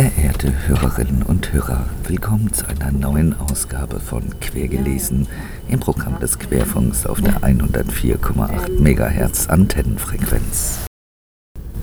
Verehrte 0.00 0.52
Hörerinnen 0.68 1.24
und 1.24 1.52
Hörer, 1.52 1.86
willkommen 2.04 2.52
zu 2.52 2.68
einer 2.68 2.92
neuen 2.92 3.34
Ausgabe 3.40 3.98
von 3.98 4.38
Quergelesen 4.38 5.26
im 5.68 5.80
Programm 5.80 6.20
des 6.20 6.38
Querfunks 6.38 7.04
auf 7.04 7.20
der 7.20 7.40
104,8 7.40 8.78
MHz 8.78 9.48
Antennenfrequenz. 9.48 10.86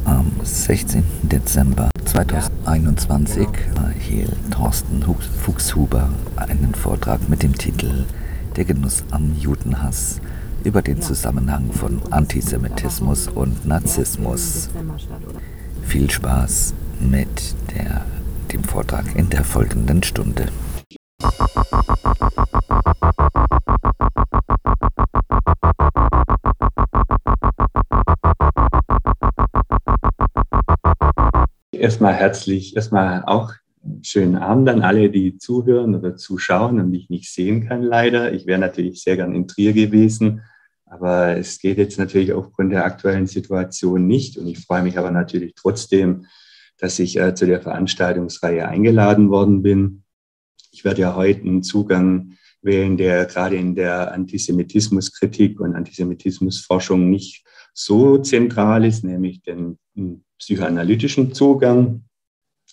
Am 0.05 0.31
16. 0.41 1.03
Dezember 1.23 1.89
2021 2.05 3.49
erhielt 3.75 4.31
Thorsten 4.49 5.03
Fuchshuber 5.43 6.07
einen 6.37 6.73
Vortrag 6.73 7.27
mit 7.27 7.43
dem 7.43 7.57
Titel 7.57 8.05
Der 8.55 8.63
Genuss 8.63 9.03
am 9.11 9.35
Judenhass 9.37 10.21
über 10.63 10.81
den 10.81 11.01
Zusammenhang 11.01 11.73
von 11.73 12.01
Antisemitismus 12.11 13.27
und 13.27 13.65
Narzissmus. 13.65 14.69
Viel 15.83 16.09
Spaß 16.09 16.73
mit 16.99 17.55
der, 17.75 18.05
dem 18.51 18.63
Vortrag 18.63 19.15
in 19.15 19.29
der 19.29 19.43
folgenden 19.43 20.03
Stunde. 20.03 20.47
Erstmal 31.71 32.13
herzlich, 32.13 32.75
erstmal 32.75 33.23
auch 33.25 33.53
schönen 34.01 34.37
Abend 34.37 34.69
an 34.69 34.81
alle, 34.81 35.09
die 35.09 35.37
zuhören 35.37 35.95
oder 35.95 36.15
zuschauen 36.15 36.79
und 36.79 36.89
mich 36.89 37.09
nicht 37.09 37.31
sehen 37.31 37.67
kann, 37.67 37.83
leider. 37.83 38.33
Ich 38.33 38.45
wäre 38.45 38.59
natürlich 38.59 39.01
sehr 39.01 39.15
gern 39.15 39.35
in 39.35 39.47
Trier 39.47 39.73
gewesen, 39.73 40.41
aber 40.85 41.37
es 41.37 41.59
geht 41.59 41.77
jetzt 41.77 41.99
natürlich 41.99 42.33
aufgrund 42.33 42.71
der 42.71 42.85
aktuellen 42.85 43.27
Situation 43.27 44.07
nicht. 44.07 44.37
Und 44.37 44.47
ich 44.47 44.59
freue 44.59 44.83
mich 44.83 44.97
aber 44.97 45.11
natürlich 45.11 45.53
trotzdem, 45.55 46.25
dass 46.77 46.99
ich 46.99 47.17
äh, 47.17 47.33
zu 47.35 47.45
der 47.45 47.61
Veranstaltungsreihe 47.61 48.67
eingeladen 48.67 49.29
worden 49.29 49.61
bin. 49.61 50.03
Ich 50.71 50.83
werde 50.83 51.01
ja 51.01 51.15
heute 51.15 51.41
einen 51.41 51.63
Zugang 51.63 52.33
wählen, 52.61 52.97
der 52.97 53.25
gerade 53.25 53.55
in 53.55 53.75
der 53.75 54.11
Antisemitismuskritik 54.11 55.59
und 55.59 55.75
Antisemitismusforschung 55.75 57.09
nicht 57.09 57.45
so 57.73 58.17
zentral 58.17 58.85
ist, 58.85 59.03
nämlich 59.03 59.41
den 59.43 59.77
psychoanalytischen 60.39 61.33
Zugang. 61.33 62.05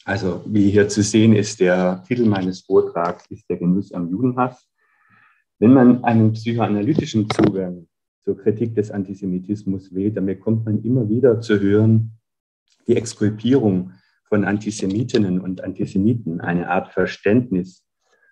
Also 0.04 0.42
wie 0.46 0.70
hier 0.70 0.88
zu 0.88 1.02
sehen 1.02 1.34
ist, 1.34 1.60
der 1.60 2.02
Titel 2.08 2.24
meines 2.24 2.62
Vortrags 2.62 3.26
ist 3.30 3.48
der 3.48 3.58
Genuss 3.58 3.92
am 3.92 4.10
Judenhass. 4.10 4.66
Wenn 5.58 5.74
man 5.74 6.02
einen 6.02 6.32
psychoanalytischen 6.32 7.28
Zugang 7.30 7.86
zur 8.24 8.36
Kritik 8.36 8.74
des 8.74 8.90
Antisemitismus 8.90 9.94
wählt, 9.94 10.16
dann 10.16 10.26
bekommt 10.26 10.64
man 10.64 10.82
immer 10.82 11.08
wieder 11.08 11.40
zu 11.40 11.60
hören, 11.60 12.12
die 12.86 12.96
Exkulpierung 12.96 13.92
von 14.32 14.46
Antisemitinnen 14.46 15.42
und 15.42 15.62
Antisemiten, 15.62 16.40
eine 16.40 16.70
Art 16.70 16.94
Verständnis 16.94 17.84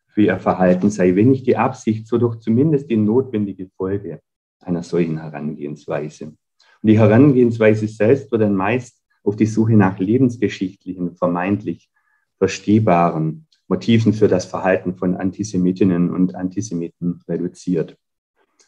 für 0.09 0.23
ihr 0.23 0.39
Verhalten 0.39 0.89
sei, 0.89 1.15
wenn 1.15 1.29
nicht 1.29 1.47
die 1.47 1.59
Absicht, 1.59 2.07
so 2.07 2.17
doch 2.17 2.37
zumindest 2.37 2.89
die 2.89 2.97
notwendige 2.97 3.69
Folge 3.77 4.23
einer 4.61 4.83
solchen 4.83 5.21
Herangehensweise. 5.21 6.29
Und 6.29 6.39
die 6.89 6.99
Herangehensweise 6.99 7.87
selbst 7.87 8.33
wird 8.33 8.41
dann 8.41 8.55
meist 8.55 9.03
auf 9.25 9.37
die 9.37 9.45
Suche 9.45 9.75
nach 9.75 9.99
lebensgeschichtlichen, 9.99 11.17
vermeintlich 11.17 11.91
verstehbaren 12.39 13.47
Motiven 13.69 14.15
für 14.15 14.29
das 14.29 14.47
Verhalten 14.47 14.97
von 14.97 15.17
Antisemitinnen 15.17 16.09
und 16.09 16.35
Antisemiten 16.35 17.21
reduziert. 17.29 17.99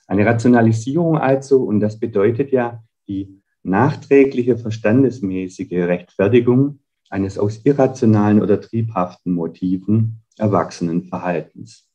Eine 0.07 0.27
Rationalisierung 0.27 1.17
also, 1.17 1.63
und 1.63 1.81
das 1.81 1.99
bedeutet 1.99 2.53
ja 2.53 2.85
die 3.09 3.41
nachträgliche 3.63 4.59
verstandesmäßige 4.59 5.73
Rechtfertigung 5.73 6.81
eines 7.13 7.39
aus 7.39 7.61
irrationalen 7.65 8.41
oder 8.41 8.61
triebhaften 8.61 9.33
Motiven 9.35 10.23
erwachsenen 10.39 11.05
Verhaltens. 11.05 11.89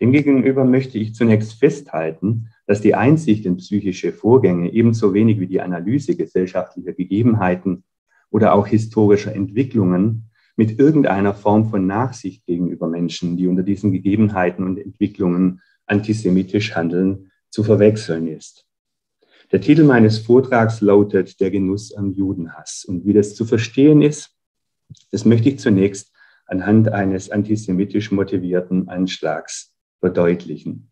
Demgegenüber 0.00 0.64
möchte 0.64 0.98
ich 0.98 1.14
zunächst 1.14 1.54
festhalten, 1.54 2.50
dass 2.66 2.80
die 2.80 2.94
Einsicht 2.94 3.46
in 3.46 3.56
psychische 3.56 4.12
Vorgänge 4.12 4.72
ebenso 4.72 5.12
wenig 5.12 5.40
wie 5.40 5.48
die 5.48 5.60
Analyse 5.60 6.16
gesellschaftlicher 6.16 6.92
Gegebenheiten 6.92 7.84
oder 8.30 8.54
auch 8.54 8.66
historischer 8.68 9.34
Entwicklungen 9.34 10.30
mit 10.56 10.78
irgendeiner 10.78 11.34
Form 11.34 11.68
von 11.68 11.86
Nachsicht 11.86 12.46
gegenüber 12.46 12.86
Menschen, 12.86 13.36
die 13.36 13.48
unter 13.48 13.64
diesen 13.64 13.90
Gegebenheiten 13.90 14.64
und 14.64 14.78
Entwicklungen 14.78 15.60
antisemitisch 15.86 16.76
handeln, 16.76 17.32
zu 17.50 17.64
verwechseln 17.64 18.28
ist. 18.28 18.66
Der 19.52 19.60
Titel 19.60 19.84
meines 19.84 20.18
Vortrags 20.18 20.80
lautet 20.80 21.40
Der 21.40 21.50
Genuss 21.50 21.92
am 21.92 22.12
Judenhass. 22.12 22.84
Und 22.84 23.04
wie 23.04 23.12
das 23.12 23.34
zu 23.34 23.44
verstehen 23.44 24.00
ist, 24.02 24.33
das 25.10 25.24
möchte 25.24 25.48
ich 25.48 25.58
zunächst 25.58 26.12
anhand 26.46 26.88
eines 26.88 27.30
antisemitisch 27.30 28.10
motivierten 28.10 28.88
Anschlags 28.88 29.72
verdeutlichen. 30.00 30.90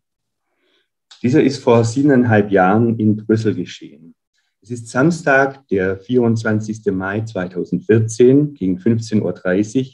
Dieser 1.21 1.43
ist 1.43 1.59
vor 1.59 1.85
siebeneinhalb 1.85 2.51
Jahren 2.51 2.99
in 2.99 3.15
Brüssel 3.15 3.55
geschehen. 3.55 4.15
Es 4.61 4.71
ist 4.71 4.89
Samstag, 4.89 5.67
der 5.67 5.99
24. 5.99 6.85
Mai 6.93 7.21
2014 7.21 8.53
gegen 8.53 8.77
15.30 8.77 9.21
Uhr, 9.21 9.85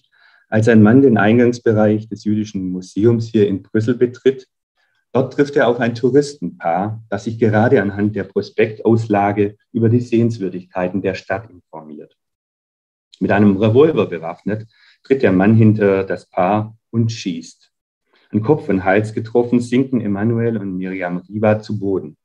als 0.47 0.67
ein 0.67 0.81
Mann 0.81 1.01
den 1.01 1.17
Eingangsbereich 1.17 2.07
des 2.07 2.23
Jüdischen 2.23 2.69
Museums 2.69 3.27
hier 3.27 3.47
in 3.47 3.63
Brüssel 3.63 3.95
betritt. 3.95 4.47
Dort 5.11 5.33
trifft 5.33 5.55
er 5.55 5.67
auf 5.67 5.79
ein 5.79 5.95
Touristenpaar, 5.95 7.03
das 7.09 7.23
sich 7.23 7.39
gerade 7.39 7.81
anhand 7.81 8.15
der 8.15 8.25
Prospektauslage 8.25 9.57
über 9.71 9.89
die 9.89 10.01
Sehenswürdigkeiten 10.01 11.01
der 11.01 11.15
Stadt 11.15 11.49
informiert. 11.49 12.15
Mit 13.19 13.31
einem 13.31 13.57
Revolver 13.57 14.05
bewaffnet 14.05 14.67
tritt 15.03 15.23
der 15.23 15.33
Mann 15.33 15.55
hinter 15.55 16.03
das 16.03 16.29
Paar 16.29 16.77
und 16.89 17.11
schießt. 17.11 17.71
An 18.31 18.41
Kopf 18.41 18.69
und 18.69 18.83
Hals 18.85 19.13
getroffen 19.13 19.59
sinken 19.59 20.01
Emanuel 20.01 20.57
und 20.57 20.77
Miriam 20.77 21.17
Riva 21.17 21.61
zu 21.61 21.79
Boden. 21.79 22.15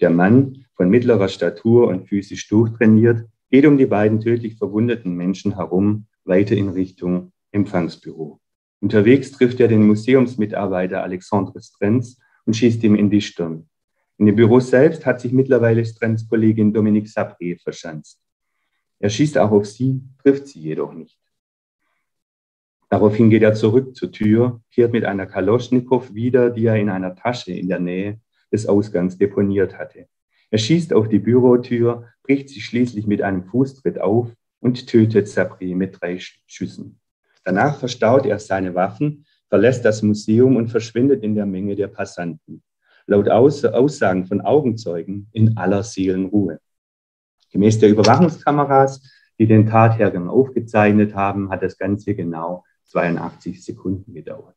Der 0.00 0.10
Mann, 0.10 0.64
von 0.74 0.88
mittlerer 0.88 1.28
Statur 1.28 1.88
und 1.88 2.08
physisch 2.08 2.48
durchtrainiert, 2.48 3.28
geht 3.50 3.66
um 3.66 3.76
die 3.76 3.86
beiden 3.86 4.18
tödlich 4.18 4.56
verwundeten 4.56 5.14
Menschen 5.14 5.56
herum, 5.56 6.06
weiter 6.24 6.56
in 6.56 6.70
Richtung 6.70 7.32
Empfangsbüro. 7.52 8.40
Unterwegs 8.80 9.30
trifft 9.30 9.60
er 9.60 9.68
den 9.68 9.86
Museumsmitarbeiter 9.86 11.02
Alexandre 11.02 11.60
Strenz 11.62 12.18
und 12.46 12.56
schießt 12.56 12.82
ihm 12.82 12.96
in 12.96 13.10
die 13.10 13.20
Stirn. 13.20 13.68
In 14.18 14.26
dem 14.26 14.36
Büro 14.36 14.58
selbst 14.58 15.06
hat 15.06 15.20
sich 15.20 15.32
mittlerweile 15.32 15.84
Strenz 15.84 16.28
Kollegin 16.28 16.72
Dominique 16.72 17.08
Sabré 17.08 17.60
verschanzt. 17.62 18.21
Er 19.02 19.10
schießt 19.10 19.36
auch 19.36 19.50
auf 19.50 19.66
sie, 19.66 20.00
trifft 20.22 20.46
sie 20.46 20.60
jedoch 20.60 20.92
nicht. 20.94 21.18
Daraufhin 22.88 23.30
geht 23.30 23.42
er 23.42 23.52
zurück 23.52 23.96
zur 23.96 24.12
Tür, 24.12 24.62
kehrt 24.70 24.92
mit 24.92 25.04
einer 25.04 25.26
Kaloschnikow 25.26 26.14
wieder, 26.14 26.50
die 26.50 26.66
er 26.66 26.76
in 26.76 26.88
einer 26.88 27.16
Tasche 27.16 27.52
in 27.52 27.68
der 27.68 27.80
Nähe 27.80 28.20
des 28.52 28.66
Ausgangs 28.66 29.18
deponiert 29.18 29.76
hatte. 29.76 30.06
Er 30.52 30.58
schießt 30.58 30.92
auf 30.92 31.08
die 31.08 31.18
Bürotür, 31.18 32.12
bricht 32.22 32.48
sie 32.50 32.60
schließlich 32.60 33.08
mit 33.08 33.22
einem 33.22 33.42
Fußtritt 33.42 34.00
auf 34.00 34.30
und 34.60 34.86
tötet 34.86 35.26
Sabri 35.26 35.74
mit 35.74 36.00
drei 36.00 36.20
Schüssen. 36.46 37.00
Danach 37.42 37.80
verstaut 37.80 38.24
er 38.24 38.38
seine 38.38 38.76
Waffen, 38.76 39.26
verlässt 39.48 39.84
das 39.84 40.02
Museum 40.02 40.54
und 40.54 40.68
verschwindet 40.68 41.24
in 41.24 41.34
der 41.34 41.46
Menge 41.46 41.74
der 41.74 41.88
Passanten. 41.88 42.62
Laut 43.06 43.28
Aussagen 43.28 44.26
von 44.26 44.42
Augenzeugen 44.42 45.26
in 45.32 45.56
aller 45.56 45.82
Seelenruhe. 45.82 46.60
Gemäß 47.52 47.78
der 47.78 47.90
Überwachungskameras, 47.90 49.02
die 49.38 49.46
den 49.46 49.66
Tathergang 49.66 50.28
aufgezeichnet 50.28 51.14
haben, 51.14 51.50
hat 51.50 51.62
das 51.62 51.78
Ganze 51.78 52.14
genau 52.14 52.64
82 52.86 53.64
Sekunden 53.64 54.14
gedauert. 54.14 54.56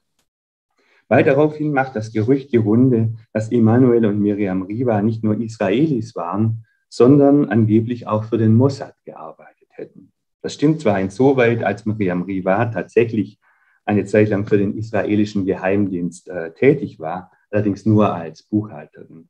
Bald 1.07 1.27
daraufhin 1.27 1.71
macht 1.71 1.95
das 1.95 2.11
Gerücht 2.11 2.51
die 2.51 2.57
Runde, 2.57 3.13
dass 3.31 3.51
Emanuel 3.51 4.05
und 4.07 4.19
Miriam 4.19 4.63
Riva 4.63 5.01
nicht 5.01 5.23
nur 5.23 5.39
Israelis 5.39 6.15
waren, 6.15 6.65
sondern 6.89 7.49
angeblich 7.49 8.07
auch 8.07 8.23
für 8.23 8.37
den 8.37 8.55
Mossad 8.55 8.95
gearbeitet 9.05 9.67
hätten. 9.69 10.11
Das 10.41 10.53
stimmt 10.53 10.81
zwar 10.81 10.99
insoweit, 10.99 11.63
als 11.63 11.85
Miriam 11.85 12.23
Riva 12.23 12.65
tatsächlich 12.65 13.39
eine 13.85 14.05
Zeit 14.05 14.29
lang 14.29 14.47
für 14.47 14.57
den 14.57 14.75
israelischen 14.77 15.45
Geheimdienst 15.45 16.27
äh, 16.29 16.53
tätig 16.53 16.99
war, 16.99 17.31
allerdings 17.51 17.85
nur 17.85 18.13
als 18.13 18.43
Buchhalterin. 18.43 19.29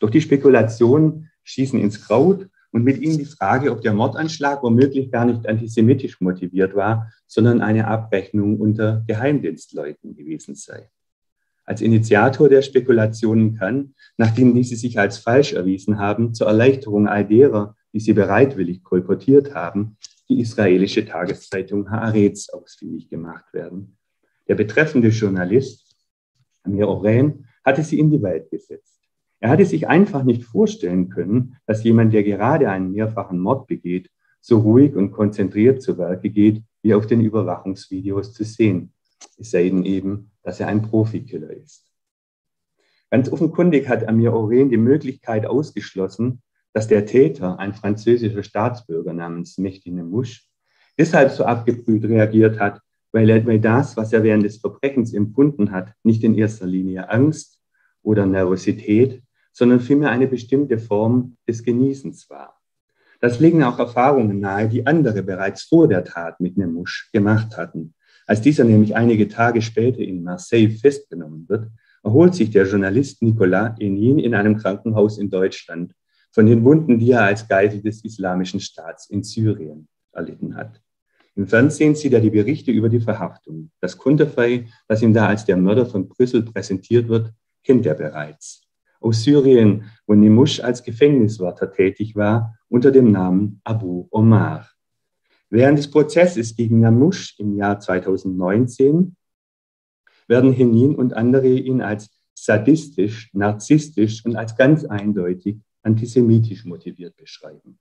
Doch 0.00 0.10
die 0.10 0.20
Spekulationen 0.20 1.30
schießen 1.42 1.80
ins 1.80 2.06
Kraut 2.06 2.48
und 2.78 2.84
mit 2.84 3.00
ihnen 3.00 3.18
die 3.18 3.24
Frage, 3.24 3.72
ob 3.72 3.80
der 3.80 3.92
Mordanschlag 3.92 4.62
womöglich 4.62 5.10
gar 5.10 5.24
nicht 5.24 5.48
antisemitisch 5.48 6.20
motiviert 6.20 6.76
war, 6.76 7.10
sondern 7.26 7.60
eine 7.60 7.88
Abrechnung 7.88 8.60
unter 8.60 9.02
Geheimdienstleuten 9.08 10.14
gewesen 10.14 10.54
sei. 10.54 10.88
Als 11.64 11.80
Initiator 11.80 12.48
der 12.48 12.62
Spekulationen 12.62 13.56
kann, 13.56 13.94
nachdem 14.16 14.54
diese 14.54 14.76
sich 14.76 14.96
als 14.96 15.18
falsch 15.18 15.54
erwiesen 15.54 15.98
haben, 15.98 16.34
zur 16.34 16.46
Erleichterung 16.46 17.08
all 17.08 17.26
derer, 17.26 17.74
die 17.92 17.98
sie 17.98 18.12
bereitwillig 18.12 18.84
kolportiert 18.84 19.56
haben, 19.56 19.96
die 20.28 20.38
israelische 20.40 21.04
Tageszeitung 21.04 21.90
Haaretz 21.90 22.48
ausfindig 22.50 23.10
gemacht 23.10 23.52
werden. 23.52 23.96
Der 24.46 24.54
betreffende 24.54 25.08
Journalist, 25.08 25.96
Amir 26.62 26.86
Oren, 26.86 27.44
hatte 27.64 27.82
sie 27.82 27.98
in 27.98 28.12
die 28.12 28.22
Welt 28.22 28.48
gesetzt. 28.50 28.97
Er 29.40 29.50
hatte 29.50 29.64
sich 29.64 29.88
einfach 29.88 30.24
nicht 30.24 30.44
vorstellen 30.44 31.10
können, 31.10 31.56
dass 31.66 31.84
jemand, 31.84 32.12
der 32.12 32.24
gerade 32.24 32.70
einen 32.70 32.92
mehrfachen 32.92 33.38
Mord 33.38 33.66
begeht, 33.66 34.10
so 34.40 34.58
ruhig 34.58 34.94
und 34.96 35.12
konzentriert 35.12 35.82
zu 35.82 35.98
Werke 35.98 36.30
geht, 36.30 36.62
wie 36.82 36.94
auf 36.94 37.06
den 37.06 37.20
Überwachungsvideos 37.20 38.32
zu 38.32 38.44
sehen. 38.44 38.92
Es 39.36 39.50
sei 39.50 39.68
denn 39.68 39.84
eben, 39.84 40.30
dass 40.42 40.60
er 40.60 40.68
ein 40.68 40.82
Profikiller 40.82 41.50
ist. 41.50 41.84
Ganz 43.10 43.30
offenkundig 43.30 43.88
hat 43.88 44.06
Amir 44.06 44.32
Oren 44.32 44.70
die 44.70 44.76
Möglichkeit 44.76 45.46
ausgeschlossen, 45.46 46.42
dass 46.72 46.88
der 46.88 47.06
Täter, 47.06 47.58
ein 47.58 47.72
französischer 47.72 48.42
Staatsbürger 48.42 49.12
namens 49.12 49.58
Mehdi 49.58 49.90
Nemouche, 49.90 50.42
deshalb 50.98 51.30
so 51.30 51.44
abgebrüht 51.44 52.04
reagiert 52.04 52.60
hat, 52.60 52.80
weil, 53.12 53.30
er, 53.30 53.40
das, 53.58 53.96
was 53.96 54.12
er 54.12 54.22
während 54.22 54.44
des 54.44 54.58
Verbrechens 54.58 55.14
empfunden 55.14 55.72
hat, 55.72 55.94
nicht 56.02 56.22
in 56.22 56.34
erster 56.34 56.66
Linie 56.66 57.08
Angst 57.08 57.58
oder 58.02 58.26
Nervosität, 58.26 59.22
sondern 59.58 59.80
vielmehr 59.80 60.10
eine 60.10 60.28
bestimmte 60.28 60.78
Form 60.78 61.36
des 61.48 61.64
Genießens 61.64 62.30
war. 62.30 62.60
Das 63.20 63.40
legen 63.40 63.64
auch 63.64 63.80
Erfahrungen 63.80 64.38
nahe, 64.38 64.68
die 64.68 64.86
andere 64.86 65.24
bereits 65.24 65.62
vor 65.62 65.88
der 65.88 66.04
Tat 66.04 66.38
mit 66.38 66.56
Nemouche 66.56 67.06
gemacht 67.12 67.56
hatten. 67.56 67.92
Als 68.28 68.40
dieser 68.40 68.62
nämlich 68.62 68.94
einige 68.94 69.26
Tage 69.26 69.60
später 69.60 69.98
in 69.98 70.22
Marseille 70.22 70.70
festgenommen 70.70 71.48
wird, 71.48 71.66
erholt 72.04 72.36
sich 72.36 72.50
der 72.50 72.66
Journalist 72.66 73.20
Nicolas 73.20 73.76
Enin 73.80 74.20
in 74.20 74.32
einem 74.36 74.56
Krankenhaus 74.56 75.18
in 75.18 75.28
Deutschland 75.28 75.92
von 76.30 76.46
den 76.46 76.62
Wunden, 76.62 77.00
die 77.00 77.10
er 77.10 77.24
als 77.24 77.48
Geisel 77.48 77.82
des 77.82 78.04
Islamischen 78.04 78.60
Staats 78.60 79.10
in 79.10 79.24
Syrien 79.24 79.88
erlitten 80.12 80.54
hat. 80.54 80.80
Im 81.34 81.48
Fernsehen 81.48 81.96
sieht 81.96 82.12
er 82.12 82.20
die 82.20 82.30
Berichte 82.30 82.70
über 82.70 82.88
die 82.88 83.00
Verhaftung. 83.00 83.72
Das 83.80 83.98
Konterfei, 83.98 84.68
das 84.86 85.02
ihm 85.02 85.12
da 85.12 85.26
als 85.26 85.44
der 85.44 85.56
Mörder 85.56 85.86
von 85.86 86.08
Brüssel 86.08 86.44
präsentiert 86.44 87.08
wird, 87.08 87.32
kennt 87.64 87.86
er 87.86 87.94
bereits 87.94 88.67
aus 89.00 89.22
Syrien, 89.22 89.84
wo 90.06 90.14
Nimush 90.14 90.60
als 90.60 90.82
Gefängniswärter 90.82 91.72
tätig 91.72 92.16
war, 92.16 92.58
unter 92.68 92.90
dem 92.90 93.10
Namen 93.10 93.60
Abu 93.64 94.08
Omar. 94.10 94.68
Während 95.50 95.78
des 95.78 95.90
Prozesses 95.90 96.56
gegen 96.56 96.80
Namush 96.80 97.38
im 97.38 97.56
Jahr 97.56 97.80
2019 97.80 99.16
werden 100.26 100.52
Henin 100.52 100.94
und 100.94 101.14
andere 101.14 101.48
ihn 101.48 101.80
als 101.80 102.10
sadistisch, 102.34 103.30
narzisstisch 103.32 104.24
und 104.24 104.36
als 104.36 104.56
ganz 104.56 104.84
eindeutig 104.84 105.58
antisemitisch 105.82 106.64
motiviert 106.64 107.16
beschreiben. 107.16 107.78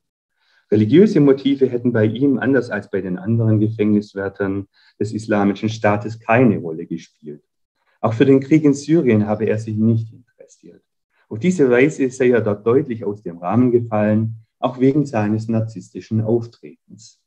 Religiöse 0.72 1.20
Motive 1.20 1.68
hätten 1.68 1.94
bei 1.94 2.06
ihm, 2.06 2.40
anders 2.40 2.70
als 2.70 2.90
bei 2.90 3.02
den 3.02 3.18
anderen 3.18 3.60
Gefängniswärtern 3.60 4.68
des 5.00 5.14
Islamischen 5.14 5.70
Staates, 5.70 6.20
keine 6.20 6.58
Rolle 6.58 6.86
gespielt. 6.86 7.44
Auch 8.02 8.14
für 8.14 8.26
den 8.26 8.42
Krieg 8.42 8.64
in 8.64 8.74
Syrien 8.74 9.28
habe 9.28 9.46
er 9.46 9.60
sich 9.60 9.78
nicht 9.78 10.12
interessiert. 10.12 10.84
Auf 11.30 11.40
diese 11.40 11.70
Weise 11.70 12.10
sei 12.10 12.30
er 12.30 12.42
dort 12.42 12.66
deutlich 12.66 13.04
aus 13.04 13.22
dem 13.22 13.38
Rahmen 13.38 13.72
gefallen, 13.72 14.36
auch 14.60 14.80
wegen 14.80 15.06
seines 15.06 15.48
narzisstischen 15.48 16.22
Auftretens. 16.22 17.22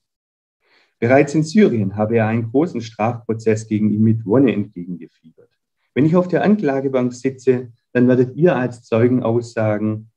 Bereits 0.99 1.35
in 1.35 1.44
Syrien 1.44 1.97
habe 1.97 2.17
er 2.17 2.26
einen 2.26 2.50
großen 2.50 2.81
Strafprozess 2.81 3.67
gegen 3.67 3.91
ihn 3.91 4.02
mit 4.02 4.25
Wonne 4.26 4.52
entgegengefiebert. 4.52 5.50
Wenn 5.94 6.06
ich 6.06 6.17
auf 6.17 6.29
der 6.29 6.44
Anklagebank 6.44 7.12
sitze, 7.12 7.73
dann 7.93 8.08
werdet 8.08 8.37
ihr 8.37 8.56
als 8.56 8.82
Zeugen 8.85 9.23
aussagen, 9.23 10.11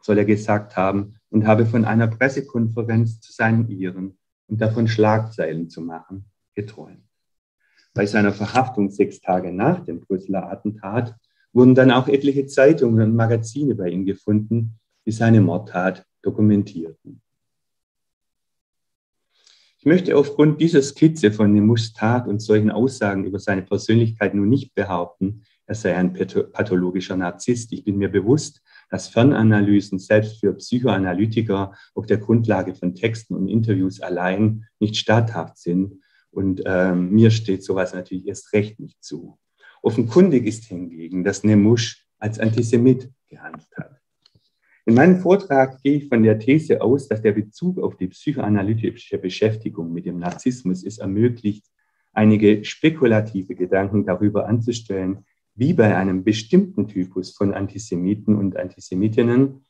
soll 0.00 0.18
er 0.18 0.24
gesagt 0.24 0.76
haben, 0.76 1.16
und 1.30 1.46
habe 1.46 1.66
von 1.66 1.84
einer 1.84 2.08
Pressekonferenz 2.08 3.20
zu 3.20 3.32
seinen 3.32 3.68
Iren 3.68 4.18
und 4.46 4.60
davon 4.60 4.86
Schlagzeilen 4.86 5.68
zu 5.68 5.80
machen 5.80 6.26
geträumt. 6.54 7.02
Bei 7.92 8.06
seiner 8.06 8.32
Verhaftung 8.32 8.90
sechs 8.90 9.20
Tage 9.20 9.52
nach 9.52 9.84
dem 9.84 10.00
Brüsseler 10.00 10.50
Attentat 10.50 11.16
wurden 11.54 11.74
dann 11.74 11.90
auch 11.90 12.08
etliche 12.08 12.46
Zeitungen 12.46 13.00
und 13.00 13.16
Magazine 13.16 13.74
bei 13.74 13.88
ihm 13.88 14.04
gefunden, 14.04 14.78
die 15.06 15.12
seine 15.12 15.40
Mordtat 15.40 16.04
dokumentierten. 16.20 17.22
Ich 19.78 19.86
möchte 19.86 20.16
aufgrund 20.16 20.60
dieser 20.60 20.82
Skizze 20.82 21.30
von 21.30 21.52
Nemus 21.52 21.92
Tat 21.92 22.26
und 22.26 22.40
solchen 22.40 22.70
Aussagen 22.70 23.24
über 23.24 23.38
seine 23.38 23.62
Persönlichkeit 23.62 24.34
nun 24.34 24.48
nicht 24.48 24.74
behaupten, 24.74 25.42
er 25.66 25.74
sei 25.74 25.96
ein 25.96 26.12
pathologischer 26.12 27.16
Narzisst. 27.16 27.72
Ich 27.72 27.84
bin 27.84 27.96
mir 27.96 28.10
bewusst, 28.10 28.62
dass 28.90 29.08
Fernanalysen 29.08 29.98
selbst 29.98 30.40
für 30.40 30.52
Psychoanalytiker 30.54 31.72
auf 31.94 32.06
der 32.06 32.18
Grundlage 32.18 32.74
von 32.74 32.94
Texten 32.94 33.34
und 33.34 33.48
Interviews 33.48 34.00
allein 34.00 34.66
nicht 34.78 34.96
statthaft 34.96 35.56
sind. 35.56 36.02
Und 36.30 36.62
ähm, 36.66 37.10
mir 37.10 37.30
steht 37.30 37.64
sowas 37.64 37.94
natürlich 37.94 38.26
erst 38.26 38.52
recht 38.52 38.78
nicht 38.78 39.02
zu. 39.02 39.38
Offenkundig 39.84 40.46
ist 40.46 40.64
hingegen, 40.64 41.24
dass 41.24 41.44
Nemusch 41.44 42.06
als 42.18 42.40
Antisemit 42.40 43.10
gehandelt 43.28 43.68
hat. 43.76 44.00
In 44.86 44.94
meinem 44.94 45.20
Vortrag 45.20 45.82
gehe 45.82 45.98
ich 45.98 46.08
von 46.08 46.22
der 46.22 46.38
These 46.38 46.80
aus, 46.80 47.06
dass 47.06 47.20
der 47.20 47.32
Bezug 47.32 47.78
auf 47.78 47.96
die 47.98 48.06
psychoanalytische 48.06 49.18
Beschäftigung 49.18 49.92
mit 49.92 50.06
dem 50.06 50.18
Narzissmus 50.18 50.84
es 50.84 50.98
ermöglicht, 50.98 51.66
einige 52.14 52.64
spekulative 52.64 53.54
Gedanken 53.54 54.06
darüber 54.06 54.48
anzustellen, 54.48 55.26
wie 55.54 55.74
bei 55.74 55.94
einem 55.94 56.24
bestimmten 56.24 56.88
Typus 56.88 57.32
von 57.32 57.52
Antisemiten 57.52 58.36
und 58.36 58.56
Antisemitinnen 58.56 59.66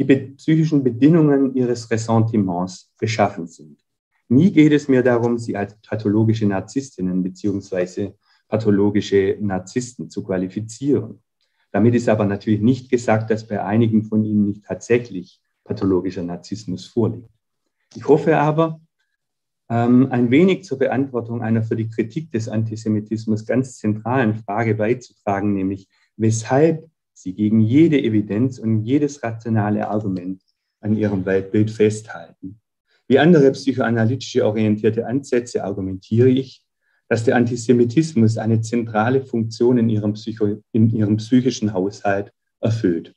die 0.00 0.04
psychischen 0.36 0.82
Bedingungen 0.82 1.54
ihres 1.54 1.90
Ressentiments 1.90 2.94
beschaffen 2.98 3.46
sind. 3.46 3.84
Nie 4.28 4.50
geht 4.50 4.72
es 4.72 4.88
mir 4.88 5.02
darum, 5.02 5.36
sie 5.36 5.56
als 5.56 5.78
pathologische 5.82 6.46
Narzisstinnen 6.46 7.22
beziehungsweise 7.22 8.14
pathologische 8.48 9.36
Narzissten 9.40 10.10
zu 10.10 10.24
qualifizieren. 10.24 11.22
Damit 11.70 11.94
ist 11.94 12.08
aber 12.08 12.24
natürlich 12.24 12.60
nicht 12.60 12.90
gesagt, 12.90 13.30
dass 13.30 13.46
bei 13.46 13.62
einigen 13.62 14.04
von 14.04 14.24
ihnen 14.24 14.46
nicht 14.46 14.64
tatsächlich 14.64 15.40
pathologischer 15.64 16.22
Narzissmus 16.22 16.86
vorliegt. 16.86 17.28
Ich 17.94 18.08
hoffe 18.08 18.38
aber, 18.38 18.80
ähm, 19.70 20.08
ein 20.10 20.30
wenig 20.30 20.64
zur 20.64 20.78
Beantwortung 20.78 21.42
einer 21.42 21.62
für 21.62 21.76
die 21.76 21.90
Kritik 21.90 22.30
des 22.32 22.48
Antisemitismus 22.48 23.44
ganz 23.44 23.76
zentralen 23.76 24.34
Frage 24.34 24.74
beizutragen, 24.74 25.52
nämlich 25.52 25.88
weshalb 26.16 26.88
sie 27.12 27.34
gegen 27.34 27.60
jede 27.60 28.00
Evidenz 28.00 28.58
und 28.58 28.84
jedes 28.84 29.22
rationale 29.22 29.88
Argument 29.88 30.42
an 30.80 30.96
ihrem 30.96 31.26
Weltbild 31.26 31.70
festhalten. 31.70 32.60
Wie 33.08 33.18
andere 33.18 33.50
psychoanalytische 33.52 34.44
orientierte 34.44 35.06
Ansätze 35.06 35.64
argumentiere 35.64 36.28
ich, 36.28 36.62
dass 37.08 37.24
der 37.24 37.36
Antisemitismus 37.36 38.36
eine 38.36 38.60
zentrale 38.60 39.22
Funktion 39.24 39.78
in 39.78 39.88
ihrem, 39.88 40.12
Psycho, 40.12 40.62
in 40.72 40.90
ihrem 40.90 41.16
psychischen 41.16 41.72
Haushalt 41.72 42.32
erfüllt. 42.60 43.14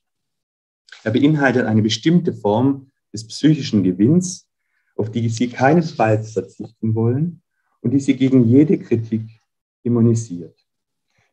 Er 1.04 1.12
beinhaltet 1.12 1.66
eine 1.66 1.82
bestimmte 1.82 2.34
Form 2.34 2.88
des 3.14 3.28
psychischen 3.28 3.84
Gewinns, 3.84 4.48
auf 4.96 5.12
die 5.12 5.28
sie 5.30 5.50
keinesfalls 5.50 6.34
verzichten 6.34 6.96
wollen 6.96 7.42
und 7.82 7.92
die 7.92 8.00
sie 8.00 8.16
gegen 8.16 8.48
jede 8.48 8.78
Kritik 8.78 9.24
immunisiert. 9.84 10.56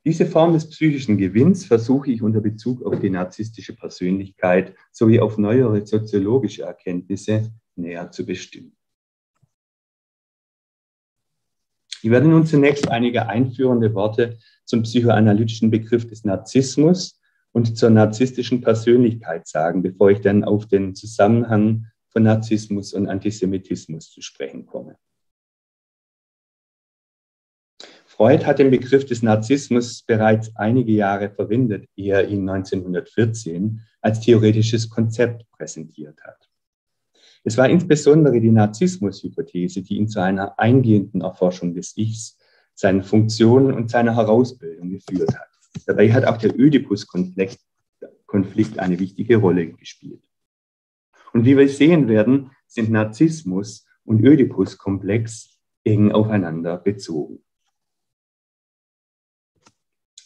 Diese 0.04 0.26
Form 0.26 0.54
des 0.54 0.70
psychischen 0.70 1.18
Gewinns 1.18 1.66
versuche 1.66 2.10
ich 2.10 2.22
unter 2.22 2.40
Bezug 2.40 2.82
auf 2.82 2.98
die 2.98 3.10
narzisstische 3.10 3.76
Persönlichkeit 3.76 4.74
sowie 4.90 5.20
auf 5.20 5.36
neuere 5.36 5.84
soziologische 5.84 6.62
Erkenntnisse 6.62 7.52
näher 7.76 8.10
zu 8.10 8.24
bestimmen. 8.24 8.77
Ich 12.02 12.10
werde 12.10 12.28
nun 12.28 12.46
zunächst 12.46 12.88
einige 12.90 13.28
einführende 13.28 13.94
Worte 13.94 14.38
zum 14.64 14.82
psychoanalytischen 14.82 15.70
Begriff 15.70 16.06
des 16.06 16.24
Narzissmus 16.24 17.20
und 17.52 17.76
zur 17.76 17.90
narzisstischen 17.90 18.60
Persönlichkeit 18.60 19.48
sagen, 19.48 19.82
bevor 19.82 20.10
ich 20.10 20.20
dann 20.20 20.44
auf 20.44 20.66
den 20.66 20.94
Zusammenhang 20.94 21.86
von 22.08 22.22
Narzissmus 22.22 22.92
und 22.92 23.08
Antisemitismus 23.08 24.10
zu 24.10 24.22
sprechen 24.22 24.66
komme. 24.66 24.96
Freud 28.06 28.44
hat 28.46 28.58
den 28.58 28.70
Begriff 28.70 29.04
des 29.04 29.22
Narzissmus 29.22 30.02
bereits 30.02 30.54
einige 30.56 30.92
Jahre 30.92 31.30
verwendet, 31.30 31.88
ehe 31.94 32.14
er 32.14 32.28
ihn 32.28 32.48
1914 32.48 33.80
als 34.00 34.20
theoretisches 34.20 34.88
Konzept 34.90 35.48
präsentiert 35.52 36.20
hat. 36.24 36.47
Es 37.44 37.56
war 37.56 37.68
insbesondere 37.68 38.40
die 38.40 38.50
Narzissmus-Hypothese, 38.50 39.82
die 39.82 39.96
ihn 39.96 40.08
zu 40.08 40.20
einer 40.20 40.58
eingehenden 40.58 41.20
Erforschung 41.20 41.74
des 41.74 41.96
Ichs, 41.96 42.38
seinen 42.74 43.02
Funktionen 43.02 43.72
und 43.72 43.90
seiner 43.90 44.14
Herausbildung 44.16 44.90
geführt 44.90 45.34
hat. 45.34 45.48
Dabei 45.86 46.12
hat 46.12 46.24
auch 46.24 46.36
der 46.36 46.58
Ödipus-Konflikt 46.58 47.58
eine 48.78 48.98
wichtige 48.98 49.36
Rolle 49.36 49.72
gespielt. 49.72 50.22
Und 51.32 51.44
wie 51.44 51.56
wir 51.56 51.68
sehen 51.68 52.08
werden, 52.08 52.50
sind 52.66 52.90
Narzissmus 52.90 53.86
und 54.04 54.26
Oedipus-Komplex 54.26 55.58
eng 55.84 56.12
aufeinander 56.12 56.76
bezogen. 56.78 57.42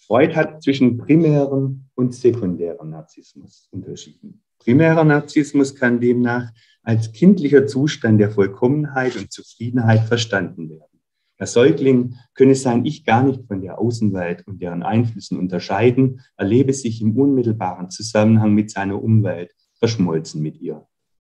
Freud 0.07 0.35
hat 0.35 0.62
zwischen 0.62 0.99
primärem 0.99 1.87
und 1.95 2.14
sekundärem 2.14 2.90
Narzissmus 2.90 3.69
unterschieden. 3.71 4.42
Primärer 4.59 5.04
Narzissmus 5.04 5.75
kann 5.75 6.00
demnach 6.00 6.50
als 6.82 7.12
kindlicher 7.12 7.66
Zustand 7.66 8.20
der 8.20 8.30
Vollkommenheit 8.30 9.16
und 9.16 9.32
Zufriedenheit 9.32 10.04
verstanden 10.04 10.68
werden. 10.70 11.00
Der 11.38 11.46
Säugling 11.46 12.16
könne 12.34 12.54
sein 12.54 12.84
Ich 12.84 13.04
gar 13.04 13.22
nicht 13.24 13.46
von 13.46 13.60
der 13.60 13.78
Außenwelt 13.78 14.46
und 14.46 14.62
deren 14.62 14.82
Einflüssen 14.82 15.38
unterscheiden, 15.38 16.20
erlebe 16.36 16.72
sich 16.72 17.00
im 17.00 17.16
unmittelbaren 17.16 17.90
Zusammenhang 17.90 18.54
mit 18.54 18.70
seiner 18.70 19.02
Umwelt, 19.02 19.52
verschmolzen 19.74 20.40
mit 20.42 20.60
ihr. 20.60 20.86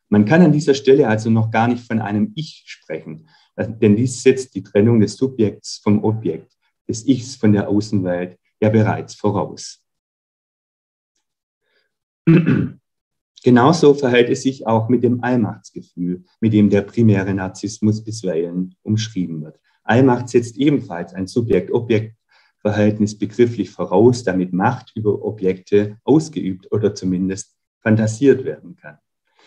Man 0.10 0.26
kann 0.26 0.42
an 0.42 0.52
dieser 0.52 0.74
Stelle 0.74 1.08
also 1.08 1.30
noch 1.30 1.52
gar 1.52 1.68
nicht 1.68 1.86
von 1.86 2.00
einem 2.00 2.32
Ich 2.36 2.64
sprechen, 2.68 3.28
denn 3.58 3.96
dies 3.96 4.22
setzt 4.24 4.56
die 4.56 4.64
Trennung 4.64 5.00
des 5.00 5.18
Subjekts 5.18 5.82
vom 5.84 6.04
Objekt, 6.04 6.54
des 6.88 7.06
Ichs 7.08 7.36
von 7.36 7.52
der 7.52 7.68
Außenwelt 7.68 8.38
ja 8.62 8.70
bereits 8.70 9.16
voraus. 9.16 9.84
Genauso 13.46 13.94
verhält 13.94 14.32
es 14.32 14.42
sich 14.42 14.66
auch 14.66 14.90
mit 14.90 15.04
dem 15.04 15.24
Allmachtsgefühl, 15.24 16.24
mit 16.40 16.52
dem 16.52 16.72
der 16.72 16.82
primäre 16.82 17.32
Narzissmus 17.32 18.04
bisweilen 18.04 18.74
umschrieben 18.82 19.44
wird. 19.44 19.60
Allmacht 19.84 20.30
setzt 20.30 20.58
ebenfalls 20.58 21.14
ein 21.14 21.28
Subjekt-Objekt-Verhältnis 21.28 23.20
begrifflich 23.20 23.70
voraus, 23.70 24.24
damit 24.24 24.52
Macht 24.52 24.94
über 24.96 25.24
Objekte 25.24 26.00
ausgeübt 26.06 26.72
oder 26.72 26.96
zumindest 26.96 27.56
fantasiert 27.82 28.46
werden 28.46 28.78
kann. 28.78 28.98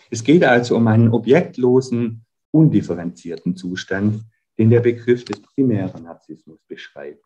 Es 0.09 0.23
geht 0.23 0.45
also 0.45 0.77
um 0.77 0.87
einen 0.87 1.09
objektlosen, 1.09 2.23
undifferenzierten 2.51 3.57
Zustand, 3.57 4.23
den 4.57 4.69
der 4.69 4.79
Begriff 4.79 5.25
des 5.25 5.41
primären 5.41 6.03
Narzissmus 6.03 6.61
beschreibt. 6.69 7.25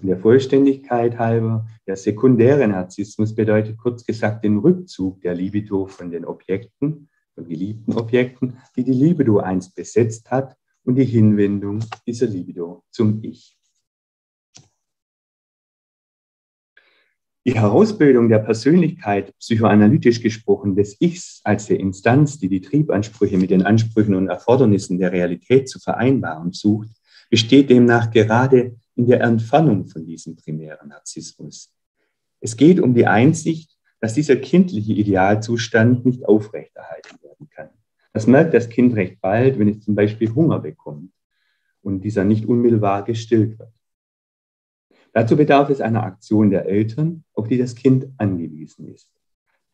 In 0.00 0.06
der 0.06 0.18
Vollständigkeit 0.18 1.18
halber, 1.18 1.66
der 1.88 1.96
sekundäre 1.96 2.68
Narzissmus 2.68 3.34
bedeutet 3.34 3.78
kurz 3.78 4.04
gesagt 4.04 4.44
den 4.44 4.58
Rückzug 4.58 5.22
der 5.22 5.34
Libido 5.34 5.86
von 5.86 6.10
den 6.10 6.26
Objekten, 6.26 7.08
von 7.34 7.48
geliebten 7.48 7.94
Objekten, 7.94 8.58
die 8.76 8.84
die 8.84 8.92
Libido 8.92 9.38
einst 9.38 9.74
besetzt 9.74 10.30
hat 10.30 10.54
und 10.84 10.96
die 10.96 11.06
Hinwendung 11.06 11.82
dieser 12.06 12.26
Libido 12.26 12.84
zum 12.90 13.24
Ich. 13.24 13.58
Die 17.46 17.54
Herausbildung 17.54 18.28
der 18.28 18.40
Persönlichkeit, 18.40 19.34
psychoanalytisch 19.38 20.20
gesprochen, 20.20 20.76
des 20.76 21.00
Ichs 21.00 21.40
als 21.44 21.68
der 21.68 21.80
Instanz, 21.80 22.38
die 22.38 22.50
die 22.50 22.60
Triebansprüche 22.60 23.38
mit 23.38 23.48
den 23.48 23.62
Ansprüchen 23.62 24.14
und 24.14 24.28
Erfordernissen 24.28 24.98
der 24.98 25.12
Realität 25.12 25.70
zu 25.70 25.78
vereinbaren 25.78 26.52
sucht, 26.52 26.90
besteht 27.30 27.70
demnach 27.70 28.10
gerade 28.10 28.76
in 28.94 29.06
der 29.06 29.22
Entfernung 29.22 29.86
von 29.86 30.04
diesem 30.04 30.36
primären 30.36 30.90
Narzissmus. 30.90 31.72
Es 32.40 32.56
geht 32.56 32.80
um 32.80 32.94
die 32.94 33.06
Einsicht, 33.06 33.76
dass 34.00 34.14
dieser 34.14 34.36
kindliche 34.36 34.92
Idealzustand 34.92 36.04
nicht 36.04 36.26
aufrechterhalten 36.26 37.22
werden 37.22 37.48
kann. 37.50 37.70
Das 38.12 38.26
merkt 38.26 38.54
das 38.54 38.68
Kind 38.68 38.94
recht 38.94 39.20
bald, 39.20 39.58
wenn 39.58 39.68
es 39.68 39.80
zum 39.80 39.94
Beispiel 39.94 40.34
Hunger 40.34 40.60
bekommt 40.60 41.12
und 41.82 42.02
dieser 42.02 42.24
nicht 42.24 42.46
unmittelbar 42.46 43.04
gestillt 43.04 43.58
wird. 43.58 43.72
Dazu 45.12 45.36
bedarf 45.36 45.70
es 45.70 45.80
einer 45.80 46.04
Aktion 46.04 46.50
der 46.50 46.66
Eltern, 46.66 47.24
auf 47.32 47.48
die 47.48 47.58
das 47.58 47.74
Kind 47.74 48.06
angewiesen 48.18 48.88
ist. 48.88 49.10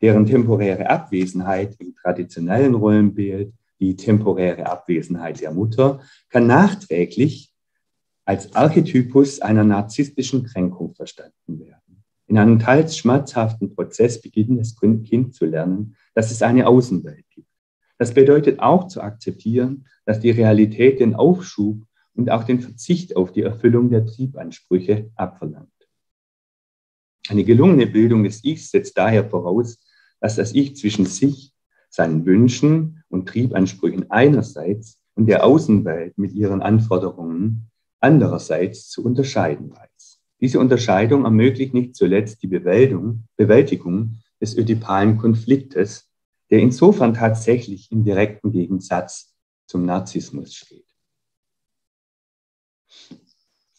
Deren 0.01 0.27
temporäre 0.27 0.89
Abwesenheit 0.89 1.77
im 1.81 1.95
traditionellen 1.95 2.75
Rollenbild, 2.75 3.53
die 3.81 3.97
temporäre 3.97 4.67
Abwesenheit 4.67 5.41
der 5.41 5.53
Mutter, 5.53 6.01
kann 6.31 6.47
nachträglich 6.47 7.53
als 8.25 8.55
Archetypus 8.55 9.41
einer 9.41 9.65
narzisstischen 9.65 10.45
Kränkung 10.45 10.95
verstanden 10.95 11.61
werden. 11.61 11.84
In 12.35 12.39
einem 12.39 12.59
teils 12.59 12.99
schmerzhaften 12.99 13.75
Prozess 13.75 14.21
beginnt 14.21 14.59
das 14.59 14.75
Kind 14.77 15.35
zu 15.35 15.47
lernen, 15.47 15.95
dass 16.15 16.33
es 16.33 16.43
eine 16.43 16.67
Außenwelt 16.67 17.25
gibt 17.31 17.49
das 17.99 18.13
bedeutet 18.13 18.61
auch 18.61 18.89
zu 18.89 19.01
akzeptieren, 19.01 19.87
dass 20.05 20.21
die 20.21 20.31
Realität 20.31 21.01
den 21.01 21.15
Aufschub 21.15 21.85
und 22.15 22.31
auch 22.31 22.45
den 22.45 22.61
Verzicht 22.61 23.17
auf 23.17 23.33
die 23.33 23.43
Erfüllung 23.43 23.91
der 23.91 24.07
Triebansprüche 24.07 25.11
abverlangt. 25.17 25.71
Eine 27.29 27.45
gelungene 27.45 27.87
Bildung 27.87 28.25
des 28.25 28.45
Ichs 28.45 28.71
setzt 28.71 28.99
daher 28.99 29.29
voraus, 29.29 29.79
dass 30.21 30.37
das 30.37 30.53
Ich 30.53 30.77
zwischen 30.77 31.07
sich, 31.07 31.53
seinen 31.89 32.27
Wünschen 32.27 33.03
und 33.09 33.29
Triebansprüchen 33.29 34.11
einerseits 34.11 35.01
und 35.15 35.27
der 35.27 35.45
Außenwelt 35.45 36.19
mit 36.19 36.33
ihren 36.33 36.61
Anforderungen 36.61 37.71
andererseits 38.01 38.91
zu 38.91 39.05
unterscheiden 39.05 39.71
weiß. 39.71 39.94
Diese 40.41 40.59
Unterscheidung 40.59 41.25
ermöglicht 41.25 41.75
nicht 41.75 41.97
zuletzt 41.97 42.43
die 42.43 42.49
Bewältigung 42.49 44.19
des 44.41 44.57
ödipalen 44.57 45.17
Konfliktes, 45.17 46.11
der 46.51 46.59
insofern 46.59 47.15
tatsächlich 47.15 47.91
im 47.91 48.05
direkten 48.05 48.53
Gegensatz 48.53 49.35
zum 49.67 49.87
Narzissmus 49.87 50.55
steht. 50.55 50.87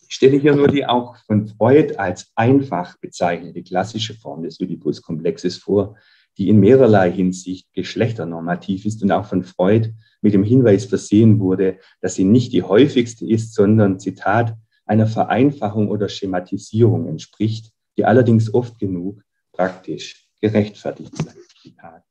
Ich 0.07 0.15
stelle 0.15 0.38
hier 0.38 0.55
nur 0.55 0.69
die 0.69 0.85
auch 0.85 1.17
von 1.25 1.47
Freud 1.47 1.97
als 1.97 2.31
einfach 2.35 2.97
bezeichnete 3.00 3.63
klassische 3.63 4.13
Form 4.13 4.43
des 4.43 4.59
Oedipus-Komplexes 4.62 5.57
vor, 5.57 5.97
die 6.38 6.50
in 6.50 6.59
mehrerlei 6.59 7.12
Hinsicht 7.12 7.71
geschlechternormativ 7.74 8.85
ist 8.85 9.03
und 9.03 9.12
auch 9.12 9.25
von 9.25 9.43
Freud 9.43 9.93
mit 10.21 10.33
dem 10.33 10.43
Hinweis 10.43 10.85
versehen 10.85 11.39
wurde, 11.39 11.79
dass 12.01 12.15
sie 12.15 12.24
nicht 12.24 12.53
die 12.53 12.63
häufigste 12.63 13.25
ist, 13.27 13.53
sondern, 13.53 14.00
Zitat, 14.00 14.57
einer 14.86 15.08
Vereinfachung 15.08 15.89
oder 15.89 16.10
Schematisierung 16.10 17.08
entspricht, 17.08 17.74
die 17.98 18.06
allerdings 18.06 18.54
oft 18.54 18.80
genug 18.80 19.22
praktisch 19.51 20.27
gerechtfertigt 20.42 21.15
sei. 21.15 21.34
Zitat. 21.62 22.04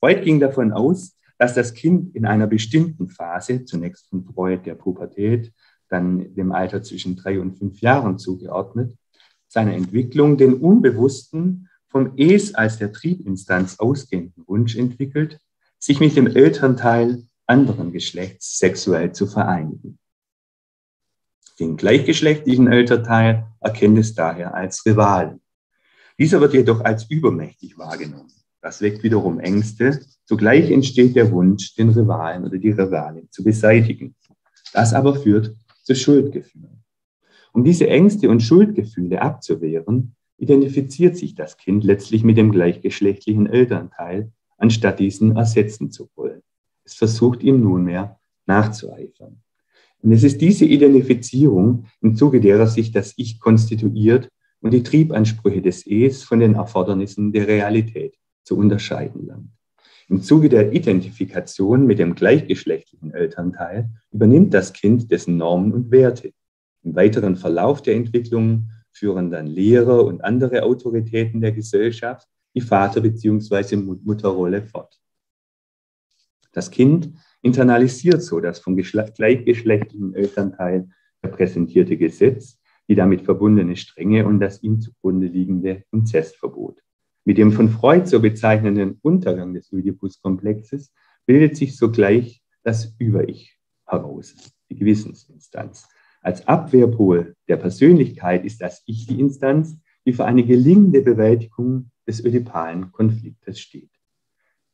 Freud 0.00 0.22
ging 0.22 0.40
davon 0.40 0.72
aus, 0.72 1.16
dass 1.38 1.54
das 1.54 1.74
Kind 1.74 2.14
in 2.14 2.24
einer 2.26 2.46
bestimmten 2.46 3.08
Phase, 3.08 3.64
zunächst 3.64 4.08
von 4.08 4.24
Freud 4.24 4.62
der 4.64 4.74
Pubertät, 4.74 5.52
dann 5.88 6.34
dem 6.34 6.52
Alter 6.52 6.82
zwischen 6.82 7.16
drei 7.16 7.40
und 7.40 7.58
fünf 7.58 7.80
Jahren 7.80 8.18
zugeordnet, 8.18 8.96
seiner 9.48 9.74
Entwicklung 9.74 10.36
den 10.36 10.54
unbewussten, 10.54 11.68
vom 11.88 12.12
Es 12.16 12.54
als 12.54 12.78
der 12.78 12.92
Triebinstanz 12.92 13.78
ausgehenden 13.78 14.44
Wunsch 14.46 14.76
entwickelt, 14.76 15.38
sich 15.78 16.00
mit 16.00 16.16
dem 16.16 16.26
Elternteil 16.26 17.24
anderen 17.46 17.92
Geschlechts 17.92 18.58
sexuell 18.58 19.12
zu 19.12 19.26
vereinigen. 19.26 19.98
Den 21.60 21.76
gleichgeschlechtlichen 21.76 22.66
Elternteil 22.66 23.46
erkennt 23.60 23.98
es 23.98 24.14
daher 24.14 24.54
als 24.54 24.84
Rivalen. 24.84 25.40
Dieser 26.18 26.40
wird 26.40 26.54
jedoch 26.54 26.80
als 26.80 27.08
übermächtig 27.10 27.78
wahrgenommen. 27.78 28.32
Das 28.60 28.80
weckt 28.80 29.02
wiederum 29.02 29.38
Ängste. 29.40 30.00
Zugleich 30.24 30.70
entsteht 30.70 31.14
der 31.14 31.30
Wunsch, 31.30 31.74
den 31.74 31.90
Rivalen 31.90 32.44
oder 32.44 32.58
die 32.58 32.70
Rivalin 32.70 33.28
zu 33.30 33.44
beseitigen. 33.44 34.14
Das 34.72 34.94
aber 34.94 35.14
führt 35.14 35.54
zu 35.82 35.94
Schuldgefühlen. 35.94 36.82
Um 37.52 37.62
diese 37.62 37.88
Ängste 37.88 38.30
und 38.30 38.40
Schuldgefühle 38.40 39.22
abzuwehren, 39.22 40.16
identifiziert 40.38 41.16
sich 41.16 41.36
das 41.36 41.56
Kind 41.56 41.84
letztlich 41.84 42.24
mit 42.24 42.36
dem 42.36 42.50
gleichgeschlechtlichen 42.50 43.46
Elternteil, 43.46 44.32
anstatt 44.56 44.98
diesen 44.98 45.36
ersetzen 45.36 45.92
zu 45.92 46.08
wollen. 46.16 46.42
Es 46.84 46.94
versucht 46.94 47.42
ihm 47.44 47.60
nunmehr 47.60 48.18
nachzueifern. 48.46 49.43
Und 50.04 50.12
es 50.12 50.22
ist 50.22 50.42
diese 50.42 50.66
Identifizierung, 50.66 51.86
im 52.02 52.14
Zuge 52.14 52.38
derer 52.38 52.66
sich 52.66 52.92
das 52.92 53.14
Ich 53.16 53.40
konstituiert 53.40 54.28
und 54.60 54.74
die 54.74 54.82
Triebansprüche 54.82 55.62
des 55.62 55.86
Es 55.86 56.22
von 56.22 56.40
den 56.40 56.56
Erfordernissen 56.56 57.32
der 57.32 57.48
Realität 57.48 58.14
zu 58.42 58.58
unterscheiden 58.58 59.24
lernt. 59.24 59.48
Im 60.10 60.20
Zuge 60.20 60.50
der 60.50 60.74
Identifikation 60.74 61.86
mit 61.86 61.98
dem 61.98 62.14
gleichgeschlechtlichen 62.14 63.14
Elternteil 63.14 63.88
übernimmt 64.12 64.52
das 64.52 64.74
Kind 64.74 65.10
dessen 65.10 65.38
Normen 65.38 65.72
und 65.72 65.90
Werte. 65.90 66.34
Im 66.82 66.94
weiteren 66.94 67.36
Verlauf 67.36 67.80
der 67.80 67.94
Entwicklung 67.94 68.68
führen 68.90 69.30
dann 69.30 69.46
Lehrer 69.46 70.04
und 70.04 70.22
andere 70.22 70.64
Autoritäten 70.64 71.40
der 71.40 71.52
Gesellschaft 71.52 72.28
die 72.54 72.60
Vater- 72.60 73.00
bzw. 73.00 73.76
Mutterrolle 73.76 74.60
fort. 74.60 75.00
Das 76.52 76.70
Kind 76.70 77.14
internalisiert 77.44 78.22
so 78.22 78.40
das 78.40 78.58
vom 78.58 78.74
gleichgeschlechtlichen 78.74 80.14
Elternteil 80.14 80.88
repräsentierte 81.22 81.96
Gesetz, 81.96 82.58
die 82.88 82.94
damit 82.94 83.22
verbundene 83.22 83.76
Strenge 83.76 84.26
und 84.26 84.40
das 84.40 84.62
ihm 84.62 84.80
zugrunde 84.80 85.26
liegende 85.26 85.84
Inzestverbot. 85.92 86.82
Mit 87.24 87.36
dem 87.38 87.52
von 87.52 87.68
Freud 87.68 88.06
so 88.06 88.20
bezeichnenden 88.20 88.98
Untergang 89.02 89.52
des 89.52 89.72
Oedipus-Komplexes 89.72 90.92
bildet 91.26 91.56
sich 91.56 91.76
sogleich 91.76 92.42
das 92.62 92.94
Über-Ich 92.98 93.58
heraus, 93.86 94.34
die 94.70 94.76
Gewissensinstanz. 94.76 95.86
Als 96.22 96.48
Abwehrpol 96.48 97.36
der 97.48 97.56
Persönlichkeit 97.58 98.46
ist 98.46 98.62
das 98.62 98.82
Ich 98.86 99.06
die 99.06 99.20
Instanz, 99.20 99.78
die 100.06 100.14
für 100.14 100.24
eine 100.24 100.44
gelingende 100.44 101.02
Bewältigung 101.02 101.90
des 102.06 102.24
ödipalen 102.24 102.90
Konfliktes 102.90 103.60
steht. 103.60 103.90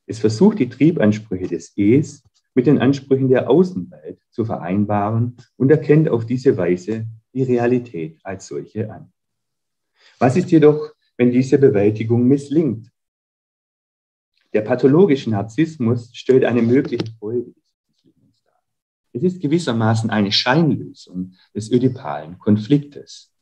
Es 0.06 0.20
versucht, 0.20 0.60
die 0.60 0.68
Triebansprüche 0.68 1.48
des 1.48 1.72
Es 1.76 2.24
mit 2.54 2.66
den 2.66 2.78
Ansprüchen 2.78 3.28
der 3.28 3.48
Außenwelt 3.48 4.20
zu 4.30 4.44
vereinbaren 4.44 5.36
und 5.56 5.70
erkennt 5.70 6.08
auf 6.08 6.26
diese 6.26 6.56
Weise 6.56 7.06
die 7.32 7.42
Realität 7.42 8.18
als 8.24 8.46
solche 8.46 8.90
an. 8.90 9.12
Was 10.18 10.36
ist 10.36 10.50
jedoch, 10.50 10.92
wenn 11.16 11.30
diese 11.30 11.58
Bewältigung 11.58 12.26
misslingt? 12.26 12.90
Der 14.52 14.62
pathologische 14.62 15.30
Narzissmus 15.30 16.10
stellt 16.12 16.44
eine 16.44 16.62
mögliche 16.62 16.98
Folge 17.18 17.54
Es 19.12 19.22
ist 19.22 19.40
gewissermaßen 19.40 20.10
eine 20.10 20.32
Scheinlösung 20.32 21.34
des 21.54 21.70
ödipalen 21.70 22.38
Konfliktes. 22.38 23.32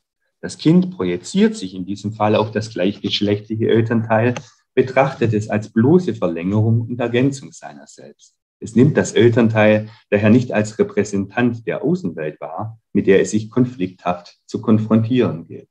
Das 0.41 0.57
Kind 0.59 0.91
projiziert 0.91 1.57
sich 1.57 1.75
in 1.75 1.85
diesem 1.85 2.13
Fall 2.13 2.37
auf 2.37 2.53
das 2.53 2.71
gleichgeschlechtliche 2.71 3.69
Elternteil, 3.69 4.35
betrachtet 4.75 5.35
es 5.35 5.49
als 5.49 5.73
bloße 5.73 6.15
Verlängerung 6.15 6.83
und 6.83 7.01
Ergänzung 7.01 7.53
seiner 7.53 7.87
selbst. 7.87 8.38
Es 8.61 8.75
nimmt 8.75 8.97
das 8.97 9.13
Elternteil 9.13 9.89
daher 10.11 10.31
nicht 10.31 10.53
als 10.53 10.79
Repräsentant 10.79 11.67
der 11.67 11.83
Außenwelt 11.83 12.41
wahr, 12.41 12.81
mit 12.93 13.07
der 13.07 13.21
es 13.21 13.31
sich 13.31 13.51
konflikthaft 13.51 14.39
zu 14.47 14.61
konfrontieren 14.61 15.47
gilt. 15.47 15.69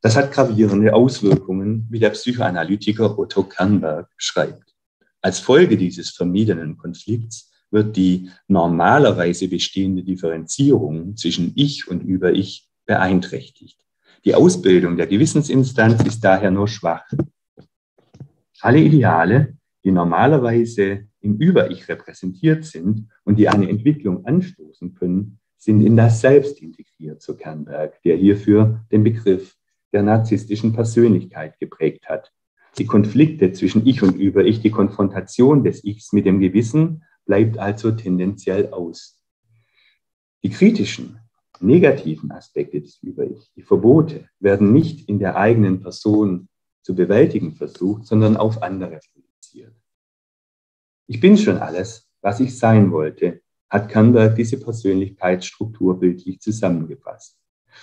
Das 0.00 0.16
hat 0.16 0.32
gravierende 0.32 0.94
Auswirkungen, 0.94 1.86
wie 1.88 2.00
der 2.00 2.10
Psychoanalytiker 2.10 3.16
Otto 3.18 3.44
Kernberg 3.44 4.10
schreibt. 4.16 4.74
Als 5.20 5.38
Folge 5.38 5.76
dieses 5.76 6.10
vermiedenen 6.10 6.76
Konflikts 6.76 7.52
wird 7.70 7.96
die 7.96 8.28
normalerweise 8.48 9.46
bestehende 9.46 10.02
Differenzierung 10.02 11.16
zwischen 11.16 11.52
Ich 11.54 11.86
und 11.86 12.02
Über-Ich 12.02 12.68
beeinträchtigt. 12.84 13.78
Die 14.24 14.34
Ausbildung 14.34 14.96
der 14.96 15.06
Gewissensinstanz 15.06 16.02
ist 16.04 16.20
daher 16.20 16.50
nur 16.50 16.66
schwach. 16.66 17.04
Alle 18.60 18.80
Ideale, 18.80 19.56
die 19.84 19.92
normalerweise 19.92 21.08
im 21.22 21.36
Über-Ich 21.36 21.88
repräsentiert 21.88 22.64
sind 22.64 23.08
und 23.24 23.38
die 23.38 23.48
eine 23.48 23.68
Entwicklung 23.68 24.26
anstoßen 24.26 24.94
können, 24.94 25.38
sind 25.56 25.80
in 25.80 25.96
das 25.96 26.20
Selbst 26.20 26.60
integriert, 26.60 27.22
so 27.22 27.36
Kernberg, 27.36 28.02
der 28.02 28.16
hierfür 28.16 28.84
den 28.90 29.04
Begriff 29.04 29.56
der 29.92 30.02
narzisstischen 30.02 30.72
Persönlichkeit 30.72 31.58
geprägt 31.60 32.08
hat. 32.08 32.32
Die 32.78 32.86
Konflikte 32.86 33.52
zwischen 33.52 33.86
Ich 33.86 34.02
und 34.02 34.16
Über-Ich, 34.16 34.60
die 34.60 34.70
Konfrontation 34.70 35.62
des 35.62 35.84
Ichs 35.84 36.12
mit 36.12 36.26
dem 36.26 36.40
Gewissen 36.40 37.04
bleibt 37.26 37.58
also 37.58 37.92
tendenziell 37.92 38.72
aus. 38.72 39.22
Die 40.42 40.50
kritischen, 40.50 41.20
negativen 41.60 42.32
Aspekte 42.32 42.80
des 42.80 42.98
Über-Ich, 43.00 43.52
die 43.54 43.62
Verbote, 43.62 44.28
werden 44.40 44.72
nicht 44.72 45.08
in 45.08 45.20
der 45.20 45.36
eigenen 45.36 45.80
Person 45.80 46.48
zu 46.82 46.96
bewältigen 46.96 47.52
versucht, 47.52 48.06
sondern 48.06 48.36
auf 48.36 48.62
andere 48.62 48.98
projiziert. 49.12 49.81
Ich 51.06 51.20
bin 51.20 51.36
schon 51.36 51.58
alles, 51.58 52.08
was 52.20 52.40
ich 52.40 52.58
sein 52.58 52.92
wollte, 52.92 53.42
hat 53.68 53.88
Kernberg 53.88 54.36
diese 54.36 54.58
Persönlichkeitsstruktur 54.58 55.98
bildlich 55.98 56.40
zusammengefasst. 56.40 57.36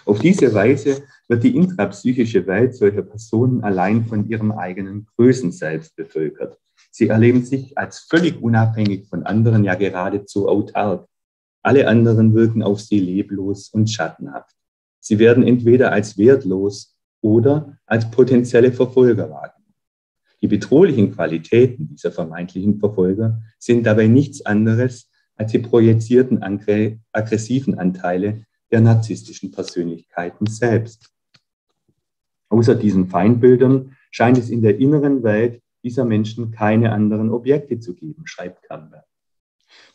Auf 0.05 0.19
diese 0.19 0.53
Weise 0.53 1.03
wird 1.27 1.43
die 1.43 1.55
intrapsychische 1.55 2.45
Welt 2.47 2.75
solcher 2.75 3.01
Personen 3.01 3.63
allein 3.63 4.05
von 4.05 4.29
ihrem 4.29 4.51
eigenen 4.51 5.07
Größenselbst 5.15 5.95
bevölkert. 5.95 6.57
Sie 6.91 7.07
erleben 7.07 7.43
sich 7.43 7.77
als 7.77 7.99
völlig 7.99 8.41
unabhängig 8.41 9.07
von 9.07 9.23
anderen, 9.23 9.63
ja 9.63 9.75
geradezu 9.75 10.47
autark. 10.47 11.07
Alle 11.61 11.88
anderen 11.88 12.33
wirken 12.33 12.63
auf 12.63 12.79
sie 12.79 12.99
leblos 12.99 13.69
und 13.69 13.89
schattenhaft. 13.89 14.55
Sie 14.99 15.19
werden 15.19 15.43
entweder 15.43 15.91
als 15.91 16.17
wertlos 16.17 16.95
oder 17.21 17.77
als 17.85 18.09
potenzielle 18.09 18.71
Verfolger 18.71 19.29
wahrgenommen. 19.29 19.58
Die 20.41 20.48
bedrohlichen 20.48 21.12
Qualitäten 21.12 21.87
dieser 21.90 22.11
vermeintlichen 22.11 22.79
Verfolger 22.79 23.42
sind 23.57 23.85
dabei 23.85 24.07
nichts 24.07 24.46
anderes 24.46 25.09
als 25.35 25.51
die 25.51 25.59
projizierten 25.59 26.42
aggressiven 27.11 27.77
Anteile 27.77 28.46
der 28.72 28.81
narzisstischen 28.81 29.51
Persönlichkeiten 29.51 30.48
selbst. 30.48 31.11
Außer 32.50 32.75
diesen 32.75 33.07
Feindbildern 33.07 33.96
scheint 34.11 34.37
es 34.37 34.50
in 34.50 34.61
der 34.61 34.79
inneren 34.79 35.24
Welt 35.24 35.61
dieser 35.83 36.05
Menschen 36.05 36.51
keine 36.51 36.92
anderen 36.92 37.31
Objekte 37.31 37.79
zu 37.79 37.94
geben, 37.94 38.25
schreibt 38.25 38.63
Kernberg. 38.63 39.05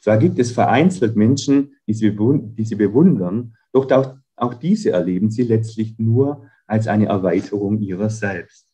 Zwar 0.01 0.18
gibt 0.18 0.38
es 0.38 0.53
vereinzelt 0.53 1.16
Menschen, 1.16 1.77
die 1.87 1.95
sie, 1.95 2.11
bewundern, 2.11 3.57
doch 3.73 3.90
auch, 3.90 4.16
auch 4.37 4.55
diese 4.55 4.90
erleben 4.90 5.31
sie 5.31 5.42
letztlich 5.42 5.99
nur 5.99 6.49
als 6.66 6.87
eine 6.87 7.07
Erweiterung 7.07 7.81
ihrer 7.81 8.09
selbst 8.09 8.74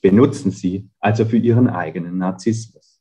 benutzen 0.00 0.50
sie 0.50 0.88
also 1.00 1.24
für 1.24 1.38
ihren 1.38 1.68
eigenen 1.68 2.18
Narzissmus. 2.18 3.00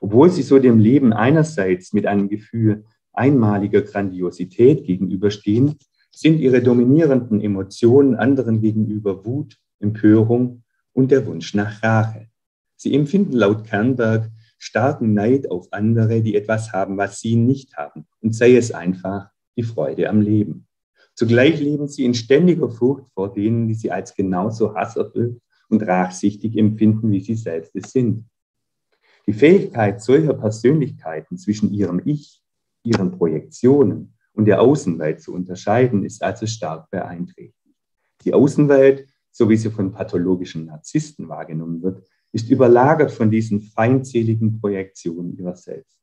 Obwohl 0.00 0.30
sie 0.30 0.42
so 0.42 0.58
dem 0.58 0.78
Leben 0.78 1.12
einerseits 1.12 1.92
mit 1.92 2.06
einem 2.06 2.28
Gefühl 2.28 2.84
einmaliger 3.12 3.82
Grandiosität 3.82 4.84
gegenüberstehen, 4.84 5.76
sind 6.10 6.38
ihre 6.38 6.62
dominierenden 6.62 7.40
Emotionen 7.40 8.14
anderen 8.14 8.60
gegenüber 8.60 9.24
Wut, 9.24 9.58
Empörung 9.80 10.62
und 10.92 11.10
der 11.10 11.26
Wunsch 11.26 11.54
nach 11.54 11.82
Rache. 11.82 12.28
Sie 12.76 12.94
empfinden 12.94 13.32
laut 13.32 13.64
Kernberg 13.64 14.30
starken 14.58 15.14
Neid 15.14 15.50
auf 15.50 15.68
andere, 15.72 16.22
die 16.22 16.34
etwas 16.34 16.72
haben, 16.72 16.96
was 16.96 17.20
sie 17.20 17.36
nicht 17.36 17.76
haben, 17.76 18.06
und 18.20 18.34
sei 18.34 18.56
es 18.56 18.72
einfach 18.72 19.30
die 19.56 19.62
Freude 19.62 20.08
am 20.08 20.20
Leben. 20.20 20.66
Zugleich 21.14 21.60
leben 21.60 21.88
sie 21.88 22.04
in 22.04 22.14
ständiger 22.14 22.68
Furcht 22.68 23.10
vor 23.14 23.32
denen, 23.32 23.68
die 23.68 23.74
sie 23.74 23.90
als 23.90 24.14
genauso 24.14 24.74
hasserfüllt 24.74 25.40
und 25.68 25.82
rachsichtig 25.82 26.56
empfinden, 26.56 27.10
wie 27.10 27.20
sie 27.20 27.34
selbst 27.34 27.74
es 27.74 27.92
sind. 27.92 28.24
Die 29.26 29.32
Fähigkeit 29.32 30.00
solcher 30.00 30.34
Persönlichkeiten 30.34 31.36
zwischen 31.36 31.72
ihrem 31.72 32.00
Ich, 32.04 32.42
ihren 32.84 33.10
Projektionen 33.10 34.14
und 34.32 34.44
der 34.44 34.60
Außenwelt 34.60 35.20
zu 35.20 35.32
unterscheiden, 35.32 36.04
ist 36.04 36.22
also 36.22 36.46
stark 36.46 36.90
beeinträchtigt. 36.90 37.76
Die 38.24 38.34
Außenwelt, 38.34 39.08
so 39.32 39.48
wie 39.48 39.56
sie 39.56 39.70
von 39.70 39.92
pathologischen 39.92 40.66
Narzissten 40.66 41.28
wahrgenommen 41.28 41.82
wird, 41.82 42.06
ist 42.32 42.50
überlagert 42.50 43.10
von 43.10 43.30
diesen 43.30 43.60
feindseligen 43.60 44.60
Projektionen 44.60 45.36
ihrer 45.36 45.56
selbst. 45.56 45.98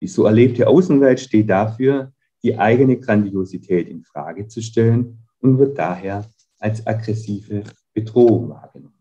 Die 0.00 0.06
so 0.06 0.24
erlebte 0.24 0.66
Außenwelt 0.66 1.20
steht 1.20 1.50
dafür, 1.50 2.12
die 2.42 2.58
eigene 2.58 2.98
Grandiosität 2.98 3.88
in 3.88 4.02
Frage 4.02 4.46
zu 4.46 4.62
stellen 4.62 5.18
und 5.40 5.58
wird 5.58 5.78
daher 5.78 6.30
als 6.58 6.86
aggressive 6.86 7.64
Bedrohung 7.94 8.50
wahrgenommen. 8.50 8.94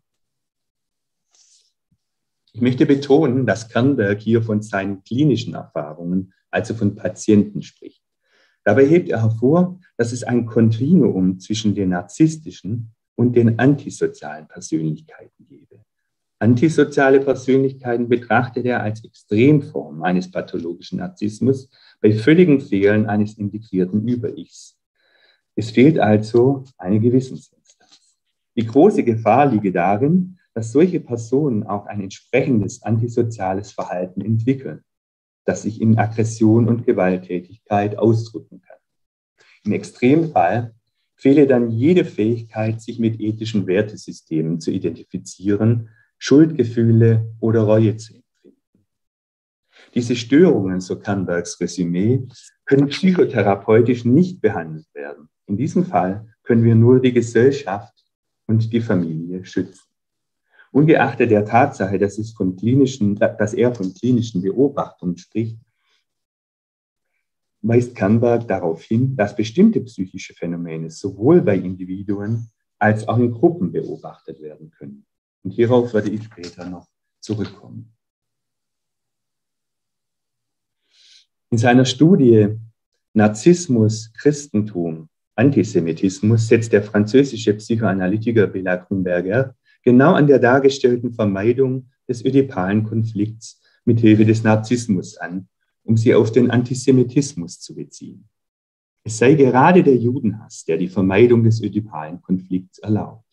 Ich 2.54 2.62
möchte 2.62 2.88
betonen, 2.88 3.46
dass 3.46 3.70
Kernberg 3.70 4.20
hier 4.20 4.42
von 4.42 4.62
seinen 4.62 5.04
klinischen 5.04 5.54
Erfahrungen, 5.54 6.34
also 6.50 6.74
von 6.74 6.96
Patienten 6.96 7.62
spricht. 7.62 8.02
Dabei 8.64 8.86
hebt 8.86 9.10
er 9.10 9.22
hervor, 9.22 9.80
dass 9.96 10.12
es 10.12 10.24
ein 10.24 10.46
Kontinuum 10.46 11.40
zwischen 11.40 11.76
den 11.76 11.90
narzisstischen 11.90 12.92
und 13.16 13.36
den 13.36 13.60
antisozialen 13.60 14.48
Persönlichkeiten 14.48 15.46
gebe. 15.48 15.86
Antisoziale 16.40 17.20
Persönlichkeiten 17.20 18.10
betrachtet 18.10 18.66
er 18.66 18.82
als 18.84 19.04
Extremform 19.04 20.04
eines 20.04 20.30
pathologischen 20.30 21.00
Narzissmus 21.00 21.70
bei 22.00 22.12
völligem 22.12 22.62
Fehlen 22.62 23.08
eines 23.08 23.38
integrierten 23.38 24.08
Über-Ichs. 24.08 24.78
Es 25.56 25.72
fehlt 25.72 25.98
also 25.98 26.64
eine 26.78 27.00
Gewissensinstanz. 27.00 27.57
Die 28.58 28.66
große 28.66 29.04
Gefahr 29.04 29.46
liege 29.46 29.72
darin, 29.72 30.40
dass 30.56 30.72
solche 30.72 31.00
Personen 31.00 31.64
auch 31.64 31.86
ein 31.86 32.02
entsprechendes 32.02 32.82
antisoziales 32.82 33.72
Verhalten 33.72 34.22
entwickeln, 34.22 34.82
das 35.46 35.62
sich 35.62 35.80
in 35.80 36.00
Aggression 36.00 36.68
und 36.68 36.84
Gewalttätigkeit 36.84 38.00
ausdrücken 38.00 38.62
kann. 38.62 38.78
Im 39.64 39.74
Extremfall 39.74 40.74
fehle 41.16 41.46
dann 41.46 41.70
jede 41.70 42.04
Fähigkeit, 42.04 42.82
sich 42.82 42.98
mit 42.98 43.20
ethischen 43.20 43.68
Wertesystemen 43.68 44.60
zu 44.60 44.72
identifizieren, 44.72 45.90
Schuldgefühle 46.18 47.32
oder 47.40 47.62
Reue 47.62 47.96
zu 47.98 48.16
empfinden. 48.16 48.88
Diese 49.94 50.16
Störungen, 50.16 50.82
so 50.82 50.98
Kernbergs 50.98 51.60
Resümee, 51.62 52.28
können 52.66 52.88
psychotherapeutisch 52.88 54.04
nicht 54.04 54.42
behandelt 54.42 54.88
werden. 54.96 55.30
In 55.46 55.58
diesem 55.58 55.86
Fall 55.86 56.34
können 56.42 56.64
wir 56.64 56.74
nur 56.74 57.00
die 57.00 57.14
Gesellschaft 57.14 58.07
und 58.48 58.74
die 58.74 58.82
Familie 58.82 59.46
schützen. 59.46 59.84
Ungeachtet 60.72 61.32
der 61.32 61.46
Tatsache, 61.46 61.98
dass, 61.98 62.18
es 62.18 62.34
von 62.34 62.56
klinischen, 62.56 63.16
dass 63.16 63.54
er 63.54 63.74
von 63.74 63.94
klinischen 63.94 64.42
Beobachtungen 64.42 65.18
spricht, 65.18 65.60
weist 67.62 67.96
Kernberg 67.96 68.48
darauf 68.48 68.84
hin, 68.84 69.16
dass 69.16 69.36
bestimmte 69.36 69.82
psychische 69.82 70.34
Phänomene 70.34 70.90
sowohl 70.90 71.42
bei 71.42 71.58
Individuen 71.58 72.50
als 72.80 73.08
auch 73.08 73.18
in 73.18 73.32
Gruppen 73.32 73.72
beobachtet 73.72 74.42
werden 74.42 74.70
können. 74.72 75.06
Und 75.44 75.52
hierauf 75.52 75.94
werde 75.94 76.10
ich 76.10 76.24
später 76.24 76.70
noch 76.70 76.88
zurückkommen. 77.20 77.94
In 81.50 81.58
seiner 81.58 81.86
Studie 81.86 82.60
Narzissmus, 83.14 84.12
Christentum, 84.14 85.10
Antisemitismus 85.38 86.48
setzt 86.48 86.74
der 86.74 86.82
französische 86.82 87.54
Psychoanalytiker 87.54 88.48
Bela 88.48 88.76
Grünberger 88.76 89.56
genau 89.84 90.14
an 90.14 90.26
der 90.26 90.40
dargestellten 90.40 91.14
Vermeidung 91.14 91.90
des 92.08 92.26
ödipalen 92.26 92.84
Konflikts 92.84 93.62
mit 93.86 94.00
Hilfe 94.00 94.26
des 94.26 94.44
Narzissmus 94.44 95.16
an, 95.18 95.48
um 95.84 95.96
sie 95.96 96.16
auf 96.16 96.32
den 96.32 96.50
Antisemitismus 96.50 97.60
zu 97.60 97.76
beziehen. 97.76 98.28
Es 99.04 99.20
sei 99.20 99.36
gerade 99.36 99.84
der 99.84 99.96
Judenhass, 99.96 100.66
der 100.66 100.78
die 100.78 100.90
Vermeidung 100.90 101.44
des 101.44 101.62
ödipalen 101.62 102.20
Konflikts 102.22 102.80
erlaubt. 102.80 103.24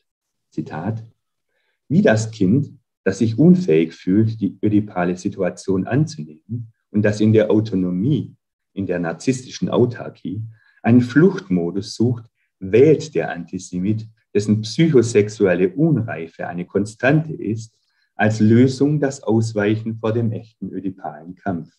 Zitat, 0.50 1.02
wie 1.88 2.02
das 2.02 2.30
Kind, 2.30 2.70
das 3.02 3.18
sich 3.18 3.38
unfähig 3.38 3.94
fühlt, 3.94 4.40
die 4.40 4.58
ödipale 4.62 5.16
Situation 5.16 5.86
anzunehmen 5.86 6.72
und 6.90 7.02
das 7.02 7.20
in 7.20 7.32
der 7.32 7.50
Autonomie, 7.50 8.36
in 8.74 8.86
der 8.86 8.98
narzisstischen 8.98 9.70
Autarkie, 9.70 10.42
einen 10.84 11.00
Fluchtmodus 11.00 11.94
sucht, 11.94 12.24
wählt 12.58 13.14
der 13.14 13.30
Antisemit, 13.30 14.06
dessen 14.34 14.62
psychosexuelle 14.62 15.70
Unreife 15.70 16.46
eine 16.46 16.64
Konstante 16.64 17.32
ist, 17.32 17.76
als 18.16 18.40
Lösung 18.40 19.00
das 19.00 19.22
Ausweichen 19.22 19.96
vor 19.96 20.12
dem 20.12 20.32
echten 20.32 20.70
ödipalen 20.70 21.34
Kampf. 21.34 21.70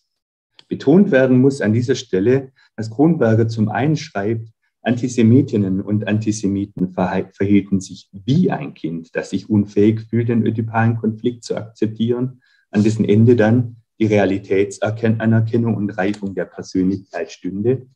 Betont 0.68 1.12
werden 1.12 1.40
muss 1.40 1.62
an 1.62 1.74
dieser 1.74 1.96
Stelle, 1.96 2.52
dass 2.76 2.90
Kronberger 2.90 3.48
zum 3.48 3.70
einen 3.70 3.96
schreibt, 3.96 4.50
Antisemitinnen 4.82 5.82
und 5.82 6.08
Antisemiten 6.08 6.92
verhielten 6.92 7.82
sich 7.82 8.10
wie 8.12 8.52
ein 8.52 8.76
Kind, 8.76 9.16
das 9.16 9.32
sich 9.32 9.50
unfähig 9.50 10.02
fühlt, 10.02 10.30
den 10.30 10.46
ödipalen 10.46 10.98
Konflikt 10.98 11.44
zu 11.44 11.56
akzeptieren, 11.56 12.42
an 12.70 12.84
dessen 12.84 13.06
Ende 13.06 13.36
dann 13.36 13.78
die 14.00 14.06
Realitätsanerkennung 14.06 15.76
und 15.76 15.90
Reifung 15.98 16.36
der 16.36 16.46
Persönlichkeit 16.46 17.32
stünde. 17.32 17.88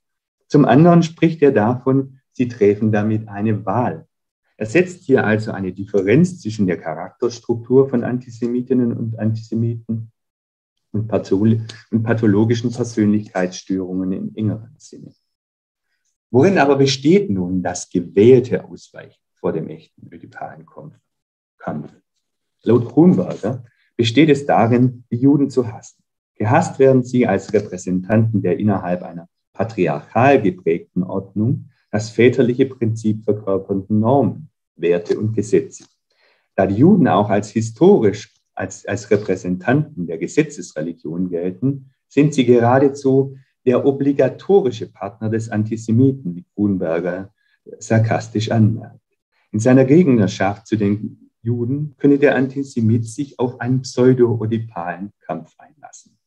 Zum 0.50 0.66
anderen 0.66 1.04
spricht 1.04 1.42
er 1.44 1.52
davon, 1.52 2.20
sie 2.32 2.48
treffen 2.48 2.92
damit 2.92 3.28
eine 3.28 3.66
Wahl. 3.66 4.08
Er 4.58 4.66
setzt 4.66 5.04
hier 5.04 5.24
also 5.24 5.52
eine 5.52 5.72
Differenz 5.72 6.42
zwischen 6.42 6.68
der 6.68 6.78
Charakterstruktur 6.78 7.88
von 7.88 8.04
Antisemitinnen 8.04 8.92
und 8.92 9.18
Antisemiten 9.18 10.12
und, 10.92 11.08
pathologischen 11.08 12.72
Persönlichkeitsstörungen 12.72 14.12
im 14.12 14.36
engeren 14.36 14.76
Sinne. 14.78 15.14
Worin 16.32 16.58
aber 16.58 16.78
besteht 16.78 17.30
nun 17.30 17.62
das 17.62 17.90
gewählte 17.90 18.66
Ausweichen 18.66 19.22
vor 19.36 19.54
dem 19.54 19.70
echten 19.70 20.12
ödipalen 20.12 20.66
Kampf? 21.58 21.94
Laut 22.64 22.90
Kronberger 22.90 23.64
besteht 23.96 24.30
es 24.30 24.46
darin, 24.48 25.06
die 25.12 25.18
Juden 25.18 25.50
zu 25.50 25.72
hassen. 25.72 26.04
Gehasst 26.36 26.80
werden 26.80 27.04
sie 27.04 27.28
als 27.28 27.54
Repräsentanten 27.54 28.42
der 28.42 28.58
innerhalb 28.58 29.04
einer 29.04 29.29
patriarchal 29.60 30.42
geprägten 30.42 31.04
Ordnung 31.04 31.66
das 31.92 32.10
väterliche 32.10 32.66
Prinzip 32.66 33.26
verkörpernden 33.26 34.00
Normen, 34.00 34.50
Werte 34.78 35.20
und 35.20 35.34
Gesetze. 35.34 35.84
Da 36.56 36.66
die 36.66 36.76
Juden 36.76 37.10
auch 37.10 37.30
als 37.30 37.50
historisch, 37.50 38.34
als, 38.54 38.86
als 38.86 39.12
Repräsentanten 39.12 40.08
der 40.08 40.18
Gesetzesreligion 40.18 41.30
gelten, 41.30 41.92
sind 42.08 42.34
sie 42.34 42.46
geradezu 42.46 43.36
der 43.66 43.86
obligatorische 43.86 44.90
Partner 44.90 45.30
des 45.30 45.50
Antisemiten, 45.50 46.38
wie 46.38 46.46
Grunberger 46.56 47.34
sarkastisch 47.80 48.52
anmerkt. 48.52 49.02
In 49.52 49.60
seiner 49.60 49.84
Gegnerschaft 49.84 50.68
zu 50.68 50.78
den 50.78 51.32
Juden 51.42 51.96
könne 51.98 52.18
der 52.18 52.36
Antisemit 52.36 53.06
sich 53.06 53.38
auf 53.40 53.60
einen 53.60 53.82
pseudo-odipalen 53.82 55.12
Kampf 55.20 55.56
einlassen. 55.58 56.18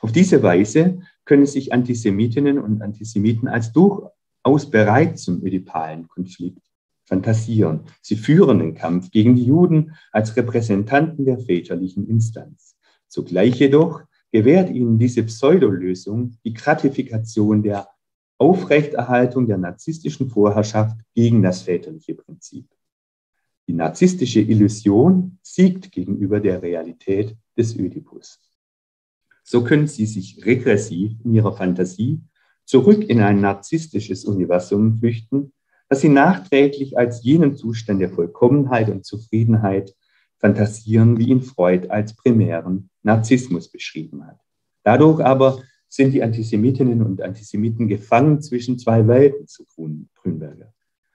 Auf 0.00 0.12
diese 0.12 0.42
Weise 0.42 1.00
können 1.24 1.46
sich 1.46 1.72
Antisemitinnen 1.72 2.58
und 2.58 2.82
Antisemiten 2.82 3.48
als 3.48 3.72
durchaus 3.72 4.70
bereit 4.70 5.18
zum 5.18 5.44
ödipalen 5.44 6.08
Konflikt 6.08 6.62
fantasieren. 7.04 7.80
Sie 8.00 8.16
führen 8.16 8.58
den 8.58 8.74
Kampf 8.74 9.10
gegen 9.10 9.36
die 9.36 9.44
Juden 9.44 9.94
als 10.12 10.36
Repräsentanten 10.36 11.24
der 11.24 11.38
väterlichen 11.38 12.08
Instanz. 12.08 12.76
Zugleich 13.08 13.56
jedoch 13.56 14.02
gewährt 14.32 14.70
ihnen 14.70 14.98
diese 14.98 15.22
Pseudolösung 15.22 16.36
die 16.44 16.54
Gratifikation 16.54 17.62
der 17.62 17.88
Aufrechterhaltung 18.38 19.46
der 19.46 19.58
narzisstischen 19.58 20.28
Vorherrschaft 20.28 20.98
gegen 21.14 21.42
das 21.42 21.62
väterliche 21.62 22.14
Prinzip. 22.14 22.66
Die 23.68 23.72
narzisstische 23.72 24.40
Illusion 24.40 25.38
siegt 25.42 25.92
gegenüber 25.92 26.40
der 26.40 26.60
Realität 26.62 27.36
des 27.56 27.78
Ödipus. 27.78 28.40
So 29.44 29.62
können 29.62 29.86
sie 29.86 30.06
sich 30.06 30.44
regressiv 30.44 31.12
in 31.22 31.34
ihrer 31.34 31.54
Fantasie 31.54 32.20
zurück 32.64 33.04
in 33.04 33.20
ein 33.20 33.42
narzisstisches 33.42 34.24
Universum 34.24 34.98
flüchten, 34.98 35.52
das 35.88 36.00
sie 36.00 36.08
nachträglich 36.08 36.96
als 36.96 37.22
jenen 37.22 37.54
Zustand 37.54 38.00
der 38.00 38.08
Vollkommenheit 38.08 38.88
und 38.88 39.04
Zufriedenheit 39.04 39.94
fantasieren, 40.38 41.18
wie 41.18 41.28
ihn 41.28 41.42
Freud 41.42 41.88
als 41.90 42.16
primären 42.16 42.88
Narzissmus 43.02 43.70
beschrieben 43.70 44.26
hat. 44.26 44.40
Dadurch 44.82 45.20
aber 45.20 45.62
sind 45.88 46.12
die 46.12 46.22
Antisemitinnen 46.22 47.02
und 47.02 47.20
Antisemiten 47.20 47.86
gefangen 47.86 48.40
zwischen 48.40 48.78
zwei 48.78 49.06
Welten, 49.06 49.46
zu 49.46 49.64
Grünberger. 50.14 50.72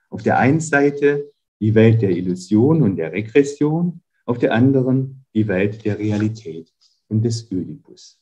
Auf 0.08 0.22
der 0.22 0.38
einen 0.38 0.60
Seite 0.60 1.30
die 1.60 1.74
Welt 1.74 2.00
der 2.00 2.10
Illusion 2.10 2.82
und 2.82 2.96
der 2.96 3.12
Regression, 3.12 4.02
auf 4.24 4.38
der 4.38 4.54
anderen 4.54 5.24
die 5.34 5.48
Welt 5.48 5.84
der 5.84 5.98
Realität 5.98 6.72
und 7.08 7.22
des 7.22 7.50
Ödipus. 7.50 8.19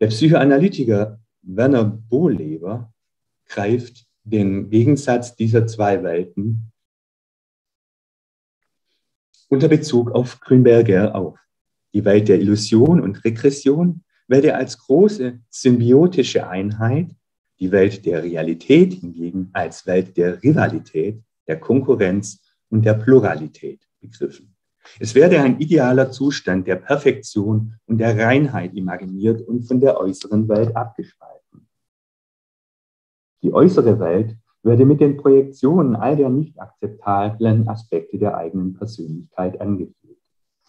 Der 0.00 0.06
Psychoanalytiker 0.06 1.20
Werner 1.42 1.84
Bohleber 1.84 2.90
greift 3.46 4.06
den 4.24 4.70
Gegensatz 4.70 5.36
dieser 5.36 5.66
zwei 5.66 6.02
Welten 6.02 6.72
unter 9.48 9.68
Bezug 9.68 10.12
auf 10.12 10.40
Grünberger 10.40 11.14
auf. 11.14 11.38
Die 11.92 12.04
Welt 12.04 12.28
der 12.28 12.40
Illusion 12.40 13.02
und 13.02 13.24
Regression 13.24 14.02
werde 14.26 14.54
als 14.54 14.78
große 14.78 15.40
symbiotische 15.50 16.48
Einheit 16.48 17.14
die 17.58 17.70
Welt 17.70 18.06
der 18.06 18.22
Realität 18.22 18.94
hingegen 18.94 19.50
als 19.52 19.86
Welt 19.86 20.16
der 20.16 20.42
Rivalität, 20.42 21.22
der 21.46 21.60
Konkurrenz 21.60 22.40
und 22.70 22.86
der 22.86 22.94
Pluralität 22.94 23.86
begriffen. 24.00 24.49
Es 24.98 25.14
werde 25.14 25.40
ein 25.40 25.60
idealer 25.60 26.10
Zustand 26.10 26.66
der 26.66 26.76
Perfektion 26.76 27.74
und 27.86 27.98
der 27.98 28.18
Reinheit 28.18 28.74
imaginiert 28.74 29.46
und 29.46 29.62
von 29.62 29.80
der 29.80 29.98
äußeren 29.98 30.48
Welt 30.48 30.74
abgespalten. 30.76 31.68
Die 33.42 33.52
äußere 33.52 33.98
Welt 33.98 34.36
werde 34.62 34.84
mit 34.84 35.00
den 35.00 35.16
Projektionen 35.16 35.96
all 35.96 36.16
der 36.16 36.28
nicht 36.28 36.60
akzeptablen 36.60 37.68
Aspekte 37.68 38.18
der 38.18 38.36
eigenen 38.36 38.74
Persönlichkeit 38.74 39.60
angeführt. 39.60 40.18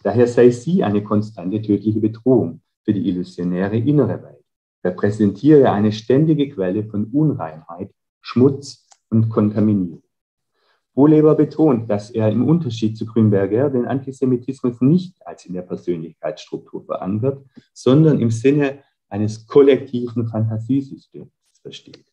Daher 0.02 0.26
sei 0.26 0.50
sie 0.50 0.82
eine 0.82 1.02
konstante 1.02 1.60
tödliche 1.60 2.00
Bedrohung 2.00 2.62
für 2.84 2.92
die 2.92 3.08
illusionäre 3.08 3.76
innere 3.76 4.22
Welt 4.22 4.42
repräsentiere 4.84 5.70
eine 5.70 5.92
ständige 5.92 6.48
Quelle 6.48 6.84
von 6.84 7.06
Unreinheit, 7.06 7.92
Schmutz 8.20 8.86
und 9.10 9.28
Kontaminierung. 9.28 10.02
Wohleber 10.94 11.34
betont, 11.34 11.88
dass 11.88 12.10
er 12.10 12.28
im 12.30 12.46
Unterschied 12.46 12.98
zu 12.98 13.06
Grünberger 13.06 13.70
den 13.70 13.86
Antisemitismus 13.86 14.80
nicht 14.80 15.14
als 15.26 15.46
in 15.46 15.54
der 15.54 15.62
Persönlichkeitsstruktur 15.62 16.84
verankert, 16.84 17.44
sondern 17.72 18.20
im 18.20 18.30
Sinne 18.30 18.80
eines 19.08 19.46
kollektiven 19.46 20.26
Fantasiesystems 20.26 21.30
versteht. 21.62 22.04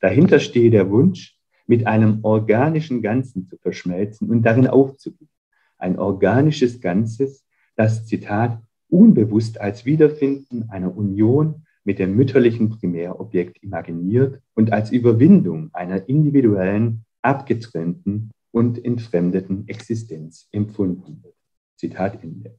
Dahinter 0.00 0.38
stehe 0.38 0.70
der 0.70 0.90
Wunsch, 0.90 1.38
mit 1.66 1.86
einem 1.86 2.20
organischen 2.22 3.00
Ganzen 3.02 3.46
zu 3.46 3.56
verschmelzen 3.56 4.28
und 4.30 4.42
darin 4.42 4.66
aufzugehen. 4.66 5.30
Ein 5.78 5.98
organisches 5.98 6.80
Ganzes, 6.80 7.46
das, 7.74 8.06
Zitat, 8.06 8.60
unbewusst 8.88 9.60
als 9.60 9.84
Wiederfinden 9.86 10.68
einer 10.68 10.94
Union 10.94 11.64
mit 11.84 11.98
dem 11.98 12.14
mütterlichen 12.14 12.70
Primärobjekt 12.70 13.62
imaginiert 13.62 14.40
und 14.54 14.72
als 14.72 14.92
Überwindung 14.92 15.70
einer 15.72 16.08
individuellen, 16.08 17.04
abgetrennten 17.24 18.30
und 18.50 18.84
entfremdeten 18.84 19.66
Existenz 19.68 20.48
empfunden 20.52 21.22
wird. 21.22 21.34
Zitat 21.76 22.22
Ende. 22.22 22.56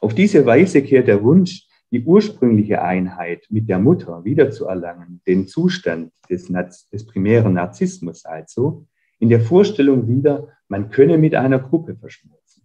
Auf 0.00 0.14
diese 0.14 0.44
Weise 0.46 0.82
kehrt 0.82 1.08
der 1.08 1.22
Wunsch, 1.22 1.68
die 1.92 2.02
ursprüngliche 2.04 2.82
Einheit 2.82 3.46
mit 3.50 3.68
der 3.68 3.78
Mutter 3.78 4.24
wiederzuerlangen, 4.24 5.20
den 5.26 5.46
Zustand 5.46 6.12
des, 6.28 6.48
des 6.90 7.06
primären 7.06 7.54
Narzissmus 7.54 8.24
also, 8.24 8.86
in 9.18 9.28
der 9.28 9.40
Vorstellung 9.40 10.08
wieder, 10.08 10.48
man 10.68 10.88
könne 10.88 11.18
mit 11.18 11.34
einer 11.34 11.58
Gruppe 11.58 11.96
verschmelzen. 11.96 12.62